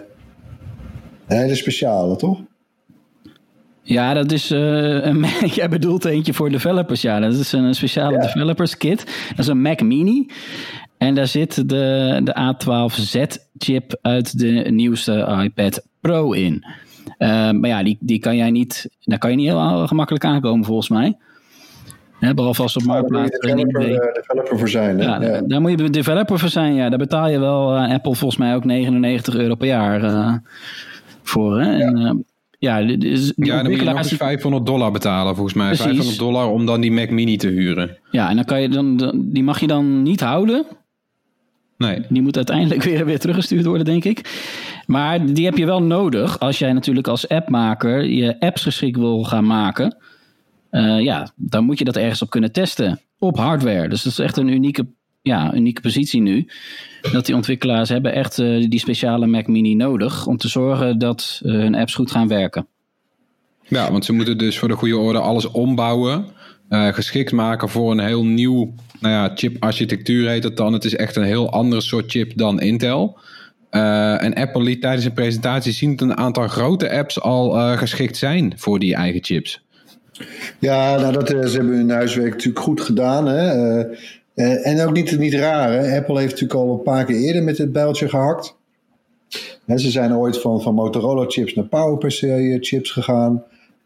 een 1.26 1.36
hele 1.36 1.54
speciale, 1.54 2.16
toch? 2.16 2.40
Ja, 3.82 4.14
dat 4.14 4.32
is 4.32 4.50
uh, 4.50 5.04
een 5.04 5.20
Mac. 5.20 5.44
Jij 5.60 5.68
bedoelt 5.68 6.04
eentje 6.04 6.34
voor 6.34 6.50
developers. 6.50 7.02
Ja, 7.02 7.20
dat 7.20 7.34
is 7.34 7.52
een 7.52 7.74
speciale 7.74 8.18
developers 8.18 8.76
kit. 8.76 9.28
Dat 9.28 9.38
is 9.38 9.46
een 9.46 9.62
Mac 9.62 9.80
Mini. 9.80 10.26
En 10.98 11.14
daar 11.14 11.26
zit 11.26 11.68
de, 11.68 12.20
de 12.24 12.34
A12Z-chip 13.54 13.98
uit 14.02 14.38
de 14.38 14.70
nieuwste 14.70 15.40
iPad 15.42 15.82
Pro 16.00 16.32
in. 16.32 16.64
Uh, 17.18 17.50
maar 17.50 17.66
ja, 17.66 17.82
die, 17.82 17.96
die 18.00 18.18
kan 18.18 18.36
jij 18.36 18.50
niet, 18.50 18.88
daar 19.00 19.18
kan 19.18 19.30
je 19.30 19.36
niet 19.36 19.48
heel 19.48 19.86
gemakkelijk 19.86 20.24
aankomen 20.24 20.64
volgens 20.64 20.88
mij. 20.88 21.16
He, 22.18 22.34
behalve 22.34 22.62
als 22.62 22.76
op 22.76 22.82
Marktplaats. 22.82 23.30
Daar 23.30 23.56
moet 23.56 23.60
je 23.60 23.66
developer, 23.66 24.06
uh, 24.06 24.14
developer 24.14 24.58
voor 24.58 24.68
zijn. 24.68 24.98
Ja, 24.98 25.22
ja, 25.22 25.40
daar 25.40 25.60
moet 25.60 25.70
je 25.70 25.90
developer 25.90 26.38
voor 26.38 26.48
zijn. 26.48 26.74
Ja, 26.74 26.88
daar 26.88 26.98
betaal 26.98 27.28
je 27.28 27.38
wel 27.38 27.76
uh, 27.76 27.92
Apple 27.92 28.14
volgens 28.14 28.36
mij 28.36 28.54
ook 28.54 28.64
99 28.64 29.34
euro 29.34 29.54
per 29.54 29.66
jaar 29.66 30.42
voor. 31.22 31.60
Hè? 31.60 31.76
Ja. 31.76 31.86
En, 31.86 32.24
ja, 32.58 32.82
dus 32.82 33.32
ja, 33.36 33.62
dan 33.62 33.70
moet 33.70 33.80
je 33.80 33.84
nog 33.84 33.96
eens 33.96 34.12
500 34.12 34.66
dollar 34.66 34.90
betalen 34.90 35.34
volgens 35.34 35.54
mij. 35.54 35.66
Precies. 35.66 35.84
500 35.84 36.18
dollar 36.18 36.50
om 36.50 36.66
dan 36.66 36.80
die 36.80 36.92
Mac 36.92 37.10
Mini 37.10 37.36
te 37.36 37.48
huren. 37.48 37.98
Ja, 38.10 38.28
en 38.28 38.36
dan 38.36 38.44
kan 38.44 38.62
je 38.62 38.68
dan, 38.68 39.12
die 39.16 39.42
mag 39.42 39.60
je 39.60 39.66
dan 39.66 40.02
niet 40.02 40.20
houden. 40.20 40.66
Nee. 41.76 42.00
Die 42.08 42.22
moet 42.22 42.36
uiteindelijk 42.36 42.82
weer, 42.90 43.04
weer 43.04 43.18
teruggestuurd 43.18 43.64
worden, 43.64 43.84
denk 43.84 44.04
ik. 44.04 44.42
Maar 44.86 45.26
die 45.34 45.44
heb 45.44 45.56
je 45.56 45.66
wel 45.66 45.82
nodig 45.82 46.38
als 46.38 46.58
jij 46.58 46.72
natuurlijk 46.72 47.08
als 47.08 47.28
appmaker 47.28 48.04
je 48.04 48.40
apps 48.40 48.62
geschikt 48.62 48.96
wil 48.96 49.24
gaan 49.24 49.46
maken. 49.46 49.96
Uh, 50.70 51.00
ja, 51.00 51.32
dan 51.36 51.64
moet 51.64 51.78
je 51.78 51.84
dat 51.84 51.96
ergens 51.96 52.22
op 52.22 52.30
kunnen 52.30 52.52
testen. 52.52 53.00
Op 53.18 53.36
hardware. 53.36 53.88
Dus 53.88 54.02
dat 54.02 54.12
is 54.12 54.18
echt 54.18 54.36
een 54.36 54.48
unieke, 54.48 54.86
ja, 55.22 55.54
unieke 55.54 55.80
positie 55.80 56.20
nu. 56.20 56.48
Dat 57.12 57.26
die 57.26 57.34
ontwikkelaars 57.34 57.88
hebben 57.88 58.12
echt 58.12 58.38
uh, 58.38 58.68
die 58.68 58.78
speciale 58.78 59.26
Mac 59.26 59.46
Mini 59.46 59.74
nodig. 59.74 60.26
Om 60.26 60.36
te 60.36 60.48
zorgen 60.48 60.98
dat 60.98 61.40
uh, 61.44 61.52
hun 61.52 61.74
apps 61.74 61.94
goed 61.94 62.10
gaan 62.10 62.28
werken. 62.28 62.66
Ja, 63.68 63.92
want 63.92 64.04
ze 64.04 64.12
moeten 64.12 64.38
dus 64.38 64.58
voor 64.58 64.68
de 64.68 64.74
goede 64.74 64.96
orde 64.96 65.18
alles 65.18 65.46
ombouwen. 65.46 66.24
Geschikt 66.68 67.32
maken 67.32 67.68
voor 67.68 67.90
een 67.90 68.00
heel 68.00 68.24
nieuw 68.24 68.74
nou 69.00 69.14
ja, 69.14 69.30
chip-architectuur 69.34 70.28
heet 70.28 70.44
het 70.44 70.56
dan. 70.56 70.72
Het 70.72 70.84
is 70.84 70.96
echt 70.96 71.16
een 71.16 71.22
heel 71.22 71.50
ander 71.50 71.82
soort 71.82 72.10
chip 72.10 72.32
dan 72.36 72.60
Intel. 72.60 73.18
Uh, 73.70 74.22
en 74.22 74.34
Apple 74.34 74.62
liet 74.62 74.80
tijdens 74.80 75.04
een 75.04 75.12
presentatie 75.12 75.72
zien 75.72 75.96
dat 75.96 76.08
een 76.08 76.16
aantal 76.16 76.48
grote 76.48 76.90
apps 76.90 77.20
al 77.20 77.56
uh, 77.56 77.78
geschikt 77.78 78.16
zijn 78.16 78.52
voor 78.56 78.78
die 78.78 78.94
eigen 78.94 79.24
chips. 79.24 79.64
Ja, 80.58 80.96
nou 80.96 81.12
dat, 81.12 81.28
ze 81.28 81.56
hebben 81.56 81.76
hun 81.76 81.90
huiswerk 81.90 82.30
natuurlijk 82.30 82.64
goed 82.64 82.80
gedaan. 82.80 83.26
Hè? 83.26 83.82
En 84.62 84.86
ook 84.86 84.92
niet, 84.92 85.18
niet 85.18 85.34
raar. 85.34 85.72
Hè? 85.72 85.96
Apple 85.96 86.18
heeft 86.18 86.32
natuurlijk 86.32 86.60
al 86.60 86.72
een 86.72 86.82
paar 86.82 87.04
keer 87.04 87.16
eerder 87.16 87.42
met 87.42 87.58
het 87.58 87.72
bijltje 87.72 88.08
gehakt. 88.08 88.56
Ze 89.66 89.90
zijn 89.90 90.16
ooit 90.16 90.40
van, 90.40 90.62
van 90.62 90.74
Motorola 90.74 91.24
chips 91.28 91.54
naar 91.54 91.64
PowerPC 91.64 92.56
chips 92.64 92.90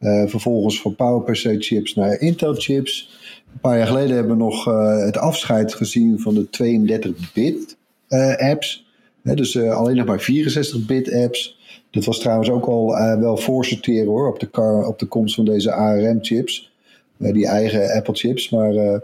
gegaan. 0.00 0.28
vervolgens 0.28 0.80
van 0.80 0.94
PowerPC 0.94 1.54
chips 1.58 1.94
naar 1.94 2.20
Intel 2.20 2.54
chips. 2.54 3.18
Een 3.52 3.60
paar 3.60 3.76
jaar 3.76 3.86
geleden 3.86 4.14
hebben 4.14 4.36
we 4.36 4.42
nog 4.42 4.68
uh, 4.68 5.04
het 5.04 5.16
afscheid 5.16 5.74
gezien 5.74 6.20
van 6.20 6.34
de 6.34 6.46
32-bit 6.46 7.76
uh, 8.08 8.36
apps. 8.36 8.86
dus 9.22 9.58
alleen 9.58 9.96
nog 9.96 10.06
maar 10.06 10.28
64-bit 10.30 11.12
apps. 11.12 11.58
Dat 11.90 12.04
was 12.04 12.18
trouwens 12.18 12.50
ook 12.50 12.66
al 12.66 12.86
wel 13.20 13.36
voorsorteren 13.36 14.06
hoor, 14.06 14.28
op 14.28 14.40
de, 14.40 14.84
op 14.86 14.98
de 14.98 15.06
komst 15.06 15.34
van 15.34 15.44
deze 15.44 15.72
ARM-chips. 15.72 16.72
die 17.16 17.46
eigen 17.46 17.92
Apple-chips. 17.92 18.50
Maar 18.50 19.00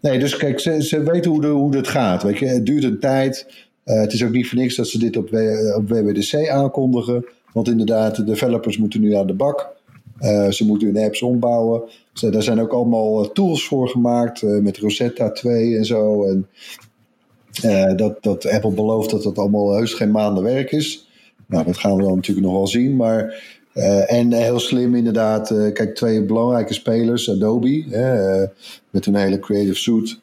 nee, 0.00 0.18
dus 0.18 0.36
kijk, 0.36 0.60
ze, 0.60 0.82
ze 0.82 1.02
weten 1.02 1.30
hoe, 1.30 1.40
de, 1.40 1.46
hoe 1.46 1.70
dat 1.70 1.88
gaat. 1.88 2.22
Weet 2.22 2.38
je. 2.38 2.46
Het 2.46 2.66
duurt 2.66 2.84
een 2.84 2.98
tijd. 3.00 3.46
het 3.84 4.12
is 4.12 4.24
ook 4.24 4.32
niet 4.32 4.48
voor 4.48 4.58
niks 4.58 4.76
dat 4.76 4.88
ze 4.88 4.98
dit 4.98 5.16
op, 5.16 5.24
op 5.76 5.88
WWDC 5.88 6.48
aankondigen. 6.48 7.24
Want 7.52 7.68
inderdaad, 7.68 8.16
de 8.16 8.24
developers 8.24 8.78
moeten 8.78 9.00
nu 9.00 9.14
aan 9.14 9.26
de 9.26 9.34
bak. 9.34 9.75
Uh, 10.20 10.50
ze 10.50 10.66
moeten 10.66 10.88
hun 10.88 11.04
apps 11.04 11.22
ombouwen. 11.22 11.82
Daar 12.12 12.42
zijn 12.42 12.60
ook 12.60 12.72
allemaal 12.72 13.24
eh, 13.24 13.30
tools 13.30 13.66
voor 13.66 13.88
gemaakt 13.88 14.42
uh, 14.42 14.62
met 14.62 14.78
Rosetta 14.78 15.30
2 15.30 15.76
en 15.76 15.84
zo. 15.84 16.24
En 16.24 16.48
dat, 17.96 18.22
dat 18.22 18.46
Apple 18.46 18.70
belooft 18.70 19.10
dat 19.10 19.22
dat 19.22 19.38
allemaal 19.38 19.74
heus 19.76 19.94
geen 19.94 20.10
maanden 20.10 20.42
werk 20.42 20.72
is. 20.72 21.08
Nou, 21.46 21.64
dat 21.64 21.76
gaan 21.76 21.96
we 21.96 22.02
dan 22.02 22.14
natuurlijk 22.14 22.46
nog 22.46 22.56
wel 22.56 22.66
zien. 22.66 22.96
Maar, 22.96 23.42
en 24.06 24.32
heel 24.32 24.58
slim 24.58 24.94
inderdaad. 24.94 25.48
kijk, 25.72 25.94
twee 25.94 26.22
belangrijke 26.22 26.74
spelers. 26.74 27.30
Adobe 27.30 27.84
met 28.90 29.06
een 29.06 29.14
hele 29.14 29.38
Creative 29.38 29.74
Suite. 29.74 30.16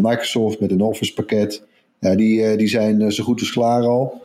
Microsoft 0.00 0.60
met 0.60 0.70
een 0.70 0.80
Office 0.80 1.14
pakket. 1.14 1.62
Ja, 2.00 2.14
die, 2.14 2.56
die 2.56 2.68
zijn 2.68 3.12
zo 3.12 3.24
goed 3.24 3.40
als 3.40 3.52
klaar 3.52 3.82
al 3.82 4.22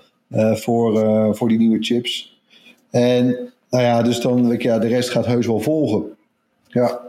voor, 0.53 1.35
voor 1.35 1.49
die 1.49 1.57
nieuwe 1.57 1.83
chips. 1.83 2.41
En 2.89 3.52
nou 3.73 3.85
ja, 3.85 4.01
dus 4.01 4.19
dan, 4.21 4.55
ja, 4.57 4.79
de 4.79 4.87
rest 4.87 5.09
gaat 5.09 5.25
heus 5.25 5.47
wel 5.47 5.59
volgen. 5.59 6.03
Ja. 6.67 7.01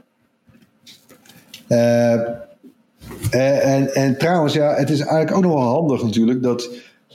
Uh, 1.68 2.14
en, 3.74 3.94
en 3.94 4.18
trouwens, 4.18 4.54
ja, 4.54 4.74
het 4.74 4.90
is 4.90 5.00
eigenlijk 5.00 5.36
ook 5.36 5.42
nog 5.42 5.52
wel 5.52 5.72
handig 5.72 6.02
natuurlijk 6.02 6.42
dat 6.42 6.70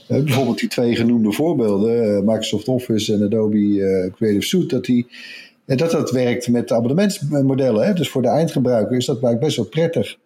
uh, 0.08 0.22
bijvoorbeeld 0.22 0.58
die 0.58 0.68
twee 0.68 0.96
genoemde 0.96 1.32
voorbeelden, 1.32 2.24
Microsoft 2.24 2.68
Office 2.68 3.14
en 3.14 3.22
Adobe 3.22 4.10
Creative 4.16 4.46
Suite, 4.46 4.74
dat, 4.74 4.84
die, 4.84 5.06
dat 5.64 5.90
dat 5.90 6.10
werkt 6.10 6.48
met 6.48 6.72
abonnementsmodellen. 6.72 7.86
Hè? 7.86 7.92
Dus 7.92 8.08
voor 8.08 8.22
de 8.22 8.28
eindgebruiker 8.28 8.96
is 8.96 9.06
dat 9.06 9.38
best 9.40 9.56
wel 9.56 9.66
prettig. 9.66 10.18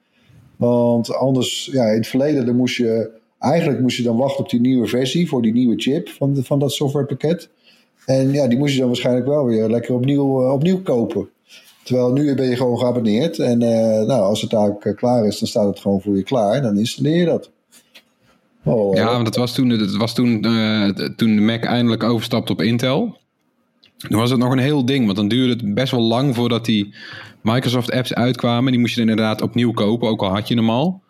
Want 0.56 1.14
anders, 1.14 1.68
ja, 1.72 1.84
in 1.84 1.96
het 1.96 2.06
verleden 2.06 2.46
dan 2.46 2.56
moest 2.56 2.76
je, 2.76 3.10
eigenlijk 3.38 3.80
moest 3.80 3.96
je 3.96 4.02
dan 4.02 4.16
wachten 4.16 4.44
op 4.44 4.50
die 4.50 4.60
nieuwe 4.60 4.86
versie 4.86 5.28
voor 5.28 5.42
die 5.42 5.52
nieuwe 5.52 5.76
chip 5.76 6.08
van, 6.08 6.36
van 6.42 6.58
dat 6.58 6.72
softwarepakket. 6.72 7.48
En 8.06 8.32
ja, 8.32 8.48
die 8.48 8.58
moest 8.58 8.72
je 8.72 8.78
dan 8.78 8.88
waarschijnlijk 8.88 9.26
wel 9.26 9.44
weer 9.44 9.68
lekker 9.68 9.94
opnieuw, 9.94 10.42
uh, 10.42 10.52
opnieuw 10.52 10.82
kopen. 10.82 11.28
Terwijl 11.82 12.12
nu 12.12 12.34
ben 12.34 12.48
je 12.48 12.56
gewoon 12.56 12.78
geabonneerd. 12.78 13.38
En 13.38 13.60
uh, 13.60 13.68
nou, 14.06 14.22
als 14.22 14.40
het 14.40 14.50
daar 14.50 14.76
uh, 14.80 14.94
klaar 14.96 15.26
is, 15.26 15.38
dan 15.38 15.48
staat 15.48 15.66
het 15.66 15.78
gewoon 15.78 16.00
voor 16.00 16.16
je 16.16 16.22
klaar. 16.22 16.52
En 16.52 16.62
dan 16.62 16.78
installeer 16.78 17.16
je 17.16 17.24
dat. 17.24 17.50
Oh, 18.64 18.94
ja, 18.94 19.12
want 19.12 19.24
dat 19.24 19.36
was 19.36 19.54
toen, 19.54 19.68
dat 19.68 19.96
was 19.96 20.14
toen, 20.14 20.42
toen 21.16 21.36
de 21.36 21.40
Mac 21.40 21.64
eindelijk 21.64 22.02
overstapte 22.02 22.52
op 22.52 22.62
Intel. 22.62 23.16
Toen 23.96 24.18
was 24.18 24.30
het 24.30 24.38
nog 24.38 24.52
een 24.52 24.58
heel 24.58 24.84
ding. 24.84 25.04
Want 25.04 25.16
dan 25.16 25.28
duurde 25.28 25.52
het 25.52 25.74
best 25.74 25.90
wel 25.90 26.00
lang 26.00 26.34
voordat 26.34 26.64
die 26.64 26.94
Microsoft 27.42 27.90
apps 27.92 28.14
uitkwamen. 28.14 28.72
Die 28.72 28.80
moest 28.80 28.94
je 28.94 29.00
inderdaad 29.00 29.42
opnieuw 29.42 29.72
kopen, 29.72 30.08
ook 30.08 30.22
al 30.22 30.34
had 30.34 30.48
je 30.48 30.54
hem 30.54 30.70
al. 30.70 31.02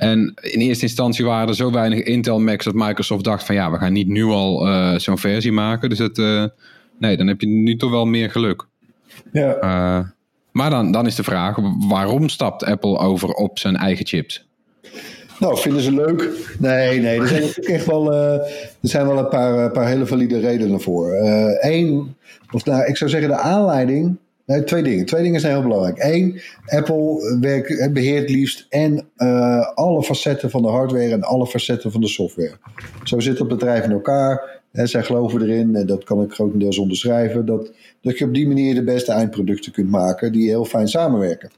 En 0.00 0.34
in 0.40 0.60
eerste 0.60 0.84
instantie 0.84 1.24
waren 1.24 1.48
er 1.48 1.54
zo 1.54 1.70
weinig 1.70 2.02
Intel 2.02 2.40
Macs 2.40 2.64
dat 2.64 2.74
Microsoft 2.74 3.24
dacht 3.24 3.44
van 3.44 3.54
ja, 3.54 3.70
we 3.70 3.78
gaan 3.78 3.92
niet 3.92 4.08
nu 4.08 4.24
al 4.24 4.68
uh, 4.68 4.98
zo'n 4.98 5.18
versie 5.18 5.52
maken. 5.52 5.88
Dus 5.88 5.98
het, 5.98 6.18
uh, 6.18 6.44
nee, 6.98 7.16
dan 7.16 7.26
heb 7.26 7.40
je 7.40 7.46
nu 7.46 7.76
toch 7.76 7.90
wel 7.90 8.06
meer 8.06 8.30
geluk. 8.30 8.66
Ja. 9.32 9.56
Uh, 9.62 10.06
maar 10.52 10.70
dan, 10.70 10.92
dan 10.92 11.06
is 11.06 11.14
de 11.14 11.22
vraag, 11.22 11.56
waarom 11.88 12.28
stapt 12.28 12.64
Apple 12.64 12.98
over 12.98 13.28
op 13.28 13.58
zijn 13.58 13.76
eigen 13.76 14.06
chips? 14.06 14.48
Nou, 15.38 15.58
vinden 15.58 15.82
ze 15.82 15.92
leuk? 15.92 16.28
Nee, 16.58 17.00
nee, 17.00 17.20
er 17.20 17.28
zijn 17.28 17.42
echt 17.54 17.86
wel, 17.86 18.12
er 18.14 18.50
zijn 18.80 19.06
wel 19.06 19.18
een 19.18 19.28
paar, 19.28 19.70
paar 19.70 19.86
hele 19.86 20.06
valide 20.06 20.38
redenen 20.38 20.80
voor. 20.80 21.14
Eén, 21.60 22.16
of 22.50 22.64
nou, 22.64 22.84
ik 22.84 22.96
zou 22.96 23.10
zeggen 23.10 23.28
de 23.28 23.36
aanleiding 23.38 24.16
Twee 24.64 24.82
dingen. 24.82 25.06
Twee 25.06 25.22
dingen 25.22 25.40
zijn 25.40 25.52
heel 25.52 25.62
belangrijk. 25.62 25.96
Eén, 25.98 26.40
Apple 26.66 27.38
werkt, 27.40 27.92
beheert 27.92 28.30
liefst 28.30 28.66
en 28.68 29.08
uh, 29.16 29.66
alle 29.74 30.02
facetten 30.02 30.50
van 30.50 30.62
de 30.62 30.68
hardware 30.68 31.12
en 31.12 31.22
alle 31.22 31.46
facetten 31.46 31.92
van 31.92 32.00
de 32.00 32.08
software. 32.08 32.56
Zo 33.04 33.20
zit 33.20 33.38
het 33.38 33.48
bedrijf 33.48 33.84
in 33.84 33.90
elkaar. 33.90 34.60
Hè, 34.72 34.86
zij 34.86 35.02
geloven 35.02 35.42
erin, 35.42 35.76
en 35.76 35.86
dat 35.86 36.04
kan 36.04 36.22
ik 36.22 36.32
grotendeels 36.32 36.78
onderschrijven, 36.78 37.46
dat, 37.46 37.72
dat 38.02 38.18
je 38.18 38.24
op 38.24 38.34
die 38.34 38.46
manier 38.46 38.74
de 38.74 38.84
beste 38.84 39.12
eindproducten 39.12 39.72
kunt 39.72 39.90
maken 39.90 40.32
die 40.32 40.48
heel 40.48 40.64
fijn 40.64 40.88
samenwerken. 40.88 41.50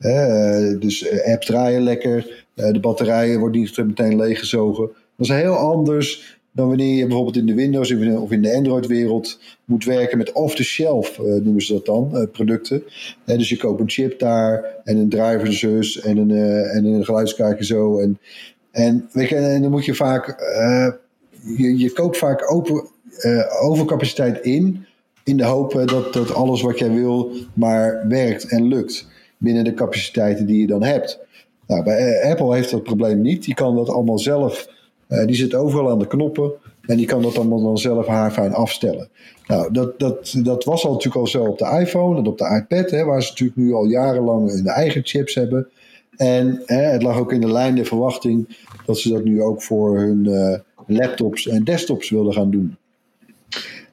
Uh, 0.00 0.80
dus 0.80 1.24
apps 1.24 1.46
draaien 1.46 1.82
lekker, 1.82 2.46
de 2.54 2.80
batterijen 2.80 3.40
worden 3.40 3.60
niet 3.60 3.76
meteen 3.76 4.16
leeggezogen. 4.16 4.90
Dat 5.16 5.28
is 5.28 5.28
heel 5.28 5.56
anders 5.56 6.37
dan 6.58 6.68
wanneer 6.68 6.96
je 6.96 7.06
bijvoorbeeld 7.06 7.36
in 7.36 7.46
de 7.46 7.54
Windows 7.54 7.92
of 7.92 8.30
in 8.30 8.42
de 8.42 8.54
Android-wereld 8.54 9.38
moet 9.64 9.84
werken 9.84 10.18
met 10.18 10.32
off-the-shelf, 10.32 11.18
uh, 11.18 11.42
noemen 11.42 11.62
ze 11.62 11.72
dat 11.72 11.86
dan, 11.86 12.10
uh, 12.14 12.22
producten. 12.32 12.82
dus 13.24 13.48
je 13.48 13.56
koopt 13.56 13.80
een 13.80 13.90
chip 13.90 14.18
daar 14.18 14.64
en 14.84 14.96
een 14.96 15.08
driver 15.08 15.52
zus 15.52 16.00
en 16.00 16.16
een, 16.16 16.30
uh, 16.30 16.76
en 16.76 16.84
een 16.84 17.04
geluidskaartje 17.04 17.64
zo. 17.64 17.98
En, 17.98 18.18
en, 18.70 19.08
weet 19.12 19.28
je, 19.28 19.34
en 19.34 19.62
dan 19.62 19.70
moet 19.70 19.84
je 19.84 19.94
vaak, 19.94 20.26
je, 21.56 21.78
je 21.78 21.92
koopt 21.92 22.18
vaak 22.18 22.52
open, 22.52 22.84
overcapaciteit 23.60 24.44
in, 24.44 24.86
in 25.24 25.36
de 25.36 25.44
hoop 25.44 25.82
dat, 25.86 26.12
dat 26.12 26.34
alles 26.34 26.62
wat 26.62 26.78
jij 26.78 26.90
wil 26.90 27.32
maar 27.52 28.04
werkt 28.08 28.44
en 28.44 28.68
lukt 28.68 29.06
binnen 29.36 29.64
de 29.64 29.74
capaciteiten 29.74 30.46
die 30.46 30.60
je 30.60 30.66
dan 30.66 30.82
hebt. 30.82 31.18
Nou, 31.66 31.82
bij 31.82 32.30
Apple 32.30 32.54
heeft 32.54 32.70
dat 32.70 32.82
probleem 32.82 33.20
niet. 33.20 33.44
Die 33.44 33.54
kan 33.54 33.76
dat 33.76 33.88
allemaal 33.88 34.18
zelf 34.18 34.76
uh, 35.08 35.26
die 35.26 35.36
zit 35.36 35.54
overal 35.54 35.90
aan 35.90 35.98
de 35.98 36.06
knoppen. 36.06 36.52
En 36.86 36.96
die 36.96 37.06
kan 37.06 37.22
dat 37.22 37.36
allemaal 37.36 37.62
dan 37.62 37.78
zelf 37.78 38.06
haarfijn 38.06 38.52
afstellen. 38.52 39.08
Nou, 39.46 39.72
dat, 39.72 39.98
dat, 39.98 40.34
dat 40.42 40.64
was 40.64 40.84
al 40.84 40.92
natuurlijk 40.92 41.20
al 41.20 41.26
zo 41.26 41.44
op 41.44 41.58
de 41.58 41.78
iPhone 41.80 42.18
en 42.18 42.26
op 42.26 42.38
de 42.38 42.64
iPad, 42.64 42.90
hè, 42.90 43.04
waar 43.04 43.22
ze 43.22 43.28
natuurlijk 43.28 43.58
nu 43.58 43.72
al 43.72 43.86
jarenlang 43.86 44.50
hun 44.50 44.66
eigen 44.66 45.00
chips 45.04 45.34
hebben. 45.34 45.68
En 46.16 46.62
hè, 46.66 46.80
het 46.80 47.02
lag 47.02 47.18
ook 47.18 47.32
in 47.32 47.40
de 47.40 47.52
lijn 47.52 47.74
der 47.74 47.84
verwachting 47.84 48.56
dat 48.86 48.98
ze 48.98 49.08
dat 49.08 49.24
nu 49.24 49.42
ook 49.42 49.62
voor 49.62 49.98
hun 49.98 50.24
uh, 50.24 50.58
laptops 50.86 51.48
en 51.48 51.64
desktops 51.64 52.10
wilden 52.10 52.32
gaan 52.32 52.50
doen. 52.50 52.76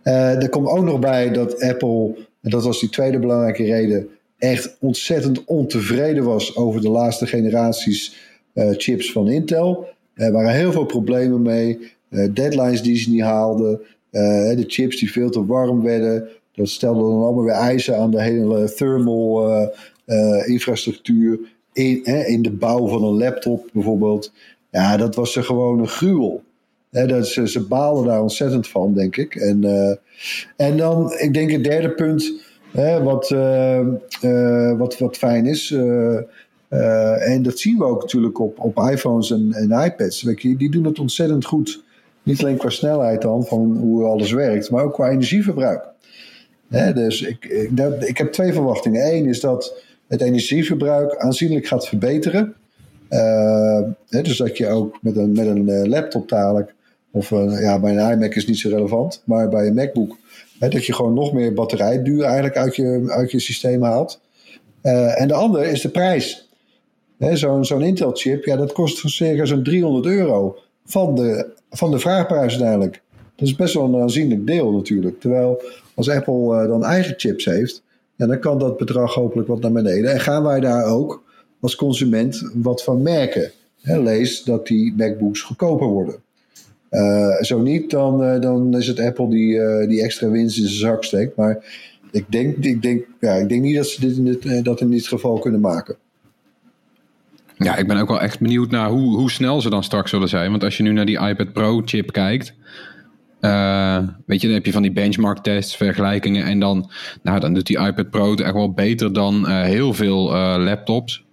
Uh, 0.03 0.41
er 0.41 0.49
komt 0.49 0.67
ook 0.67 0.83
nog 0.83 0.99
bij 0.99 1.31
dat 1.31 1.61
Apple, 1.61 2.15
en 2.41 2.49
dat 2.49 2.63
was 2.63 2.79
die 2.79 2.89
tweede 2.89 3.19
belangrijke 3.19 3.63
reden, 3.63 4.09
echt 4.37 4.77
ontzettend 4.79 5.45
ontevreden 5.45 6.23
was 6.23 6.55
over 6.55 6.81
de 6.81 6.89
laatste 6.89 7.27
generaties 7.27 8.15
chips 8.53 9.11
van 9.11 9.29
Intel. 9.29 9.87
Er 10.15 10.31
waren 10.31 10.53
heel 10.53 10.71
veel 10.71 10.85
problemen 10.85 11.41
mee. 11.41 11.93
Uh, 12.09 12.27
deadlines 12.33 12.81
die 12.81 12.97
ze 12.97 13.09
niet 13.09 13.21
haalden. 13.21 13.79
Uh, 14.11 14.55
de 14.55 14.63
chips 14.67 14.99
die 14.99 15.11
veel 15.11 15.29
te 15.29 15.45
warm 15.45 15.81
werden. 15.81 16.27
Dat 16.53 16.69
stelde 16.69 16.99
dan 16.99 17.21
allemaal 17.23 17.43
weer 17.43 17.53
eisen 17.53 17.97
aan 17.97 18.11
de 18.11 18.21
hele 18.21 18.73
thermal 18.73 19.73
infrastructuur. 20.45 21.39
In, 21.73 22.03
in 22.05 22.41
de 22.41 22.51
bouw 22.51 22.87
van 22.87 23.03
een 23.03 23.17
laptop 23.17 23.69
bijvoorbeeld. 23.73 24.31
Ja, 24.71 24.97
dat 24.97 25.15
was 25.15 25.35
er 25.35 25.43
gewoon 25.43 25.79
een 25.79 25.87
gruwel. 25.87 26.43
dat 26.89 27.27
ze, 27.27 27.47
ze 27.49 27.61
baalden 27.67 28.05
daar 28.05 28.21
ontzettend 28.21 28.67
van, 28.67 28.93
denk 28.93 29.17
ik. 29.17 29.35
En, 29.35 29.63
en 30.55 30.77
dan, 30.77 31.13
ik 31.17 31.33
denk 31.33 31.51
het 31.51 31.63
derde 31.63 31.89
punt, 31.89 32.33
wat, 33.03 33.29
wat, 34.77 34.97
wat 34.97 35.17
fijn 35.17 35.45
is. 35.45 35.75
Uh, 36.75 37.29
en 37.29 37.43
dat 37.43 37.59
zien 37.59 37.77
we 37.77 37.83
ook 37.83 38.01
natuurlijk 38.01 38.39
op, 38.39 38.59
op 38.59 38.89
iPhones 38.91 39.31
en, 39.31 39.53
en 39.53 39.85
iPads. 39.85 40.21
Die 40.41 40.71
doen 40.71 40.83
het 40.83 40.99
ontzettend 40.99 41.45
goed. 41.45 41.83
Niet 42.23 42.41
alleen 42.41 42.57
qua 42.57 42.69
snelheid 42.69 43.21
dan, 43.21 43.45
van 43.45 43.77
hoe 43.77 44.03
alles 44.03 44.31
werkt, 44.31 44.69
maar 44.69 44.83
ook 44.83 44.93
qua 44.93 45.09
energieverbruik. 45.09 45.83
Dus 46.93 47.21
ik, 47.21 47.45
ik, 47.45 47.77
dat, 47.77 48.07
ik 48.07 48.17
heb 48.17 48.31
twee 48.31 48.53
verwachtingen. 48.53 49.13
Eén 49.13 49.25
is 49.25 49.39
dat 49.39 49.83
het 50.07 50.21
energieverbruik 50.21 51.17
aanzienlijk 51.17 51.67
gaat 51.67 51.87
verbeteren. 51.87 52.53
Hè, 54.09 54.21
dus 54.21 54.37
dat 54.37 54.57
je 54.57 54.67
ook 54.67 54.97
met 55.01 55.15
een, 55.15 55.31
met 55.31 55.47
een 55.47 55.67
uh, 55.67 55.83
laptop 55.83 56.29
dadelijk, 56.29 56.73
of 57.11 57.29
ja, 57.29 57.79
bij 57.79 57.97
een 57.97 58.11
iMac 58.11 58.35
is 58.35 58.47
niet 58.47 58.59
zo 58.59 58.69
relevant, 58.69 59.21
maar 59.25 59.49
bij 59.49 59.67
een 59.67 59.73
MacBook, 59.73 60.17
dat 60.59 60.85
je 60.85 60.93
gewoon 60.93 61.13
nog 61.13 61.33
meer 61.33 61.53
batterijduur 61.53 62.23
eigenlijk 62.23 62.57
uit 62.57 62.75
je, 62.75 63.03
uit 63.07 63.31
je 63.31 63.39
systeem 63.39 63.83
haalt. 63.83 64.21
en 64.81 65.27
de 65.27 65.33
andere 65.33 65.71
is 65.71 65.81
de 65.81 65.89
prijs. 65.89 66.44
Zo'n 67.19 67.65
zo'n 67.65 67.81
Intel-chip, 67.81 68.45
ja, 68.45 68.55
dat 68.55 68.71
kost 68.71 69.09
circa 69.09 69.45
zo'n 69.45 69.63
300 69.63 70.05
euro 70.05 70.57
van 70.85 71.15
de, 71.15 71.53
van 71.69 71.91
de 71.91 71.99
vraagprijs 71.99 72.51
uiteindelijk. 72.51 73.01
Dat 73.35 73.47
is 73.47 73.55
best 73.55 73.73
wel 73.73 73.83
een 73.83 74.01
aanzienlijk 74.01 74.47
deel 74.47 74.71
natuurlijk. 74.71 75.19
Terwijl 75.19 75.61
als 75.93 76.09
Apple 76.09 76.61
uh, 76.61 76.67
dan 76.67 76.83
eigen 76.83 77.13
chips 77.17 77.45
heeft, 77.45 77.83
ja, 78.15 78.25
dan 78.25 78.39
kan 78.39 78.59
dat 78.59 78.77
bedrag 78.77 79.13
hopelijk 79.13 79.47
wat 79.47 79.61
naar 79.61 79.71
beneden. 79.71 80.11
En 80.11 80.19
gaan 80.19 80.43
wij 80.43 80.59
daar 80.59 80.85
ook 80.85 81.23
als 81.59 81.75
consument 81.75 82.49
wat 82.53 82.83
van 82.83 83.01
merken. 83.01 83.51
lees 83.81 84.43
dat 84.43 84.67
die 84.67 84.93
MacBooks 84.97 85.41
goedkoper 85.41 85.87
worden. 85.87 86.15
Uh, 86.91 87.41
zo 87.41 87.61
niet, 87.61 87.89
dan, 87.89 88.23
uh, 88.23 88.41
dan 88.41 88.77
is 88.77 88.87
het 88.87 88.99
Apple 88.99 89.29
die, 89.29 89.87
die 89.87 90.03
extra 90.03 90.29
winst 90.29 90.57
in 90.57 90.67
zijn 90.67 90.91
zak 90.91 91.03
steekt. 91.03 91.35
Maar 91.35 91.65
ik 92.11 92.31
denk, 92.31 92.57
ik 92.57 92.81
denk, 92.81 93.05
ja, 93.19 93.33
ik 93.33 93.49
denk 93.49 93.61
niet 93.61 93.75
dat 93.75 93.87
ze 93.87 94.01
dit 94.01 94.17
in 94.17 94.25
dit, 94.25 94.65
dat 94.65 94.81
in 94.81 94.89
dit 94.89 95.07
geval 95.07 95.39
kunnen 95.39 95.61
maken. 95.61 95.97
Ja, 97.57 97.75
ik 97.75 97.87
ben 97.87 97.97
ook 97.97 98.07
wel 98.07 98.21
echt 98.21 98.39
benieuwd 98.39 98.71
naar 98.71 98.89
hoe, 98.89 99.17
hoe 99.17 99.31
snel 99.31 99.61
ze 99.61 99.69
dan 99.69 99.83
straks 99.83 100.09
zullen 100.09 100.29
zijn. 100.29 100.51
Want 100.51 100.63
als 100.63 100.77
je 100.77 100.83
nu 100.83 100.91
naar 100.91 101.05
die 101.05 101.19
iPad 101.19 101.53
Pro 101.53 101.81
chip 101.85 102.11
kijkt. 102.11 102.53
Uh, 103.41 103.97
weet 104.25 104.41
je, 104.41 104.47
dan 104.47 104.55
heb 104.55 104.65
je 104.65 104.71
van 104.71 104.81
die 104.81 104.91
benchmark 104.91 105.37
tests, 105.37 105.75
vergelijkingen. 105.75 106.45
En 106.45 106.59
dan, 106.59 106.91
nou, 107.23 107.39
dan 107.39 107.53
doet 107.53 107.67
die 107.67 107.79
iPad 107.79 108.09
Pro 108.09 108.31
het 108.31 108.41
echt 108.41 108.53
wel 108.53 108.73
beter 108.73 109.13
dan 109.13 109.45
uh, 109.45 109.61
heel 109.61 109.93
veel 109.93 110.33
uh, 110.33 110.55
laptops. 110.57 111.23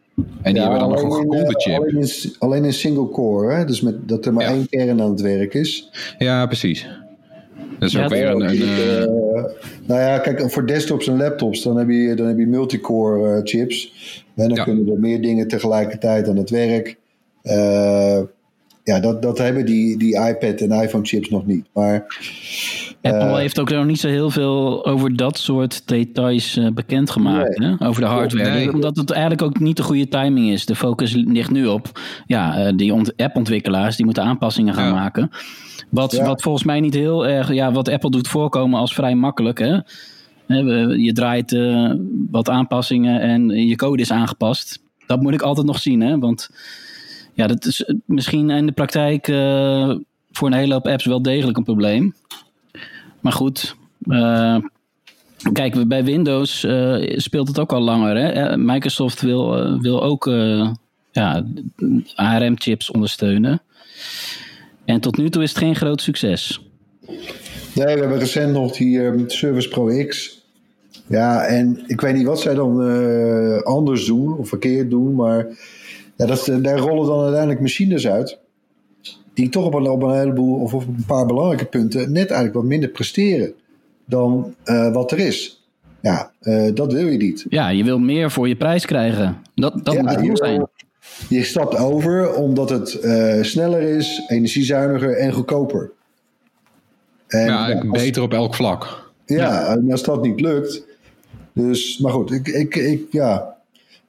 En 0.43 0.53
die 0.53 0.63
hebben 0.63 0.79
dan 0.81 0.91
nog 0.91 1.03
een 1.03 1.13
gekoelde 1.13 1.61
chip. 1.61 1.79
Alleen 1.79 1.99
in, 1.99 2.35
alleen 2.39 2.65
in 2.65 2.73
single 2.73 3.09
core, 3.09 3.55
hè? 3.55 3.65
dus 3.65 3.81
met, 3.81 4.09
dat 4.09 4.27
er 4.27 4.33
maar 4.33 4.45
ja. 4.45 4.51
één 4.51 4.69
kern 4.69 5.03
aan 5.03 5.11
het 5.11 5.21
werk 5.21 5.55
is. 5.55 5.91
Ja, 6.19 6.47
precies. 6.47 6.89
Dat 7.83 7.91
is 7.91 7.99
ook 7.99 8.09
weer 8.09 8.29
een. 8.29 8.43
een 8.43 8.55
uh, 8.55 9.45
nou 9.87 10.01
ja, 10.01 10.19
kijk, 10.19 10.51
voor 10.51 10.67
desktops 10.67 11.09
en 11.09 11.17
laptops 11.17 11.63
dan 11.63 11.77
heb 11.77 11.89
je, 11.89 12.15
dan 12.15 12.27
heb 12.27 12.39
je 12.39 12.47
multicore 12.47 13.37
uh, 13.37 13.41
chips. 13.45 13.93
En 14.35 14.49
dan 14.49 14.57
ja. 14.57 14.65
kunnen 14.65 14.89
er 14.89 15.01
meer 15.01 15.23
dingen 15.23 15.49
tegelijkertijd 15.49 16.29
aan 16.29 16.37
het 16.37 16.51
werk. 16.51 16.97
Uh, 17.43 18.21
ja, 18.85 19.01
dat, 19.01 19.23
dat 19.23 19.39
hebben 19.39 19.67
die, 19.67 19.99
die 19.99 20.17
iPad 20.17 20.61
en 20.61 20.71
iPhone 20.71 21.05
chips 21.05 21.29
nog 21.29 21.47
niet. 21.47 21.67
Maar, 21.73 22.07
Apple 23.03 23.39
heeft 23.39 23.61
ook 23.61 23.71
nog 23.71 23.85
niet 23.85 24.01
zo 24.01 24.09
heel 24.09 24.31
veel 24.31 24.87
over 24.87 25.17
dat 25.17 25.39
soort 25.39 25.89
details 25.89 26.57
uh, 26.57 26.71
bekendgemaakt. 26.71 27.59
Nee. 27.59 27.75
Hè? 27.79 27.87
Over 27.87 28.03
de 28.03 28.09
hardware. 28.09 28.51
Nee. 28.51 28.73
Omdat 28.73 28.97
het 28.97 29.11
eigenlijk 29.11 29.43
ook 29.43 29.61
niet 29.61 29.77
de 29.77 29.83
goede 29.83 30.09
timing 30.09 30.51
is. 30.51 30.67
De 30.67 30.75
focus 30.75 31.13
ligt 31.13 31.51
nu 31.51 31.67
op 31.67 32.01
ja, 32.27 32.67
uh, 32.67 32.73
die 32.77 32.95
appontwikkelaars 33.17 33.97
die 33.97 34.05
moeten 34.05 34.25
aanpassingen 34.25 34.75
gaan 34.75 34.87
ja. 34.87 34.95
maken. 34.95 35.31
Wat, 35.89 36.13
ja. 36.13 36.27
wat 36.27 36.43
volgens 36.43 36.65
mij 36.65 36.81
niet 36.81 36.95
heel 36.95 37.27
erg, 37.27 37.53
ja, 37.53 37.73
wat 37.73 37.89
Apple 37.89 38.11
doet 38.11 38.29
voorkomen 38.29 38.81
als 38.81 38.95
vrij 38.95 39.15
makkelijk. 39.15 39.59
Hè? 39.59 39.79
Je 40.97 41.11
draait 41.13 41.53
uh, 41.53 41.93
wat 42.31 42.49
aanpassingen 42.49 43.21
en 43.21 43.49
je 43.49 43.77
code 43.77 44.03
is 44.03 44.13
aangepast. 44.13 44.83
Dat 45.07 45.21
moet 45.21 45.35
ik 45.35 45.43
altijd 45.43 45.67
nog 45.67 45.79
zien, 45.79 46.01
hè? 46.01 46.19
want 46.19 46.51
ja, 47.33 47.47
dat 47.47 47.65
is 47.65 47.93
misschien 48.05 48.51
in 48.51 48.67
de 48.67 48.73
praktijk 48.73 49.29
uh, 49.29 49.95
voor 50.31 50.49
een 50.49 50.55
hele 50.55 50.73
hoop 50.73 50.87
apps 50.87 51.05
wel 51.05 51.23
degelijk 51.23 51.57
een 51.57 51.65
probleem. 51.65 52.15
Maar 53.21 53.33
goed, 53.33 53.77
uh, 54.05 54.57
kijk, 55.53 55.89
bij 55.89 56.05
Windows 56.05 56.67
speelt 57.17 57.49
het 57.49 57.59
ook 57.59 57.73
al 57.73 57.81
langer. 57.81 58.17
Hè? 58.17 58.57
Microsoft 58.57 59.21
wil, 59.21 59.79
wil 59.81 60.03
ook 60.03 60.31
ja, 61.13 61.45
ARM-chips 62.15 62.91
ondersteunen. 62.91 63.63
En 64.85 65.01
tot 65.01 65.17
nu 65.17 65.31
toe 65.31 65.43
is 65.43 65.49
het 65.49 65.59
geen 65.59 65.77
groot 65.77 66.01
succes. 66.01 66.71
Nee, 67.75 67.95
we 67.95 68.01
hebben 68.01 68.19
recent 68.19 68.53
nog 68.53 68.81
um, 68.81 69.31
Service 69.31 69.69
Pro 69.69 70.07
X. 70.07 70.41
Ja, 71.07 71.45
en 71.45 71.85
ik 71.87 72.01
weet 72.01 72.15
niet 72.15 72.27
wat 72.27 72.41
zij 72.41 72.55
dan 72.55 73.65
anders 73.65 74.07
doen 74.07 74.37
of 74.39 74.49
verkeerd 74.49 74.91
doen, 74.91 75.15
maar 75.15 75.47
ja, 76.17 76.27
dat, 76.27 76.51
daar 76.63 76.79
rollen 76.79 77.07
dan 77.07 77.21
uiteindelijk 77.21 77.61
machines 77.61 78.09
uit. 78.09 78.39
Die 79.35 79.49
toch 79.49 79.65
op 79.65 79.75
een, 79.75 79.91
op 79.91 80.03
een 80.03 80.19
heleboel 80.19 80.61
of 80.61 80.75
op 80.75 80.87
een 80.87 81.05
paar 81.07 81.27
belangrijke 81.27 81.65
punten 81.65 82.01
net 82.01 82.27
eigenlijk 82.27 82.55
wat 82.55 82.65
minder 82.65 82.89
presteren 82.89 83.53
dan 84.05 84.55
uh, 84.65 84.93
wat 84.93 85.13
er 85.13 85.19
is. 85.19 85.67
Ja, 86.01 86.33
uh, 86.43 86.75
dat 86.75 86.93
wil 86.93 87.07
je 87.07 87.17
niet. 87.17 87.47
Ja, 87.49 87.69
je 87.69 87.85
wil 87.85 87.99
meer 87.99 88.31
voor 88.31 88.49
je 88.49 88.57
prijs 88.57 88.87
krijgen. 88.87 89.37
Dat, 89.55 89.85
dat 89.85 89.95
ja, 89.95 90.01
moet 90.01 90.11
het 90.11 90.25
doel 90.25 90.37
zijn. 90.37 90.67
Je 91.29 91.45
stapt 91.45 91.77
over 91.77 92.35
omdat 92.35 92.71
het 92.71 92.99
uh, 93.03 93.43
sneller 93.43 93.81
is, 93.81 94.23
energiezuiniger 94.29 95.17
en 95.17 95.33
goedkoper. 95.33 95.91
En, 97.27 97.47
ja, 97.47 97.73
als, 97.73 97.91
beter 97.91 98.23
op 98.23 98.33
elk 98.33 98.55
vlak. 98.55 99.13
Ja, 99.27 99.37
ja, 99.37 99.67
en 99.67 99.91
als 99.91 100.03
dat 100.03 100.23
niet 100.23 100.41
lukt. 100.41 100.83
Dus, 101.53 101.99
maar 101.99 102.13
goed, 102.13 102.31
ik, 102.31 102.49
ik, 102.49 102.75
ik 102.77 103.03
ja. 103.11 103.52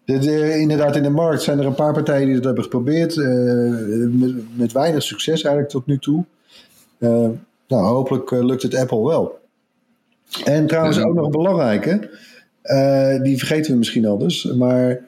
De, 0.05 0.17
de, 0.17 0.59
inderdaad, 0.59 0.95
in 0.95 1.03
de 1.03 1.09
markt 1.09 1.41
zijn 1.41 1.59
er 1.59 1.65
een 1.65 1.75
paar 1.75 1.93
partijen 1.93 2.25
die 2.25 2.35
dat 2.35 2.43
hebben 2.43 2.63
geprobeerd. 2.63 3.15
Uh, 3.15 4.07
met, 4.11 4.57
met, 4.57 4.71
weinig 4.71 5.03
succes 5.03 5.41
eigenlijk 5.41 5.69
tot 5.69 5.85
nu 5.85 5.97
toe. 5.97 6.23
Uh, 6.99 7.27
nou, 7.67 7.83
hopelijk 7.83 8.31
lukt 8.31 8.61
het 8.61 8.75
Apple 8.75 9.07
wel. 9.07 9.39
En 10.45 10.67
trouwens 10.67 10.99
ook 10.99 11.13
nog 11.13 11.29
belangrijk, 11.29 11.85
hè? 11.85 11.97
die 13.21 13.37
vergeten 13.37 13.71
we 13.71 13.77
misschien 13.77 14.05
al 14.05 14.17
dus. 14.17 14.43
Maar 14.43 14.99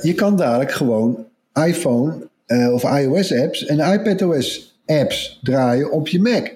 je 0.00 0.12
kan 0.16 0.36
dadelijk 0.36 0.72
gewoon 0.72 1.24
iPhone 1.66 2.28
of 2.72 2.98
iOS 2.98 3.32
apps 3.32 3.66
en 3.66 3.92
iPadOS 3.92 4.78
apps 4.86 5.40
draaien 5.42 5.90
op 5.90 6.08
je 6.08 6.20
Mac. 6.20 6.55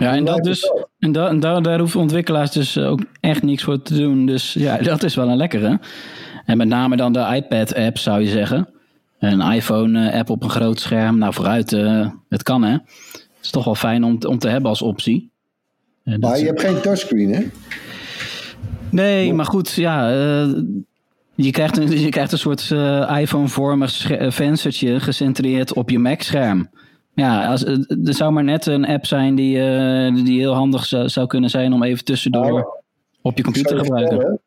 Ja, 0.00 0.14
en, 0.14 0.24
dat 0.24 0.42
dus, 0.42 0.72
en, 0.98 1.12
da, 1.12 1.28
en 1.28 1.40
daar, 1.40 1.62
daar 1.62 1.78
hoeven 1.78 2.00
ontwikkelaars 2.00 2.50
dus 2.50 2.78
ook 2.78 3.00
echt 3.20 3.42
niks 3.42 3.62
voor 3.62 3.82
te 3.82 3.96
doen. 3.96 4.26
Dus 4.26 4.52
ja, 4.52 4.76
dat 4.92 5.02
is 5.02 5.14
wel 5.14 5.28
een 5.28 5.36
lekkere. 5.36 5.80
En 6.44 6.56
met 6.56 6.68
name 6.68 6.96
dan 6.96 7.12
de 7.12 7.28
iPad-app 7.34 7.98
zou 7.98 8.20
je 8.20 8.28
zeggen. 8.28 8.68
Een 9.18 9.40
iPhone-app 9.40 10.30
op 10.30 10.42
een 10.42 10.50
groot 10.50 10.80
scherm. 10.80 11.18
Nou, 11.18 11.32
vooruit, 11.32 11.72
uh, 11.72 12.08
het 12.28 12.42
kan 12.42 12.62
hè. 12.62 12.72
Het 12.72 13.38
is 13.42 13.50
toch 13.50 13.64
wel 13.64 13.74
fijn 13.74 14.04
om, 14.04 14.18
om 14.26 14.38
te 14.38 14.48
hebben 14.48 14.70
als 14.70 14.82
optie. 14.82 15.30
Uh, 16.04 16.18
maar 16.18 16.38
je 16.38 16.46
hebt 16.46 16.60
geen 16.60 16.80
touchscreen 16.80 17.34
hè? 17.34 17.46
Nee, 18.90 19.32
maar 19.32 19.46
goed, 19.46 19.72
ja. 19.72 20.12
Uh, 20.12 20.62
je, 21.34 21.50
krijgt 21.50 21.76
een, 21.76 22.00
je 22.06 22.08
krijgt 22.08 22.32
een 22.32 22.38
soort 22.38 22.70
iPhone-vormig 23.20 24.10
venstertje 24.28 25.00
gecentreerd 25.00 25.72
op 25.74 25.90
je 25.90 25.98
Mac-scherm. 25.98 26.70
Ja, 27.20 27.46
als, 27.46 27.64
er 27.64 28.14
zou 28.14 28.32
maar 28.32 28.44
net 28.44 28.66
een 28.66 28.86
app 28.86 29.06
zijn 29.06 29.34
die, 29.34 29.54
die 30.24 30.38
heel 30.38 30.54
handig 30.54 30.86
zou, 30.86 31.08
zou 31.08 31.26
kunnen 31.26 31.50
zijn 31.50 31.72
om 31.72 31.82
even 31.82 32.04
tussendoor 32.04 32.52
nou, 32.52 32.64
op 33.22 33.36
je 33.36 33.42
computer 33.42 33.76
te 33.76 33.84
gebruiken. 33.84 34.40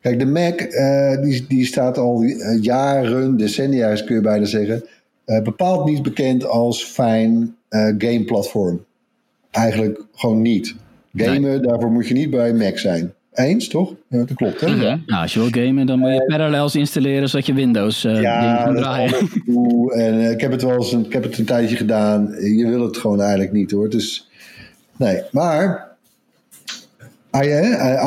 Kijk, 0.00 0.18
de 0.18 0.26
Mac 0.26 0.60
uh, 0.60 1.22
die, 1.22 1.46
die 1.46 1.66
staat 1.66 1.98
al 1.98 2.22
jaren, 2.60 3.36
decennia 3.36 3.94
kun 3.94 4.14
je 4.14 4.20
bijna 4.20 4.44
zeggen, 4.44 4.84
uh, 5.26 5.42
bepaald 5.42 5.84
niet 5.84 6.02
bekend 6.02 6.44
als 6.44 6.84
fijn 6.84 7.56
gameplatform. 7.98 8.84
Eigenlijk 9.50 10.06
gewoon 10.14 10.42
niet. 10.42 10.74
Gamen, 11.14 11.42
nee. 11.42 11.60
daarvoor 11.60 11.90
moet 11.90 12.08
je 12.08 12.14
niet 12.14 12.30
bij 12.30 12.54
Mac 12.54 12.78
zijn. 12.78 13.14
Eens, 13.34 13.68
toch? 13.68 13.94
Ja, 14.08 14.18
dat 14.18 14.36
klopt, 14.36 14.60
hè? 14.60 14.66
Ja. 14.66 15.00
Nou, 15.06 15.22
als 15.22 15.34
je 15.34 15.40
wil 15.40 15.64
gamen, 15.64 15.86
dan 15.86 15.98
moet 15.98 16.12
je 16.12 16.24
Parallels 16.26 16.74
installeren 16.74 17.28
zodat 17.28 17.46
je 17.46 17.54
Windows 17.54 18.02
ja, 18.02 18.62
kan 18.64 18.76
draaien. 18.76 19.14
en 20.06 20.30
ik 20.30 20.40
heb 20.40 20.50
het 20.50 20.62
wel 20.62 20.74
eens 20.74 20.92
een, 20.92 21.04
ik 21.04 21.12
heb 21.12 21.22
het 21.22 21.38
een 21.38 21.44
tijdje 21.44 21.76
gedaan. 21.76 22.34
Je 22.40 22.66
wil 22.68 22.82
het 22.82 22.96
gewoon 22.96 23.20
eigenlijk 23.20 23.52
niet, 23.52 23.70
hoor. 23.70 23.90
Dus, 23.90 24.30
nee, 24.96 25.22
maar 25.30 25.92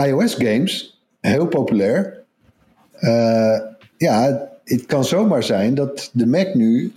iOS 0.05 0.33
games 0.33 0.99
heel 1.19 1.47
populair. 1.47 2.23
Uh, 3.01 3.59
ja, 3.97 4.47
het 4.63 4.85
kan 4.85 5.05
zomaar 5.05 5.43
zijn 5.43 5.75
dat 5.75 6.09
de 6.13 6.27
Mac 6.27 6.53
nu 6.53 6.91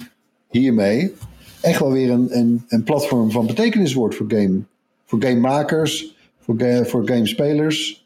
hiermee 0.51 1.15
echt 1.61 1.81
wel 1.81 1.93
weer 1.93 2.11
een, 2.11 2.39
een, 2.39 2.65
een 2.69 2.83
platform 2.83 3.31
van 3.31 3.47
betekenis 3.47 3.95
wordt 3.95 4.15
voor 4.15 4.27
game. 4.29 4.61
Voor 5.07 5.23
gamemakers, 5.23 6.17
voor, 6.41 6.55
ga, 6.59 6.85
voor 6.85 7.09
gamespelers. 7.09 8.00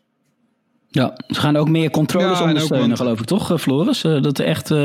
Ja, 0.95 1.17
ze 1.27 1.41
gaan 1.41 1.57
ook 1.57 1.69
meer 1.69 1.91
controles 1.91 2.39
ja, 2.39 2.45
ondersteunen, 2.45 2.97
geloof 2.97 3.21
ik 3.21 3.25
toch, 3.25 3.51
eh, 3.51 3.59
Floris? 3.59 4.05
Uh, 4.05 4.23
dat 4.23 4.39
er 4.39 4.45
echt 4.45 4.71
uh, 4.71 4.79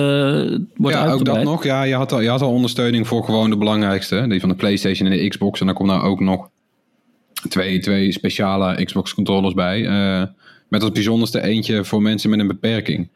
wordt 0.76 0.95
Ja, 0.95 1.12
ook 1.12 1.26
dat 1.26 1.43
nog. 1.43 1.64
Ja, 1.64 1.84
je 1.84 1.95
had, 1.95 2.12
al, 2.12 2.22
je 2.22 2.30
had 2.30 2.41
al 2.41 2.51
ondersteuning 2.51 3.07
voor 3.07 3.24
gewoon 3.24 3.49
de 3.49 3.57
belangrijkste. 3.57 4.26
Die 4.28 4.39
van 4.39 4.49
de 4.49 4.55
PlayStation 4.55 5.12
en 5.12 5.18
de 5.18 5.28
Xbox. 5.28 5.60
En 5.60 5.66
dan 5.66 5.76
komt 5.76 5.89
nou 5.89 6.01
ook 6.01 6.20
nog 6.20 6.49
twee, 7.49 7.80
twee 7.80 8.12
speciale 8.12 8.86
Xbox 8.86 9.14
controllers 9.14 9.53
bij. 9.53 9.80
Uh, 9.80 10.24
met 10.68 10.82
als 10.82 10.91
bijzonderste 10.91 11.41
eentje 11.41 11.86
voor 11.86 12.01
mensen 12.01 12.30
met 12.30 12.39
een 12.39 12.47
beperking. 12.47 13.10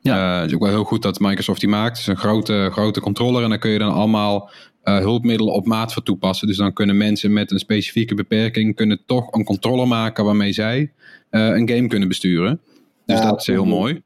Ja. 0.00 0.34
Uh, 0.34 0.40
het 0.40 0.48
is 0.48 0.54
ook 0.54 0.62
wel 0.62 0.70
heel 0.70 0.84
goed 0.84 1.02
dat 1.02 1.20
Microsoft 1.20 1.60
die 1.60 1.68
maakt. 1.68 1.98
Het 1.98 2.00
is 2.00 2.06
een 2.06 2.16
grote, 2.16 2.68
grote 2.72 3.00
controller 3.00 3.42
en 3.42 3.48
daar 3.48 3.58
kun 3.58 3.70
je 3.70 3.78
dan 3.78 3.92
allemaal 3.92 4.50
uh, 4.84 4.98
hulpmiddelen 4.98 5.54
op 5.54 5.66
maat 5.66 5.92
voor 5.92 6.02
toepassen. 6.02 6.46
Dus 6.46 6.56
dan 6.56 6.72
kunnen 6.72 6.96
mensen 6.96 7.32
met 7.32 7.50
een 7.50 7.58
specifieke 7.58 8.14
beperking 8.14 8.74
kunnen 8.76 9.00
toch 9.06 9.32
een 9.32 9.44
controller 9.44 9.88
maken 9.88 10.24
waarmee 10.24 10.52
zij 10.52 10.92
uh, 11.30 11.46
een 11.46 11.68
game 11.68 11.86
kunnen 11.86 12.08
besturen. 12.08 12.60
Dus 13.06 13.18
ja, 13.18 13.30
dat 13.30 13.40
is 13.40 13.46
heel 13.46 13.64
mooi. 13.64 14.02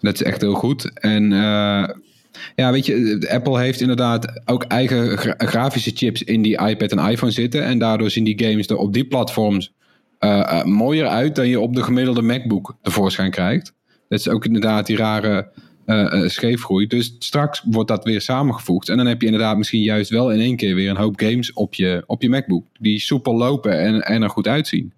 Dat 0.00 0.14
is 0.14 0.22
echt 0.22 0.40
heel 0.40 0.54
goed. 0.54 1.00
En 1.00 1.30
ja, 2.56 2.72
weet 2.72 2.86
je, 2.86 3.26
Apple 3.30 3.60
heeft 3.60 3.80
inderdaad 3.80 4.42
ook 4.44 4.62
eigen 4.62 5.18
grafische 5.38 5.90
chips 5.94 6.22
in 6.22 6.42
die 6.42 6.60
iPad 6.60 6.92
en 6.92 7.10
iPhone 7.10 7.32
zitten. 7.32 7.64
En 7.64 7.78
daardoor 7.78 8.10
zien 8.10 8.24
die 8.24 8.44
games 8.44 8.66
er 8.66 8.76
op 8.76 8.92
die 8.92 9.04
platforms 9.04 9.72
mooier 10.64 11.06
uit 11.06 11.34
dan 11.34 11.48
je 11.48 11.60
op 11.60 11.74
de 11.74 11.82
gemiddelde 11.82 12.22
MacBook 12.22 12.76
tevoorschijn 12.82 13.30
krijgt. 13.30 13.74
Dat 14.08 14.18
is 14.18 14.28
ook 14.28 14.44
inderdaad 14.44 14.86
die 14.86 14.96
rare 14.96 15.50
uh, 15.86 16.28
scheefgroei. 16.28 16.86
Dus 16.86 17.16
straks 17.18 17.62
wordt 17.70 17.88
dat 17.88 18.04
weer 18.04 18.20
samengevoegd. 18.20 18.88
En 18.88 18.96
dan 18.96 19.06
heb 19.06 19.20
je 19.20 19.26
inderdaad 19.26 19.56
misschien 19.56 19.82
juist 19.82 20.10
wel 20.10 20.32
in 20.32 20.40
één 20.40 20.56
keer 20.56 20.74
weer 20.74 20.90
een 20.90 20.96
hoop 20.96 21.20
games 21.20 21.52
op 21.52 21.74
je, 21.74 22.02
op 22.06 22.22
je 22.22 22.28
MacBook. 22.28 22.64
Die 22.78 23.00
soepel 23.00 23.36
lopen 23.36 23.80
en, 23.80 24.00
en 24.00 24.22
er 24.22 24.30
goed 24.30 24.46
uitzien. 24.46 24.92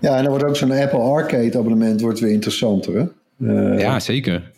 Ja, 0.00 0.16
en 0.16 0.22
dan 0.22 0.28
wordt 0.28 0.44
ook 0.44 0.56
zo'n 0.56 0.70
Apple 0.70 0.98
Arcade 0.98 1.58
abonnement 1.58 2.00
wordt 2.00 2.20
weer 2.20 2.32
interessanter. 2.32 2.94
Hè? 2.94 3.04
Uh, 3.38 3.80
ja, 3.80 4.00
zeker. 4.00 4.50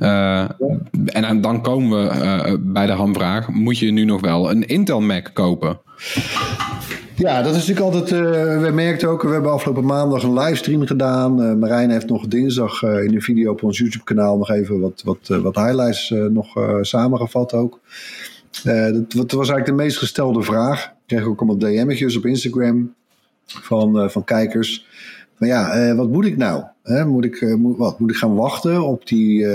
Uh, 0.00 0.48
en 1.06 1.40
dan 1.40 1.62
komen 1.62 2.08
we 2.08 2.14
uh, 2.14 2.54
bij 2.60 2.86
de 2.86 2.92
hamvraag: 2.92 3.48
moet 3.48 3.78
je 3.78 3.90
nu 3.90 4.04
nog 4.04 4.20
wel 4.20 4.50
een 4.50 4.66
Intel 4.66 5.00
Mac 5.00 5.30
kopen? 5.32 5.80
Ja, 7.22 7.42
dat 7.42 7.54
is 7.54 7.66
natuurlijk 7.66 7.94
altijd. 7.94 8.10
Uh, 8.10 8.62
we 8.62 8.70
merkten 8.74 9.08
ook, 9.08 9.22
we 9.22 9.32
hebben 9.32 9.52
afgelopen 9.52 9.84
maandag 9.84 10.22
een 10.22 10.38
livestream 10.38 10.86
gedaan. 10.86 11.42
Uh, 11.42 11.54
Marijn 11.54 11.90
heeft 11.90 12.08
nog 12.08 12.26
dinsdag 12.26 12.82
uh, 12.82 13.04
in 13.04 13.14
een 13.14 13.22
video 13.22 13.52
op 13.52 13.62
ons 13.62 13.78
YouTube-kanaal 13.78 14.38
nog 14.38 14.50
even 14.50 14.80
wat, 14.80 15.02
wat, 15.04 15.28
wat 15.28 15.54
highlights 15.54 16.10
nog 16.10 16.78
samengevat 16.80 17.52
ook. 17.52 17.80
Dat, 18.62 19.32
was 19.32 19.48
eigenlijk 19.48 19.66
de 19.66 19.72
meest 19.72 19.96
gestelde 19.96 20.42
vraag. 20.42 20.84
Ik 20.84 20.92
kreeg 21.06 21.24
ook 21.24 21.40
allemaal 21.40 21.58
DM'tjes 21.58 22.16
op 22.16 22.26
Instagram 22.26 22.94
van, 23.46 24.10
van 24.10 24.24
kijkers. 24.24 24.86
Van 25.38 25.46
ja, 25.46 25.94
wat 25.94 26.08
moet 26.08 26.24
ik 26.24 26.36
nou? 26.36 26.64
moet, 27.06 27.24
ik, 27.24 27.56
moet, 27.56 27.76
wat, 27.76 27.98
moet 27.98 28.10
ik 28.10 28.16
gaan 28.16 28.34
wachten 28.34 28.82
op 28.82 29.06
die, 29.06 29.46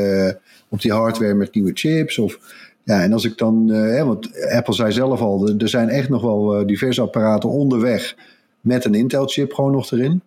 op 0.69 0.81
die 0.81 0.91
hardware 0.91 1.33
met 1.33 1.53
nieuwe 1.53 1.71
chips? 1.73 2.19
Of 2.19 2.39
ja, 2.87 3.01
en 3.01 3.13
als 3.13 3.25
ik 3.25 3.37
dan, 3.37 3.67
uh, 3.71 4.03
want 4.03 4.49
Apple 4.49 4.73
zei 4.73 4.91
zelf 4.91 5.21
al, 5.21 5.47
er 5.57 5.69
zijn 5.69 5.89
echt 5.89 6.09
nog 6.09 6.21
wel 6.21 6.59
uh, 6.59 6.67
diverse 6.67 7.01
apparaten 7.01 7.49
onderweg 7.49 8.15
met 8.61 8.85
een 8.85 8.93
Intel-chip 8.93 9.53
gewoon 9.53 9.71
nog 9.71 9.91
erin. 9.91 10.21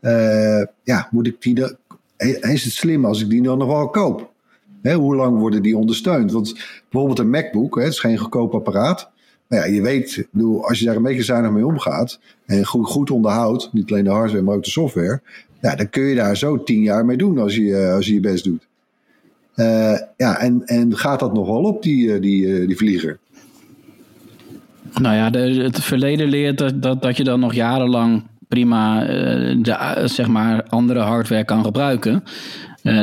Uh, 0.00 0.62
ja, 0.82 1.08
moet 1.10 1.26
ik 1.26 1.42
die, 1.42 1.54
dan, 1.54 1.76
is 2.40 2.64
het 2.64 2.72
slim 2.72 3.04
als 3.04 3.22
ik 3.22 3.30
die 3.30 3.42
dan 3.42 3.58
nog 3.58 3.68
wel 3.68 3.88
koop? 3.88 4.32
Hè, 4.82 4.94
hoe 4.94 5.14
lang 5.14 5.38
worden 5.38 5.62
die 5.62 5.76
ondersteund? 5.76 6.32
Want 6.32 6.54
bijvoorbeeld 6.90 7.18
een 7.18 7.30
MacBook, 7.30 7.74
hè, 7.74 7.82
het 7.82 7.92
is 7.92 8.00
geen 8.00 8.18
goedkoop 8.18 8.54
apparaat. 8.54 9.10
Maar 9.46 9.58
ja, 9.58 9.74
je 9.74 9.82
weet, 9.82 10.26
als 10.60 10.78
je 10.78 10.84
daar 10.84 10.96
een 10.96 11.02
beetje 11.02 11.22
zuinig 11.22 11.50
mee 11.50 11.66
omgaat 11.66 12.20
en 12.46 12.64
goed, 12.66 12.86
goed 12.86 13.10
onderhoudt, 13.10 13.72
niet 13.72 13.90
alleen 13.90 14.04
de 14.04 14.10
hardware, 14.10 14.42
maar 14.42 14.56
ook 14.56 14.64
de 14.64 14.70
software, 14.70 15.20
ja, 15.60 15.74
dan 15.74 15.90
kun 15.90 16.02
je 16.02 16.14
daar 16.14 16.36
zo 16.36 16.62
tien 16.62 16.82
jaar 16.82 17.04
mee 17.04 17.16
doen 17.16 17.38
als 17.38 17.56
je, 17.56 17.92
als 17.94 18.06
je 18.06 18.14
je 18.14 18.20
best 18.20 18.44
doet. 18.44 18.70
Uh, 19.62 19.98
ja, 20.16 20.38
en, 20.38 20.62
en 20.64 20.96
gaat 20.96 21.20
dat 21.20 21.34
nog 21.34 21.46
wel 21.46 21.62
op, 21.62 21.82
die, 21.82 22.14
eh, 22.14 22.20
die, 22.20 22.54
eh, 22.54 22.66
die 22.66 22.76
vlieger? 22.76 23.18
Nou 25.00 25.14
ja, 25.14 25.30
het 25.62 25.80
verleden 25.80 26.28
leert 26.28 26.58
dat, 26.58 26.82
dat, 26.82 27.02
dat 27.02 27.16
je 27.16 27.24
dan 27.24 27.40
nog 27.40 27.54
jarenlang 27.54 28.22
prima 28.48 29.04
de, 29.54 30.02
zeg 30.04 30.28
maar 30.28 30.62
andere 30.68 31.00
hardware 31.00 31.44
kan 31.44 31.64
gebruiken. 31.64 32.22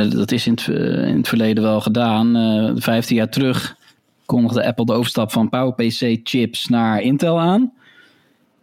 Dat 0.10 0.32
is 0.32 0.48
in 0.48 0.52
het, 0.52 0.68
in 1.08 1.18
het 1.18 1.28
verleden 1.28 1.64
wel 1.64 1.82
gedaan. 1.82 2.38
Uh, 2.38 2.72
15 2.76 3.16
jaar 3.16 3.30
terug 3.30 3.78
kondigde 4.26 4.66
Apple 4.66 4.86
de 4.86 4.94
overstap 4.94 5.32
van 5.32 5.50
PowerPC 5.50 6.20
chips 6.24 6.68
naar 6.68 7.02
Intel 7.02 7.40
aan. 7.40 7.72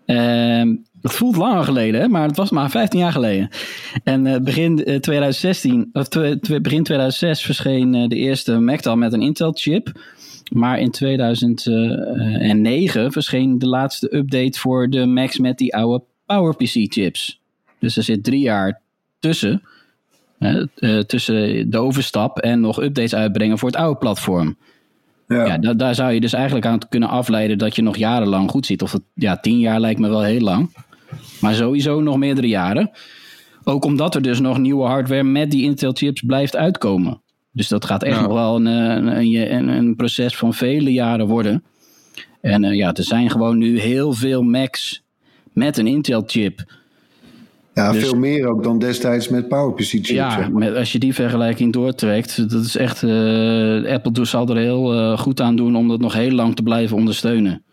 Uh, 0.06 0.76
het 1.06 1.16
voelt 1.16 1.36
langer 1.36 1.64
geleden, 1.64 2.00
hè? 2.00 2.08
maar 2.08 2.26
het 2.26 2.36
was 2.36 2.50
maar 2.50 2.70
15 2.70 2.98
jaar 2.98 3.12
geleden. 3.12 3.48
En 4.04 4.26
uh, 4.26 4.36
begin 4.36 5.00
2016, 5.00 5.90
eh, 5.92 6.00
of 6.00 6.08
begin 6.62 6.82
2006 6.82 7.42
verscheen 7.42 7.94
uh, 7.94 8.08
de 8.08 8.16
eerste 8.16 8.58
Mac 8.58 8.94
met 8.94 9.12
een 9.12 9.22
Intel-chip. 9.22 10.00
Maar 10.52 10.78
in 10.78 10.90
2009 10.90 13.12
verscheen 13.12 13.58
de 13.58 13.68
laatste 13.68 14.16
update 14.16 14.58
voor 14.58 14.90
de 14.90 15.06
Macs 15.06 15.38
met 15.38 15.58
die 15.58 15.74
oude 15.74 16.04
PowerPC-chips. 16.26 17.40
Dus 17.78 17.96
er 17.96 18.02
zit 18.02 18.24
drie 18.24 18.40
jaar 18.40 18.80
tussen. 19.18 19.62
tussen 21.06 21.70
de 21.70 21.78
overstap 21.78 22.38
en 22.38 22.60
nog 22.60 22.82
updates 22.82 23.14
uitbrengen 23.14 23.58
voor 23.58 23.68
het 23.68 23.78
oude 23.78 23.98
platform. 23.98 24.56
Ja, 25.28 25.44
ja 25.44 25.58
daar, 25.58 25.76
daar 25.76 25.94
zou 25.94 26.12
je 26.12 26.20
dus 26.20 26.32
eigenlijk 26.32 26.66
aan 26.66 26.78
kunnen 26.88 27.08
afleiden 27.08 27.58
dat 27.58 27.76
je 27.76 27.82
nog 27.82 27.96
jarenlang 27.96 28.50
goed 28.50 28.66
zit. 28.66 28.82
Of 28.82 28.98
ja, 29.14 29.36
tien 29.36 29.58
jaar 29.58 29.80
lijkt 29.80 30.00
me 30.00 30.08
wel 30.08 30.22
heel 30.22 30.40
lang. 30.40 30.70
Maar 31.40 31.54
sowieso 31.54 32.00
nog 32.00 32.16
meerdere 32.16 32.48
jaren. 32.48 32.90
Ook 33.64 33.84
omdat 33.84 34.14
er 34.14 34.22
dus 34.22 34.40
nog 34.40 34.58
nieuwe 34.58 34.86
hardware 34.86 35.22
met 35.22 35.50
die 35.50 35.62
Intel 35.62 35.92
chips 35.92 36.22
blijft 36.26 36.56
uitkomen. 36.56 37.20
Dus 37.52 37.68
dat 37.68 37.84
gaat 37.84 38.02
echt 38.02 38.20
nog 38.20 38.32
wel 38.32 38.56
een, 38.56 38.66
een, 38.66 39.54
een, 39.54 39.68
een, 39.68 39.96
proces 39.96 40.36
van 40.36 40.54
vele 40.54 40.92
jaren 40.92 41.26
worden. 41.26 41.64
En 42.40 42.62
uh, 42.62 42.74
ja, 42.74 42.94
er 42.94 43.04
zijn 43.04 43.30
gewoon 43.30 43.58
nu 43.58 43.80
heel 43.80 44.12
veel 44.12 44.42
Macs 44.42 45.04
met 45.52 45.78
een 45.78 45.86
Intel 45.86 46.22
chip. 46.26 46.64
Ja, 47.74 47.92
dus, 47.92 48.02
veel 48.02 48.18
meer 48.18 48.46
ook 48.46 48.62
dan 48.62 48.78
destijds 48.78 49.28
met 49.28 49.48
PowerPC 49.48 49.82
chips. 49.82 50.08
Ja, 50.08 50.48
met, 50.52 50.74
als 50.74 50.92
je 50.92 50.98
die 50.98 51.14
vergelijking 51.14 51.72
doortrekt, 51.72 52.50
dat 52.50 52.64
is 52.64 52.76
echt. 52.76 53.02
Uh, 53.02 53.92
Apple 53.92 54.24
zal 54.24 54.48
er 54.48 54.56
heel 54.56 54.94
uh, 54.94 55.18
goed 55.18 55.40
aan 55.40 55.56
doen 55.56 55.76
om 55.76 55.88
dat 55.88 56.00
nog 56.00 56.12
heel 56.12 56.30
lang 56.30 56.56
te 56.56 56.62
blijven 56.62 56.96
ondersteunen. 56.96 57.64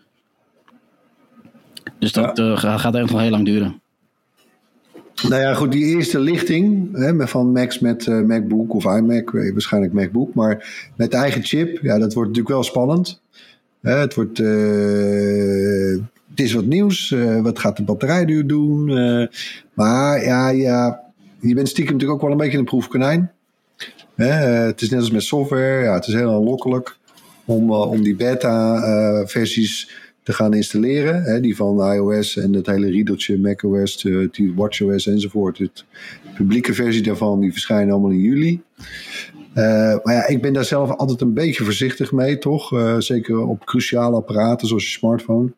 Dus 2.04 2.12
dat 2.12 2.38
ja. 2.38 2.44
uh, 2.44 2.58
gaat 2.58 2.96
echt 2.96 3.12
nog 3.12 3.22
heel 3.22 3.30
lang 3.30 3.46
duren. 3.46 3.82
Nou 5.30 5.42
ja, 5.42 5.54
goed, 5.54 5.72
die 5.72 5.86
eerste 5.86 6.20
lichting 6.20 6.98
hè, 6.98 7.28
van 7.28 7.52
Macs 7.52 7.80
met 7.80 8.06
uh, 8.06 8.22
MacBook 8.22 8.74
of 8.74 8.86
iMac, 8.86 9.32
waarschijnlijk 9.32 9.94
MacBook, 9.94 10.34
maar 10.34 10.90
met 10.96 11.14
eigen 11.14 11.44
chip, 11.44 11.80
ja, 11.82 12.00
dat 12.00 12.14
wordt 12.14 12.30
natuurlijk 12.30 12.56
wel 12.56 12.64
spannend. 12.64 13.22
het 13.82 14.14
wordt, 14.14 14.40
uh, 14.40 16.02
het 16.30 16.40
is 16.40 16.54
wat 16.54 16.66
nieuws. 16.66 17.12
Uh, 17.12 17.42
wat 17.42 17.60
gaat 17.60 17.78
de 17.78 17.84
batterijduur 17.84 18.48
doen? 18.48 18.86
maar 19.74 20.24
ja, 20.24 20.50
ja, 20.50 21.02
je 21.40 21.54
bent 21.54 21.70
stiekem 21.70 21.94
natuurlijk 21.94 22.20
ook 22.20 22.28
wel 22.28 22.38
een 22.38 22.44
beetje 22.44 22.58
een 22.58 22.66
proefkonijn. 22.66 23.32
het 24.16 24.82
is 24.82 24.90
net 24.90 25.00
als 25.00 25.12
met 25.12 25.24
software, 25.24 25.84
ja, 25.84 25.94
het 25.94 26.08
is 26.08 26.14
heel 26.14 26.34
aanlokkelijk 26.34 26.98
om, 27.46 27.72
om 27.72 28.02
die 28.02 28.16
beta-versies 28.16 30.02
te 30.24 30.34
gaan 30.34 30.54
installeren. 30.54 31.24
Hè, 31.24 31.40
die 31.40 31.56
van 31.56 31.94
iOS 31.94 32.38
en 32.38 32.54
het 32.54 32.66
hele 32.66 32.90
riedeltje 32.90 33.40
macOS, 33.40 34.04
uh, 34.04 34.56
WatchOS 34.56 35.08
enzovoort. 35.08 35.58
De 35.58 35.70
publieke 36.36 36.74
versie 36.74 37.04
daarvan 37.04 37.40
die 37.40 37.52
verschijnen 37.52 37.94
allemaal 37.94 38.12
in 38.12 38.20
juli. 38.20 38.62
Uh, 39.56 39.96
maar 40.04 40.14
ja, 40.14 40.28
ik 40.28 40.42
ben 40.42 40.54
daar 40.54 40.66
zelf 40.66 40.90
altijd 40.90 41.22
een 41.22 41.34
beetje 41.34 41.64
voorzichtig 41.64 42.12
mee, 42.12 42.38
toch? 42.38 42.74
Uh, 42.74 42.96
zeker 43.00 43.46
op 43.46 43.66
cruciale 43.66 44.16
apparaten 44.16 44.68
zoals 44.68 44.84
je 44.84 44.90
smartphone. 44.90 45.54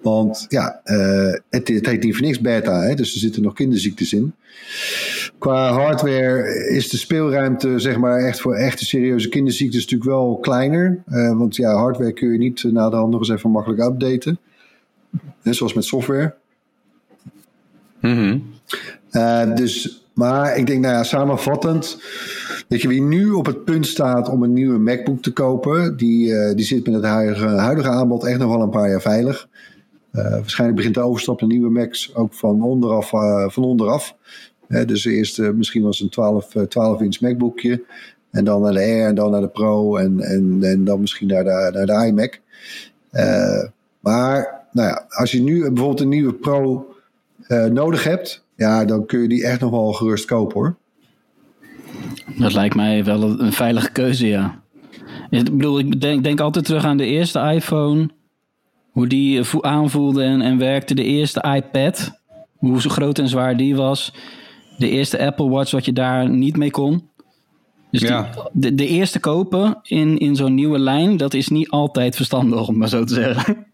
Want 0.00 0.46
ja, 0.48 0.80
uh, 0.84 1.32
het, 1.50 1.68
het 1.68 1.86
heet 1.86 2.02
niet 2.02 2.16
voor 2.16 2.26
niks 2.26 2.40
beta, 2.40 2.80
hè, 2.80 2.94
dus 2.94 3.14
er 3.14 3.20
zitten 3.20 3.42
nog 3.42 3.54
kinderziektes 3.54 4.12
in. 4.12 4.34
Qua 5.38 5.72
hardware 5.72 6.68
is 6.68 6.88
de 6.88 6.96
speelruimte, 6.96 7.78
zeg 7.78 7.98
maar, 7.98 8.18
echt 8.18 8.40
voor 8.40 8.54
echte 8.54 8.84
serieuze 8.84 9.28
kinderziektes 9.28 9.80
natuurlijk 9.80 10.10
wel 10.10 10.38
kleiner. 10.40 11.02
Uh, 11.08 11.38
want 11.38 11.56
ja, 11.56 11.74
hardware 11.74 12.12
kun 12.12 12.32
je 12.32 12.38
niet 12.38 12.62
na 12.64 12.90
de 12.90 12.96
hand 12.96 13.10
nog 13.10 13.20
eens 13.20 13.30
even 13.30 13.50
makkelijk 13.50 13.82
updaten. 13.82 14.38
Net 15.42 15.56
zoals 15.56 15.74
met 15.74 15.84
software. 15.84 16.34
Mm 18.00 18.50
dus, 19.54 20.01
maar 20.14 20.56
ik 20.56 20.66
denk, 20.66 20.80
nou 20.80 20.94
ja, 20.94 21.02
samenvattend. 21.02 22.02
Dat 22.68 22.82
je 22.82 22.88
wie 22.88 23.02
nu 23.02 23.30
op 23.30 23.46
het 23.46 23.64
punt 23.64 23.86
staat 23.86 24.28
om 24.28 24.42
een 24.42 24.52
nieuwe 24.52 24.78
MacBook 24.78 25.22
te 25.22 25.32
kopen, 25.32 25.96
die, 25.96 26.54
die 26.54 26.64
zit 26.64 26.86
met 26.86 26.94
het 26.94 27.04
huidige, 27.04 27.88
aanbod 27.88 28.24
echt 28.24 28.38
nog 28.38 28.50
wel 28.50 28.62
een 28.62 28.70
paar 28.70 28.90
jaar 28.90 29.00
veilig. 29.00 29.48
Uh, 30.12 30.30
waarschijnlijk 30.30 30.78
begint 30.78 30.94
de 30.94 31.00
overstap 31.02 31.40
naar 31.40 31.48
nieuwe 31.48 31.70
Macs 31.70 32.14
ook 32.14 32.34
van 32.34 32.62
onderaf. 32.62 33.12
Uh, 33.12 33.48
van 33.48 33.64
onderaf. 33.64 34.16
Dus 34.68 35.04
eerst 35.04 35.38
misschien 35.38 35.82
was 35.82 36.00
een 36.00 36.08
12, 36.08 36.54
12 36.68 37.00
inch 37.00 37.20
MacBookje. 37.20 37.82
En 38.30 38.44
dan 38.44 38.62
naar 38.62 38.72
de 38.72 38.78
Air 38.78 39.06
en 39.06 39.14
dan 39.14 39.30
naar 39.30 39.40
de 39.40 39.48
Pro. 39.48 39.96
En, 39.96 40.20
en, 40.20 40.58
en 40.60 40.84
dan 40.84 41.00
misschien 41.00 41.26
naar 41.26 41.44
de, 41.44 41.70
naar 41.72 41.86
de 41.86 42.06
iMac. 42.06 42.40
maar 44.00 44.66
nou 44.72 44.88
ja, 44.88 45.06
als 45.08 45.30
je 45.30 45.42
nu 45.42 45.58
bijvoorbeeld 45.58 46.00
een 46.00 46.08
nieuwe 46.08 46.34
Pro 46.34 46.94
nodig 47.70 48.04
hebt. 48.04 48.41
Ja, 48.56 48.84
dan 48.84 49.06
kun 49.06 49.22
je 49.22 49.28
die 49.28 49.46
echt 49.46 49.60
nog 49.60 49.70
wel 49.70 49.92
gerust 49.92 50.24
kopen 50.24 50.60
hoor. 50.60 50.76
Dat 52.36 52.52
lijkt 52.52 52.74
mij 52.74 53.04
wel 53.04 53.40
een 53.40 53.52
veilige 53.52 53.92
keuze, 53.92 54.26
ja. 54.26 54.62
Ik 55.30 55.44
bedoel, 55.44 55.78
ik 55.78 56.00
denk, 56.00 56.24
denk 56.24 56.40
altijd 56.40 56.64
terug 56.64 56.84
aan 56.84 56.96
de 56.96 57.06
eerste 57.06 57.40
iPhone 57.40 58.08
hoe 58.90 59.06
die 59.06 59.40
eh, 59.40 59.54
aanvoelde 59.60 60.22
en, 60.22 60.40
en 60.40 60.58
werkte. 60.58 60.94
De 60.94 61.04
eerste 61.04 61.44
iPad, 61.56 62.20
hoe 62.56 62.80
zo 62.80 62.90
groot 62.90 63.18
en 63.18 63.28
zwaar 63.28 63.56
die 63.56 63.76
was. 63.76 64.14
De 64.78 64.88
eerste 64.88 65.18
Apple 65.18 65.48
Watch, 65.48 65.70
wat 65.70 65.84
je 65.84 65.92
daar 65.92 66.30
niet 66.30 66.56
mee 66.56 66.70
kon. 66.70 67.10
Dus 67.90 68.00
ja. 68.00 68.30
de, 68.52 68.74
de 68.74 68.86
eerste 68.86 69.20
kopen 69.20 69.78
in, 69.82 70.18
in 70.18 70.36
zo'n 70.36 70.54
nieuwe 70.54 70.78
lijn, 70.78 71.16
dat 71.16 71.34
is 71.34 71.48
niet 71.48 71.70
altijd 71.70 72.16
verstandig, 72.16 72.68
om 72.68 72.78
maar 72.78 72.88
zo 72.88 73.04
te 73.04 73.14
zeggen. 73.14 73.56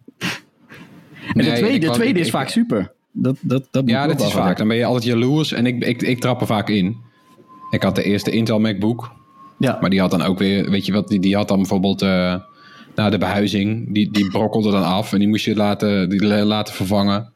En 1.34 1.44
de 1.44 1.52
tweede, 1.52 1.86
de 1.86 1.92
tweede 1.92 2.20
is 2.20 2.30
vaak 2.30 2.48
super. 2.48 2.92
Dat, 3.22 3.36
dat, 3.40 3.68
dat 3.70 3.82
ja, 3.86 4.06
dat 4.06 4.20
is 4.20 4.32
vaak. 4.32 4.58
Dan 4.58 4.68
ben 4.68 4.76
je 4.76 4.84
altijd 4.84 5.04
jaloers 5.04 5.52
en 5.52 5.66
ik, 5.66 5.84
ik, 5.84 6.02
ik 6.02 6.20
trap 6.20 6.40
er 6.40 6.46
vaak 6.46 6.68
in. 6.68 6.96
Ik 7.70 7.82
had 7.82 7.94
de 7.94 8.02
eerste 8.02 8.30
Intel 8.30 8.60
MacBook. 8.60 9.12
Ja. 9.58 9.78
Maar 9.80 9.90
die 9.90 10.00
had 10.00 10.10
dan 10.10 10.22
ook 10.22 10.38
weer, 10.38 10.70
weet 10.70 10.86
je 10.86 10.92
wat, 10.92 11.08
die, 11.08 11.20
die 11.20 11.36
had 11.36 11.48
dan 11.48 11.56
bijvoorbeeld... 11.56 12.02
Uh, 12.02 12.34
nou, 12.94 13.10
de 13.10 13.18
behuizing, 13.18 13.94
die, 13.94 14.10
die 14.10 14.30
brokkelde 14.30 14.70
dan 14.70 14.84
af 14.84 15.12
en 15.12 15.18
die 15.18 15.28
moest 15.28 15.44
je 15.44 15.54
laten, 15.54 16.08
die 16.08 16.22
laten 16.44 16.74
vervangen. 16.74 17.32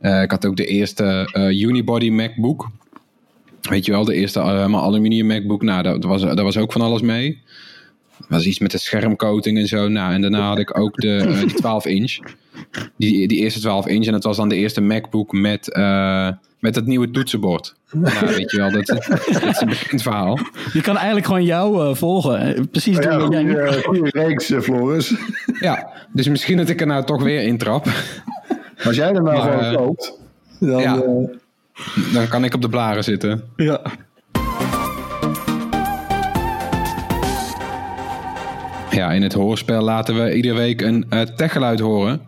Uh, 0.00 0.22
ik 0.22 0.30
had 0.30 0.46
ook 0.46 0.56
de 0.56 0.66
eerste 0.66 1.30
uh, 1.36 1.60
Unibody 1.60 2.10
MacBook. 2.10 2.70
Weet 3.60 3.84
je 3.84 3.92
wel, 3.92 4.04
de 4.04 4.14
eerste 4.14 4.40
uh, 4.40 4.74
aluminium 4.74 5.26
MacBook. 5.26 5.62
Nou, 5.62 5.82
daar 5.82 5.98
was, 5.98 6.22
daar 6.22 6.42
was 6.42 6.56
ook 6.56 6.72
van 6.72 6.80
alles 6.80 7.00
mee. 7.00 7.42
Dat 8.18 8.28
was 8.28 8.46
iets 8.46 8.58
met 8.58 8.70
de 8.70 8.78
schermcoating 8.78 9.58
en 9.58 9.66
zo. 9.66 9.88
Nou, 9.88 10.12
en 10.12 10.20
daarna 10.20 10.48
had 10.48 10.58
ik 10.58 10.78
ook 10.78 10.96
de, 10.96 11.42
die 11.46 11.54
12 11.54 11.86
inch. 11.86 12.18
Die, 12.96 13.28
die 13.28 13.38
eerste 13.38 13.60
12 13.60 13.86
inch. 13.86 14.06
En 14.06 14.12
dat 14.12 14.24
was 14.24 14.36
dan 14.36 14.48
de 14.48 14.56
eerste 14.56 14.80
MacBook 14.80 15.32
met 15.32 15.68
met 16.64 16.74
het 16.74 16.86
nieuwe 16.86 17.10
toetsenbord. 17.10 17.74
Nou, 17.92 18.26
weet 18.26 18.50
je 18.50 18.56
wel, 18.56 18.70
dat, 18.70 18.88
is 18.88 19.60
een 19.60 19.68
bekend 19.68 20.02
verhaal. 20.02 20.38
Je 20.72 20.80
kan 20.80 20.96
eigenlijk 20.96 21.26
gewoon 21.26 21.44
jou 21.44 21.88
uh, 21.88 21.94
volgen. 21.94 22.68
Precies 22.70 22.96
ja, 22.96 23.12
ja, 23.12 23.72
goede, 23.72 24.10
reeks, 24.10 24.50
uh, 24.50 24.60
Floris. 24.60 25.14
Ja, 25.60 25.90
dus 26.12 26.28
misschien 26.28 26.56
dat 26.56 26.68
ik 26.68 26.80
er 26.80 26.86
nou 26.86 27.04
toch 27.04 27.22
weer 27.22 27.42
intrap. 27.42 27.86
Als 28.84 28.96
jij 28.96 29.12
er 29.12 29.22
nou 29.22 29.40
gewoon 29.40 29.64
uh, 29.64 29.76
koopt, 29.76 30.18
dan... 30.60 30.80
Ja, 30.80 31.02
dan 32.12 32.28
kan 32.28 32.44
ik 32.44 32.54
op 32.54 32.62
de 32.62 32.68
blaren 32.68 33.04
zitten. 33.04 33.44
Ja. 33.56 33.82
Ja, 38.94 39.12
in 39.12 39.22
het 39.22 39.32
hoorspel 39.32 39.82
laten 39.82 40.24
we 40.24 40.34
iedere 40.34 40.54
week 40.54 40.80
een 40.80 41.06
uh, 41.10 41.20
techgeluid 41.20 41.80
horen. 41.80 42.20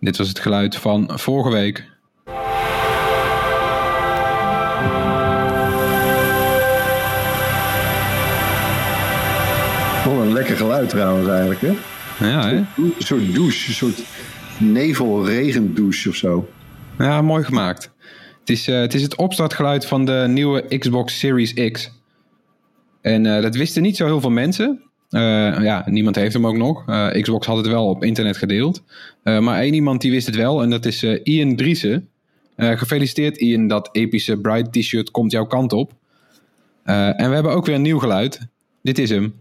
Dit 0.00 0.16
was 0.16 0.28
het 0.28 0.38
geluid 0.38 0.76
van 0.76 1.10
vorige 1.18 1.50
week. 1.50 1.88
lekker 10.32 10.56
geluid 10.56 10.88
trouwens 10.88 11.28
eigenlijk, 11.28 11.60
hè? 11.60 11.72
Ja, 12.26 12.48
hè? 12.48 12.56
Een 12.56 12.94
soort 12.98 13.34
douche, 13.34 13.68
een 13.68 13.74
soort 13.74 14.02
nevel-regendouche 14.58 16.08
of 16.08 16.14
zo. 16.14 16.48
Ja, 16.98 17.22
mooi 17.22 17.44
gemaakt. 17.44 17.90
Het 18.40 18.50
is, 18.50 18.68
uh, 18.68 18.80
het 18.80 18.94
is 18.94 19.02
het 19.02 19.16
opstartgeluid 19.16 19.86
van 19.86 20.04
de 20.04 20.24
nieuwe 20.28 20.78
Xbox 20.78 21.18
Series 21.18 21.70
X. 21.70 21.92
En 23.00 23.24
uh, 23.24 23.42
dat 23.42 23.54
wisten 23.54 23.82
niet 23.82 23.96
zo 23.96 24.04
heel 24.04 24.20
veel 24.20 24.30
mensen. 24.30 24.89
Uh, 25.10 25.62
ja, 25.62 25.82
niemand 25.86 26.16
heeft 26.16 26.34
hem 26.34 26.46
ook 26.46 26.56
nog. 26.56 26.84
Xbox 27.20 27.46
had 27.46 27.56
het 27.56 27.66
wel 27.66 27.88
op 27.88 28.04
internet 28.04 28.36
gedeeld. 28.36 28.82
maar 29.22 29.60
één 29.60 29.74
iemand 29.74 30.00
die 30.00 30.10
wist 30.10 30.26
het 30.26 30.36
wel 30.36 30.62
en 30.62 30.70
dat 30.70 30.84
is 30.84 31.02
Ian 31.02 31.56
Driessen. 31.56 32.08
gefeliciteerd 32.56 33.36
Ian, 33.36 33.66
dat 33.66 33.88
epische 33.92 34.36
Bright 34.36 34.72
t-shirt 34.72 35.10
komt 35.10 35.32
jouw 35.32 35.46
kant 35.46 35.72
op. 35.72 35.92
en 36.84 37.28
we 37.28 37.34
hebben 37.34 37.52
ook 37.52 37.66
weer 37.66 37.74
een 37.74 37.82
nieuw 37.82 37.98
geluid. 37.98 38.40
Dit 38.82 38.98
is 38.98 39.10
hem. 39.10 39.34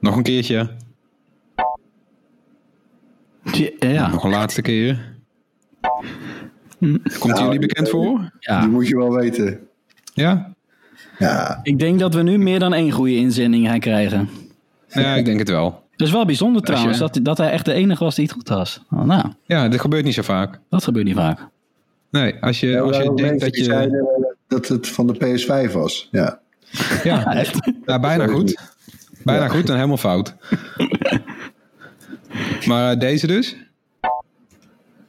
Nog 0.00 0.16
een 0.16 0.22
keertje. 0.22 0.70
Ja. 3.78 4.08
Nog 4.08 4.24
een 4.24 4.30
laatste 4.30 4.62
keer. 4.62 5.14
Komt 7.18 7.34
nou, 7.34 7.42
jullie 7.42 7.58
bekend 7.58 7.88
voor? 7.88 8.30
Ja. 8.38 8.60
Die 8.60 8.68
moet 8.68 8.88
je 8.88 8.96
wel 8.96 9.12
weten. 9.12 9.68
Ja? 10.14 10.54
Ja. 11.18 11.60
Ik 11.62 11.78
denk 11.78 11.98
dat 11.98 12.14
we 12.14 12.22
nu 12.22 12.38
meer 12.38 12.58
dan 12.58 12.74
één 12.74 12.90
goede 12.90 13.16
inzending 13.16 13.66
gaan 13.66 13.80
krijgen. 13.80 14.28
Ja, 14.88 15.14
ik 15.14 15.24
denk 15.24 15.38
het 15.38 15.48
wel. 15.48 15.82
Dat 15.96 16.06
is 16.06 16.12
wel 16.12 16.24
bijzonder 16.24 16.62
trouwens, 16.62 16.98
dat, 16.98 17.18
dat 17.22 17.38
hij 17.38 17.50
echt 17.50 17.64
de 17.64 17.72
enige 17.72 18.04
was 18.04 18.14
die 18.14 18.24
het 18.24 18.34
goed 18.34 18.48
was. 18.48 18.82
Oh, 18.90 19.04
nou. 19.04 19.32
Ja, 19.44 19.68
dat 19.68 19.80
gebeurt 19.80 20.04
niet 20.04 20.14
zo 20.14 20.22
vaak. 20.22 20.58
Dat 20.68 20.84
gebeurt 20.84 21.06
niet 21.06 21.14
vaak. 21.14 21.38
Nee, 22.10 22.34
als 22.40 22.60
je, 22.60 22.80
als 22.80 22.96
je 22.96 23.12
denkt 23.14 23.40
dat 23.40 23.56
je... 23.56 24.36
dat 24.48 24.68
het 24.68 24.88
van 24.88 25.06
de 25.06 25.14
PS5 25.14 25.72
was, 25.72 26.08
ja. 26.10 26.40
Ja, 27.04 27.34
echt. 27.34 27.72
Ja, 27.86 28.00
bijna 28.00 28.26
goed. 28.26 28.60
Bijna 29.24 29.48
goed 29.48 29.68
en 29.68 29.74
helemaal 29.74 29.96
fout. 29.96 30.34
maar 32.68 32.92
uh, 32.92 33.00
deze 33.00 33.26
dus? 33.26 33.56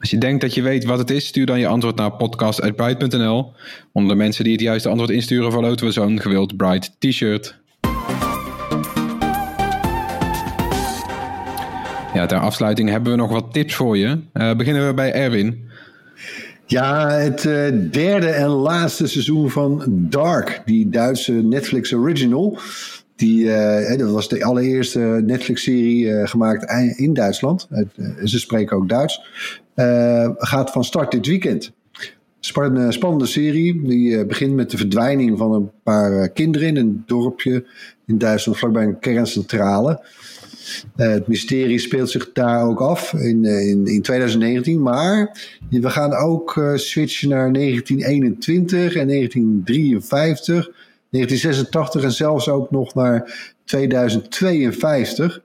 Als 0.04 0.12
je 0.12 0.18
denkt 0.18 0.40
dat 0.40 0.54
je 0.54 0.62
weet 0.62 0.84
wat 0.84 0.98
het 0.98 1.10
is, 1.10 1.26
stuur 1.26 1.46
dan 1.46 1.58
je 1.58 1.66
antwoord 1.66 1.96
naar 1.96 2.12
podcast.bright.nl. 2.12 3.52
Onder 3.92 4.12
de 4.12 4.22
mensen 4.22 4.44
die 4.44 4.52
het 4.52 4.62
juiste 4.62 4.88
antwoord 4.88 5.10
insturen, 5.10 5.52
verloten 5.52 5.86
we 5.86 5.92
zo'n 5.92 6.20
gewild 6.20 6.56
Bright 6.56 6.96
t-shirt. 6.98 7.58
Ja, 12.14 12.26
ter 12.26 12.38
afsluiting 12.38 12.88
hebben 12.88 13.10
we 13.12 13.18
nog 13.18 13.30
wat 13.30 13.52
tips 13.52 13.74
voor 13.74 13.96
je. 13.96 14.20
Uh, 14.34 14.54
beginnen 14.54 14.86
we 14.86 14.94
bij 14.94 15.12
Erwin. 15.12 15.68
Ja, 16.66 17.10
het 17.10 17.44
uh, 17.44 17.66
derde 17.90 18.28
en 18.28 18.48
laatste 18.48 19.06
seizoen 19.06 19.50
van 19.50 19.82
Dark, 19.88 20.62
die 20.64 20.88
Duitse 20.88 21.32
Netflix 21.32 21.92
original. 21.94 22.58
Die, 23.16 23.44
uh, 23.44 23.98
dat 23.98 24.10
was 24.10 24.28
de 24.28 24.44
allereerste 24.44 24.98
Netflix-serie 25.26 26.26
gemaakt 26.26 26.98
in 26.98 27.14
Duitsland. 27.14 27.68
Ze 28.24 28.38
spreken 28.38 28.76
ook 28.76 28.88
Duits. 28.88 29.22
Gaat 30.38 30.70
van 30.70 30.84
start 30.84 31.10
dit 31.10 31.26
weekend. 31.26 31.72
Spannende, 32.40 32.92
spannende 32.92 33.26
serie. 33.26 33.82
Die 33.82 34.26
begint 34.26 34.54
met 34.54 34.70
de 34.70 34.76
verdwijning 34.76 35.38
van 35.38 35.52
een 35.52 35.70
paar 35.82 36.28
kinderen 36.28 36.68
in 36.68 36.76
een 36.76 37.02
dorpje 37.06 37.66
in 38.06 38.18
Duitsland, 38.18 38.58
vlakbij 38.58 38.84
een 38.84 38.98
kerncentrale. 38.98 40.04
het 40.96 41.26
mysterie 41.26 41.78
speelt 41.78 42.10
zich 42.10 42.32
daar 42.32 42.64
ook 42.64 42.80
af 42.80 43.12
in, 43.12 43.44
in 43.86 44.02
2019. 44.02 44.82
Maar 44.82 45.38
we 45.70 45.90
gaan 45.90 46.14
ook 46.14 46.62
switchen 46.74 47.28
naar 47.28 47.52
1921 47.52 48.94
en 48.94 49.08
1953, 49.08 50.70
1986 51.10 52.02
en 52.02 52.12
zelfs 52.12 52.48
ook 52.48 52.70
nog 52.70 52.94
naar 52.94 53.52
2052. 53.64 55.42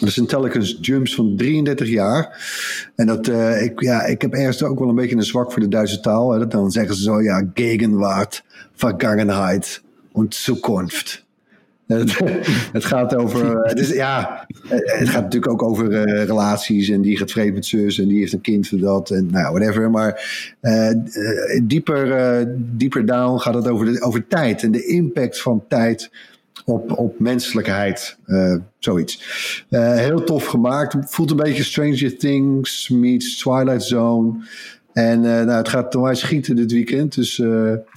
Dat 0.00 0.12
zijn 0.12 0.26
telkens 0.26 0.78
jumps 0.80 1.14
van 1.14 1.36
33 1.36 1.88
jaar. 1.88 2.44
En 2.94 3.06
dat, 3.06 3.28
uh, 3.28 3.62
ik, 3.62 3.80
ja, 3.80 4.04
ik 4.04 4.22
heb 4.22 4.32
ergens 4.32 4.62
ook 4.62 4.78
wel 4.78 4.88
een 4.88 4.94
beetje 4.94 5.16
een 5.16 5.22
zwak 5.22 5.52
voor 5.52 5.62
de 5.62 5.68
Duitse 5.68 6.00
taal. 6.00 6.30
Hè. 6.30 6.46
Dan 6.46 6.70
zeggen 6.70 6.94
ze 6.94 7.02
zo, 7.02 7.22
ja, 7.22 7.50
Gegenwart, 7.54 8.44
Vergangenheit 8.74 9.82
und 10.12 10.34
Zukunft. 10.34 11.24
Het, 11.86 12.12
gaat 12.92 13.14
over, 13.14 13.58
het 13.62 13.78
is, 13.78 13.88
ja, 13.88 14.46
het 14.68 15.08
gaat 15.08 15.22
natuurlijk 15.22 15.52
ook 15.52 15.62
over 15.62 15.92
uh, 15.92 16.24
relaties 16.24 16.88
en 16.88 17.00
die 17.00 17.16
gaat 17.16 17.30
vreemd 17.30 17.54
met 17.54 17.66
zus 17.66 17.98
en 17.98 18.08
die 18.08 18.18
heeft 18.18 18.32
een 18.32 18.40
kind 18.40 18.68
voor 18.68 18.78
dat 18.78 19.10
en 19.10 19.26
nou, 19.30 19.58
whatever. 19.58 19.90
Maar 19.90 20.24
dieper, 21.62 22.46
dieper 22.58 23.06
down 23.06 23.38
gaat 23.38 23.54
het 23.54 23.68
over, 23.68 23.86
de, 23.86 24.02
over 24.02 24.26
tijd 24.26 24.62
en 24.62 24.70
de 24.70 24.86
impact 24.86 25.40
van 25.40 25.64
tijd 25.68 26.10
op, 26.66 26.98
op 26.98 27.18
menselijkheid. 27.18 28.18
Uh, 28.26 28.56
zoiets. 28.78 29.20
Uh, 29.70 29.94
heel 29.94 30.24
tof 30.24 30.46
gemaakt. 30.46 30.96
Voelt 31.00 31.30
een 31.30 31.36
beetje 31.36 31.62
Stranger 31.62 32.16
Things 32.18 32.88
meets 32.88 33.38
Twilight 33.38 33.82
Zone. 33.82 34.44
En 34.92 35.18
uh, 35.18 35.24
nou, 35.24 35.50
het 35.50 35.68
gaat 35.68 35.94
mij 35.94 36.14
schieten 36.14 36.56
dit 36.56 36.72
weekend. 36.72 37.14
Dus 37.14 37.42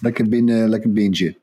lekker 0.01 0.29
binnen, 0.29 0.69
lekker 0.69 0.91
bingen. 0.91 1.37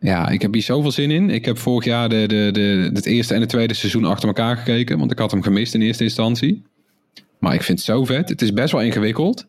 Ja, 0.00 0.28
ik 0.28 0.42
heb 0.42 0.52
hier 0.52 0.62
zoveel 0.62 0.90
zin 0.90 1.10
in. 1.10 1.30
Ik 1.30 1.44
heb 1.44 1.58
vorig 1.58 1.84
jaar 1.84 2.08
de, 2.08 2.24
de, 2.26 2.48
de, 2.52 2.90
het 2.92 3.06
eerste 3.06 3.34
en 3.34 3.40
het 3.40 3.48
tweede 3.48 3.74
seizoen 3.74 4.04
achter 4.04 4.28
elkaar 4.28 4.56
gekeken. 4.56 4.98
Want 4.98 5.10
ik 5.10 5.18
had 5.18 5.30
hem 5.30 5.42
gemist 5.42 5.74
in 5.74 5.82
eerste 5.82 6.04
instantie. 6.04 6.62
Maar 7.38 7.54
ik 7.54 7.62
vind 7.62 7.78
het 7.78 7.86
zo 7.86 8.04
vet. 8.04 8.28
Het 8.28 8.42
is 8.42 8.52
best 8.52 8.72
wel 8.72 8.82
ingewikkeld 8.82 9.46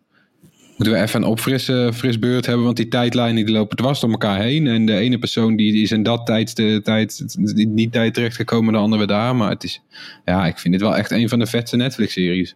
moeten 0.80 0.98
we 0.98 1.04
even 1.04 1.22
een 1.22 1.30
opfrisse 1.30 1.92
frisbeurt 1.94 2.46
hebben. 2.46 2.66
Want 2.66 2.78
die 2.78 2.88
tijdlijnen 2.88 3.46
die 3.46 3.54
lopen 3.54 3.78
dwars 3.78 4.00
door 4.00 4.12
elkaar 4.12 4.42
heen. 4.42 4.68
En 4.68 4.86
de 4.86 4.96
ene 4.96 5.18
persoon 5.18 5.56
die, 5.56 5.82
is 5.82 5.92
in 5.92 6.04
dat 6.04 6.26
tijd, 6.26 6.56
de, 6.56 6.82
tijd 6.84 7.26
niet 7.56 7.92
tijd 7.92 8.14
terechtgekomen, 8.14 8.74
de 8.74 8.80
andere 8.80 9.08
daar. 9.08 9.36
Maar 9.36 9.50
het 9.50 9.64
is, 9.64 9.82
ja, 10.26 10.46
ik 10.46 10.60
vind 10.60 10.74
dit 10.74 10.84
wel 10.84 10.96
echt 10.96 11.12
een 11.12 11.30
van 11.30 11.40
de 11.40 11.46
vetste 11.46 11.76
Netflix-series. 11.76 12.56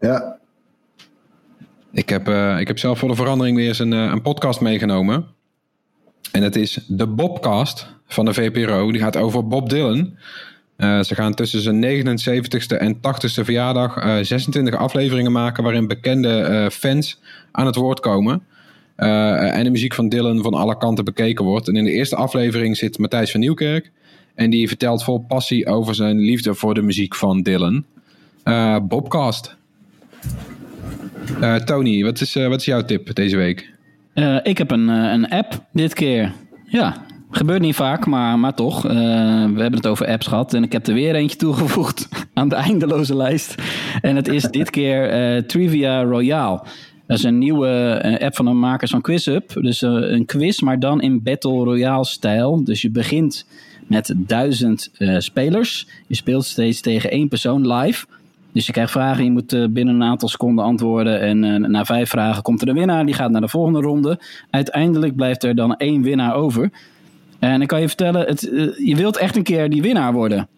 Ja. 0.00 0.38
Ik 1.92 2.08
heb, 2.08 2.28
uh, 2.28 2.60
ik 2.60 2.66
heb 2.66 2.78
zelf 2.78 2.98
voor 2.98 3.08
de 3.08 3.14
verandering 3.14 3.56
weer 3.56 3.68
eens 3.68 3.78
een, 3.78 3.92
uh, 3.92 4.10
een 4.12 4.22
podcast 4.22 4.60
meegenomen. 4.60 5.26
En 6.32 6.40
dat 6.40 6.56
is 6.56 6.84
de 6.86 7.06
Bobcast 7.06 7.86
van 8.06 8.24
de 8.24 8.34
VPRO. 8.34 8.92
Die 8.92 9.00
gaat 9.00 9.16
over 9.16 9.48
Bob 9.48 9.68
Dylan. 9.68 10.16
Uh, 10.76 11.02
ze 11.02 11.14
gaan 11.14 11.34
tussen 11.34 11.60
zijn 11.60 11.84
79ste 11.84 12.76
en 12.78 12.96
80ste 12.96 13.44
verjaardag 13.44 14.04
uh, 14.04 14.16
26 14.22 14.74
afleveringen 14.74 15.32
maken 15.32 15.62
waarin 15.62 15.86
bekende 15.86 16.48
uh, 16.50 16.68
fans 16.68 17.20
aan 17.50 17.66
het 17.66 17.74
woord 17.74 18.00
komen. 18.00 18.42
En 18.96 19.64
de 19.64 19.70
muziek 19.70 19.94
van 19.94 20.08
Dylan 20.08 20.42
van 20.42 20.54
alle 20.54 20.78
kanten 20.78 21.04
bekeken 21.04 21.44
wordt. 21.44 21.68
En 21.68 21.76
in 21.76 21.84
de 21.84 21.90
eerste 21.90 22.16
aflevering 22.16 22.76
zit 22.76 22.98
Matthijs 22.98 23.30
van 23.30 23.40
Nieuwkerk. 23.40 23.90
En 24.34 24.50
die 24.50 24.68
vertelt 24.68 25.04
vol 25.04 25.18
passie 25.18 25.66
over 25.66 25.94
zijn 25.94 26.18
liefde 26.18 26.54
voor 26.54 26.74
de 26.74 26.82
muziek 26.82 27.14
van 27.14 27.42
Dylan. 27.42 27.84
Bobcast. 28.82 29.56
Tony, 31.64 32.02
wat 32.02 32.20
is, 32.20 32.34
wat 32.34 32.60
is 32.60 32.64
jouw 32.64 32.84
tip 32.84 33.14
deze 33.14 33.36
week? 33.36 33.72
ik 34.42 34.58
heb 34.58 34.70
een, 34.70 34.88
een 34.88 35.28
app 35.28 35.64
dit 35.72 35.94
keer. 35.94 36.32
Ja, 36.66 37.04
Gebeurt 37.36 37.60
niet 37.60 37.74
vaak, 37.74 38.06
maar, 38.06 38.38
maar 38.38 38.54
toch. 38.54 38.84
Uh, 38.84 38.92
we 38.92 39.60
hebben 39.60 39.74
het 39.74 39.86
over 39.86 40.06
apps 40.06 40.26
gehad. 40.26 40.54
En 40.54 40.62
ik 40.62 40.72
heb 40.72 40.86
er 40.86 40.94
weer 40.94 41.14
eentje 41.14 41.36
toegevoegd 41.36 42.08
aan 42.34 42.48
de 42.48 42.54
eindeloze 42.54 43.16
lijst. 43.16 43.54
En 44.00 44.16
het 44.16 44.28
is 44.28 44.42
dit 44.42 44.70
keer 44.70 45.34
uh, 45.34 45.42
Trivia 45.42 46.02
Royale. 46.02 46.62
Dat 47.06 47.18
is 47.18 47.24
een 47.24 47.38
nieuwe 47.38 48.02
uh, 48.04 48.26
app 48.26 48.36
van 48.36 48.44
de 48.44 48.52
makers 48.52 48.90
van 48.90 49.00
QuizUp. 49.00 49.52
Dus 49.60 49.80
een 49.82 50.24
quiz, 50.26 50.60
maar 50.60 50.78
dan 50.78 51.00
in 51.00 51.22
Battle 51.22 51.64
Royale 51.64 52.04
stijl. 52.04 52.64
Dus 52.64 52.82
je 52.82 52.90
begint 52.90 53.46
met 53.86 54.14
duizend 54.16 54.90
spelers. 55.18 55.86
Je 56.06 56.14
speelt 56.14 56.44
steeds 56.44 56.80
tegen 56.80 57.10
één 57.10 57.28
persoon 57.28 57.72
live. 57.72 58.06
Dus 58.52 58.66
je 58.66 58.72
krijgt 58.72 58.90
vragen, 58.90 59.24
je 59.24 59.30
moet 59.30 59.72
binnen 59.72 59.94
een 59.94 60.02
aantal 60.02 60.28
seconden 60.28 60.64
antwoorden. 60.64 61.20
En 61.20 61.70
na 61.70 61.84
vijf 61.84 62.10
vragen 62.10 62.42
komt 62.42 62.62
er 62.62 62.68
een 62.68 62.74
winnaar, 62.74 63.06
die 63.06 63.14
gaat 63.14 63.30
naar 63.30 63.40
de 63.40 63.48
volgende 63.48 63.80
ronde. 63.80 64.20
Uiteindelijk 64.50 65.16
blijft 65.16 65.44
er 65.44 65.54
dan 65.54 65.76
één 65.76 66.02
winnaar 66.02 66.34
over. 66.34 66.70
En 67.38 67.62
ik 67.62 67.68
kan 67.68 67.80
je 67.80 67.86
vertellen, 67.88 68.26
het, 68.26 68.48
eh, 68.48 68.86
je 68.86 68.96
wilt 68.96 69.16
echt 69.16 69.36
een 69.36 69.42
keer 69.42 69.70
die 69.70 69.82
winnaar 69.82 70.12
worden. 70.12 70.48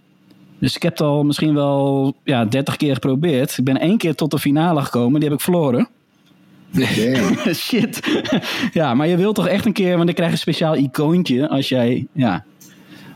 Dus 0.59 0.77
ik 0.77 0.83
heb 0.83 0.93
het 0.93 1.07
al 1.07 1.25
misschien 1.25 1.55
wel 1.55 2.15
ja, 2.25 2.45
30 2.45 2.77
keer 2.77 2.95
geprobeerd. 2.95 3.59
Ik 3.59 3.65
ben 3.65 3.81
één 3.81 3.99
keer 3.99 4.15
tot 4.15 4.31
de 4.31 4.39
finale 4.39 4.83
gekomen, 4.83 5.21
die 5.21 5.29
heb 5.29 5.39
ik 5.39 5.45
verloren. 5.45 5.89
Shit. 7.55 8.21
ja, 8.73 8.95
maar 8.95 9.07
je 9.07 9.17
wilt 9.17 9.35
toch 9.35 9.49
echt 9.49 9.67
een 9.67 9.73
keer, 9.73 9.95
want 9.95 10.05
dan 10.05 10.15
krijg 10.15 10.29
je 10.29 10.35
een 10.35 10.41
speciaal 10.41 10.77
icoontje 10.77 11.49
als 11.49 11.69
jij, 11.69 12.07
ja, 12.13 12.45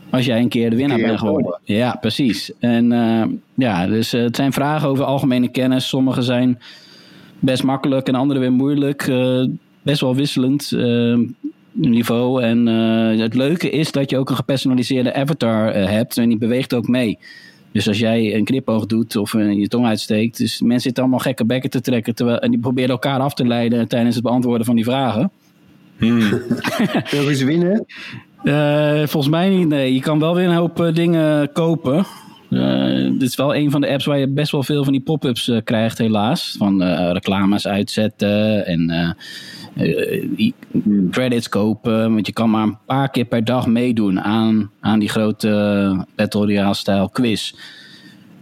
als 0.09 0.25
jij 0.25 0.39
een 0.39 0.49
keer 0.49 0.69
de 0.69 0.75
winnaar 0.75 0.99
bent 0.99 1.19
geworden. 1.19 1.59
Ja, 1.63 1.97
precies. 2.01 2.51
En 2.59 2.91
uh, 2.91 3.23
ja, 3.53 3.87
dus 3.87 4.13
uh, 4.13 4.21
het 4.21 4.35
zijn 4.35 4.53
vragen 4.53 4.89
over 4.89 5.05
algemene 5.05 5.47
kennis. 5.47 5.87
Sommige 5.87 6.21
zijn 6.21 6.59
best 7.39 7.63
makkelijk 7.63 8.07
en 8.07 8.15
andere 8.15 8.39
weer 8.39 8.51
moeilijk. 8.51 9.07
Uh, 9.07 9.45
best 9.81 10.01
wel 10.01 10.15
wisselend 10.15 10.71
niveau. 11.71 12.43
En 12.43 12.67
uh, 12.67 13.21
het 13.21 13.33
leuke 13.33 13.69
is 13.69 13.91
dat 13.91 14.09
je 14.09 14.17
ook 14.17 14.29
een 14.29 14.35
gepersonaliseerde 14.35 15.13
avatar 15.13 15.75
uh, 15.75 15.89
hebt 15.89 16.17
en 16.17 16.29
die 16.29 16.37
beweegt 16.37 16.73
ook 16.73 16.87
mee. 16.87 17.19
Dus 17.71 17.87
als 17.87 17.99
jij 17.99 18.35
een 18.35 18.43
knipoog 18.43 18.85
doet 18.85 19.15
of 19.15 19.31
je 19.31 19.67
tong 19.67 19.85
uitsteekt, 19.85 20.37
dus 20.37 20.61
mensen 20.61 20.81
zitten 20.81 21.03
allemaal 21.03 21.21
gekke 21.21 21.45
bekken 21.45 21.69
te 21.69 21.81
trekken 21.81 22.15
terwijl, 22.15 22.39
en 22.39 22.51
die 22.51 22.59
proberen 22.59 22.89
elkaar 22.89 23.19
af 23.19 23.33
te 23.33 23.47
leiden 23.47 23.87
tijdens 23.87 24.15
het 24.15 24.23
beantwoorden 24.23 24.65
van 24.65 24.75
die 24.75 24.83
vragen. 24.83 25.31
Hmm. 25.97 26.19
Wil 27.11 27.29
je 27.29 27.35
ze 27.35 27.45
winnen? 27.45 27.85
volgens 29.09 29.29
mij 29.29 29.49
niet, 29.49 29.67
nee. 29.67 29.93
Je 29.93 29.99
kan 29.99 30.19
wel 30.19 30.35
weer 30.35 30.47
een 30.47 30.55
hoop 30.55 30.91
dingen 30.93 31.51
kopen. 31.51 32.05
Dit 33.11 33.21
is 33.21 33.35
wel 33.35 33.55
een 33.55 33.71
van 33.71 33.81
de 33.81 33.89
apps 33.89 34.05
waar 34.05 34.17
je 34.17 34.29
best 34.29 34.51
wel 34.51 34.63
veel 34.63 34.83
van 34.83 34.93
die 34.93 35.01
pop-ups 35.01 35.51
krijgt, 35.63 35.97
helaas. 35.97 36.55
Van 36.57 36.83
reclames 37.11 37.67
uitzetten 37.67 38.65
en 38.65 39.15
credits 41.11 41.49
kopen. 41.49 42.13
Want 42.13 42.25
je 42.25 42.33
kan 42.33 42.49
maar 42.49 42.63
een 42.63 42.77
paar 42.85 43.09
keer 43.09 43.25
per 43.25 43.43
dag 43.43 43.67
meedoen 43.67 44.21
aan, 44.21 44.71
aan 44.79 44.99
die 44.99 45.09
grote 45.09 46.05
Battle 46.15 46.45
Royale 46.45 46.73
stijl 46.73 47.09
quiz. 47.09 47.53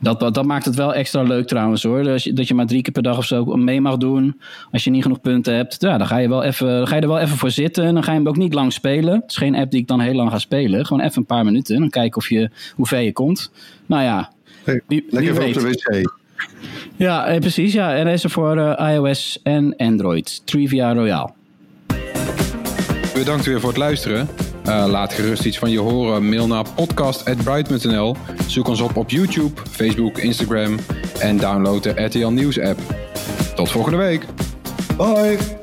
Dat, 0.02 0.20
dat, 0.20 0.46
maakt 0.46 0.66
het 0.66 0.76
wel 0.76 0.94
extra 0.94 1.22
leuk 1.22 1.48
trouwens 1.48 1.84
hoor. 1.84 2.04
Dat 2.04 2.24
je, 2.24 2.34
dat 2.34 2.48
je 2.48 2.54
maar 2.54 2.66
drie 2.66 2.82
keer 2.82 2.94
per 2.94 3.04
dag 3.04 3.18
of 3.18 3.26
zo 3.26 3.46
mee 3.46 3.82
mag 3.82 3.98
doen. 3.98 4.42
Als 4.72 4.84
je 4.84 4.90
niet 4.90 5.02
genoeg 5.02 5.22
punten 5.22 5.56
hebt. 5.56 5.76
Ja, 5.80 5.98
dan 5.98 6.08
ga 6.08 6.18
je, 6.18 6.30
wel 6.30 6.44
even, 6.44 6.88
ga 6.88 6.96
je 6.96 7.02
er 7.02 7.08
wel 7.08 7.20
even 7.20 7.38
voor 7.38 7.52
zitten. 7.52 7.84
En 7.84 7.94
dan 7.94 8.04
ga 8.04 8.12
je 8.12 8.18
hem 8.18 8.28
ook 8.28 8.38
niet 8.38 8.54
lang 8.54 8.74
spelen. 8.74 9.14
Het 9.14 9.30
is 9.30 9.38
geen 9.38 9.56
app 9.56 9.72
die 9.72 9.80
ik 9.82 9.88
dan 9.88 10.00
heel 10.00 10.14
lang 10.14 10.32
ga 10.32 10.40
spelen. 10.40 10.86
Gewoon 10.86 11.04
even 11.04 11.18
een 11.18 11.26
paar 11.26 11.46
minuten. 11.46 11.76
En 11.76 11.82
dan 11.82 11.90
kijken 11.90 12.18
of 12.18 12.30
je, 12.30 12.50
hoe 12.76 12.88
ver 12.88 13.02
je 13.02 13.14
komt. 13.14 13.52
Nou 13.86 14.04
ja. 14.04 14.32
Wie, 14.64 15.06
Lekker 15.10 15.34
wie 15.34 15.48
op 15.48 15.54
de 15.54 15.62
wc. 15.62 16.12
Ja, 16.96 17.26
eh, 17.26 17.40
precies. 17.40 17.74
Ja. 17.74 17.96
En 17.96 18.08
is 18.08 18.24
er 18.24 18.30
voor 18.30 18.58
uh, 18.58 18.92
iOS 18.94 19.40
en 19.44 19.76
Android. 19.78 20.42
Trivia 20.46 20.94
Royale. 20.94 21.30
Bedankt 23.14 23.46
weer 23.46 23.60
voor 23.60 23.70
het 23.70 23.78
luisteren. 23.78 24.28
Uh, 24.70 24.86
laat 24.88 25.14
gerust 25.14 25.46
iets 25.46 25.60
van 25.60 25.72
je 25.72 25.80
horen. 25.80 26.30
Mail 26.30 26.48
naar 26.48 26.66
podcast.bright.nl. 26.76 28.16
Zoek 28.48 28.68
ons 28.68 28.82
op 28.82 28.96
op 28.96 29.10
YouTube, 29.10 29.62
Facebook, 29.70 30.18
Instagram. 30.18 30.78
En 31.20 31.38
download 31.38 31.84
de 31.84 32.04
RTL 32.04 32.28
Nieuws 32.28 32.60
app. 32.60 32.80
Tot 33.56 33.72
volgende 33.72 33.98
week. 33.98 34.26
Bye. 34.98 35.59